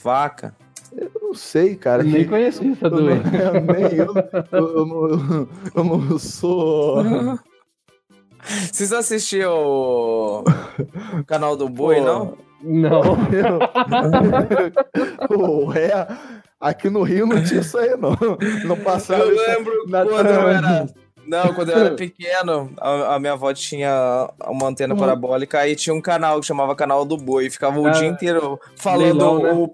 vaca. 0.03 0.55
Eu 0.95 1.09
não 1.21 1.33
sei, 1.33 1.75
cara. 1.75 2.01
Eu 2.03 2.07
nem 2.09 2.27
conheço 2.27 2.63
essa 2.69 2.89
doença. 2.89 3.23
eu, 3.37 3.61
nem, 3.61 3.83
eu, 3.95 4.13
eu, 4.51 5.07
eu 5.09 5.49
eu 5.75 5.83
não 5.83 6.19
sou. 6.19 7.01
Vocês 8.71 8.91
assistiram 8.93 9.53
o 9.55 10.43
o 11.19 11.23
canal 11.25 11.55
do 11.55 11.67
Boi, 11.69 11.97
Pô, 11.97 12.01
não? 12.05 12.37
Não. 12.63 13.01
Ué, 15.67 16.07
aqui 16.59 16.89
no 16.89 17.03
Rio 17.03 17.25
não 17.25 17.41
tinha 17.43 17.61
isso 17.61 17.77
aí, 17.77 17.95
não. 17.97 18.15
Não 18.65 18.77
passava 18.77 19.23
Eu 19.23 19.35
lembro 19.35 19.73
na 19.87 20.05
quando 20.05 20.27
eu 20.29 20.49
era. 20.49 20.87
Não, 21.25 21.53
quando 21.53 21.69
eu 21.69 21.77
era 21.77 21.95
pequeno, 21.95 22.71
a, 22.79 23.15
a 23.15 23.19
minha 23.19 23.33
avó 23.33 23.53
tinha 23.53 24.27
uma 24.47 24.67
antena 24.67 24.95
parabólica 24.95 25.67
e 25.67 25.75
tinha 25.75 25.93
um 25.93 26.01
canal 26.01 26.39
que 26.39 26.47
chamava 26.47 26.75
Canal 26.75 27.05
do 27.05 27.15
Boi. 27.15 27.49
Ficava 27.49 27.79
o 27.79 27.87
Ah, 27.87 27.91
dia 27.91 28.07
inteiro 28.07 28.59
falando, 28.75 29.01
leilão, 29.03 29.39
né? 29.39 29.51
o- 29.53 29.71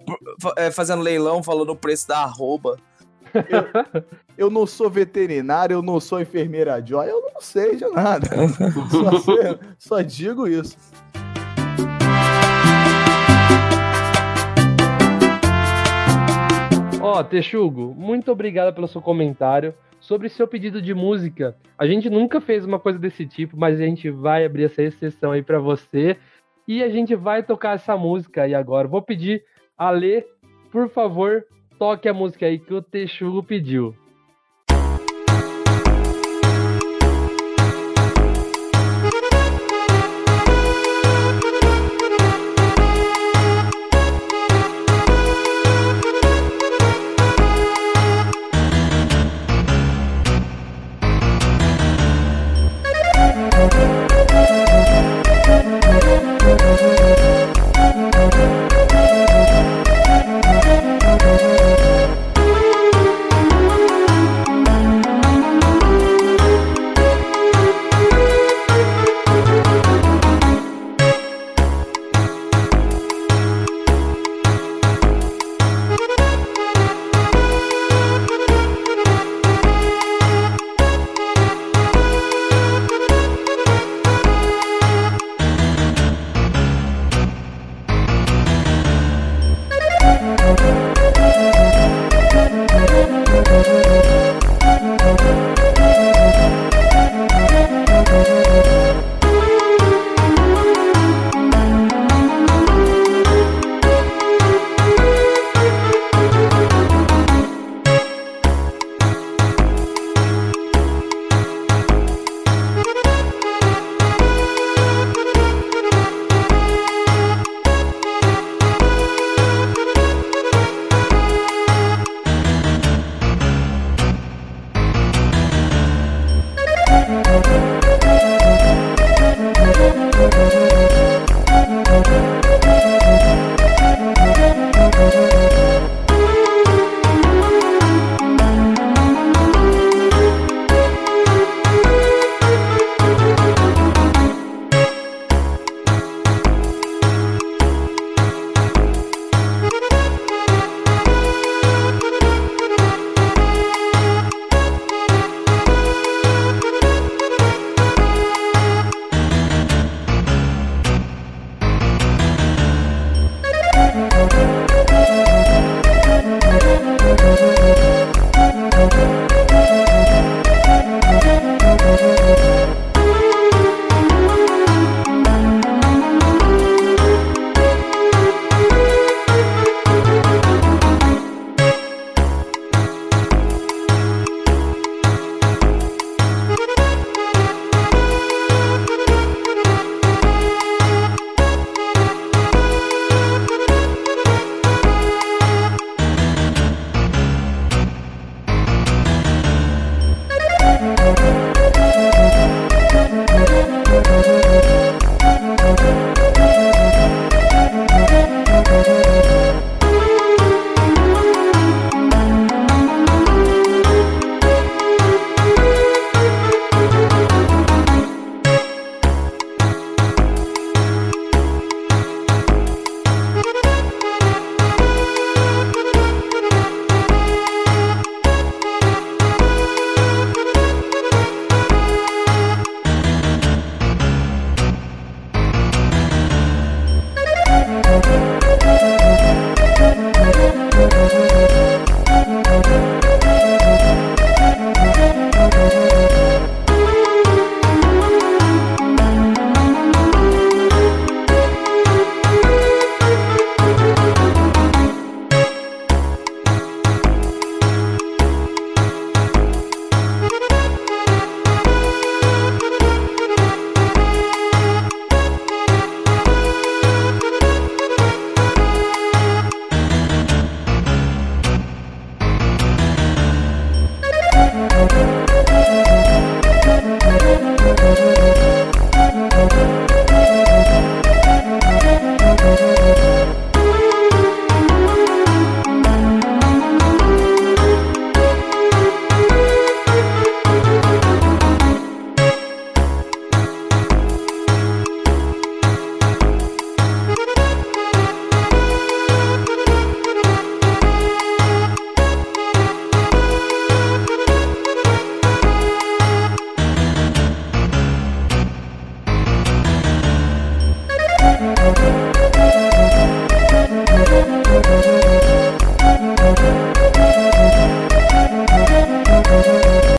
é, 0.57 0.69
fazendo 0.71 1.01
leilão, 1.01 1.41
falando 1.41 1.69
o 1.71 1.75
preço 1.75 2.07
da 2.07 2.19
arroba. 2.19 2.77
Eu 4.37 4.49
não 4.49 4.65
sou 4.67 4.89
veterinário, 4.89 5.73
eu 5.75 5.81
não 5.81 5.99
sou 5.99 6.21
enfermeira 6.21 6.81
Joy, 6.85 7.09
eu 7.09 7.21
não 7.33 7.41
sei 7.41 7.75
de 7.75 7.87
nada. 7.89 8.27
Só, 8.91 9.19
sei- 9.19 9.59
só 9.77 10.01
digo 10.01 10.47
isso. 10.47 10.77
Ó, 17.01 17.23
Texugo, 17.23 17.93
muito 17.97 18.31
obrigado 18.31 18.73
pelo 18.73 18.87
seu 18.87 19.01
comentário. 19.01 19.73
Sobre 19.99 20.29
seu 20.29 20.47
pedido 20.47 20.81
de 20.81 20.93
música, 20.93 21.55
a 21.77 21.85
gente 21.85 22.09
nunca 22.09 22.39
fez 22.39 22.63
uma 22.63 22.79
coisa 22.79 22.99
desse 22.99 23.25
tipo, 23.25 23.57
mas 23.57 23.79
a 23.81 23.83
gente 23.83 24.09
vai 24.09 24.45
abrir 24.45 24.65
essa 24.65 24.81
exceção 24.83 25.31
aí 25.31 25.41
pra 25.41 25.59
você. 25.59 26.15
E 26.67 26.83
a 26.83 26.89
gente 26.89 27.15
vai 27.15 27.41
tocar 27.43 27.75
essa 27.75 27.97
música 27.97 28.43
aí 28.43 28.53
agora. 28.53 28.87
Vou 28.87 29.01
pedir 29.01 29.43
a 29.77 29.89
Lê, 29.89 30.23
por 30.71 30.89
favor, 30.89 31.45
toque 31.77 32.09
a 32.09 32.13
música 32.13 32.45
aí 32.45 32.59
que 32.59 32.73
o 32.73 32.81
Texugo 32.81 33.43
pediu. 33.43 33.95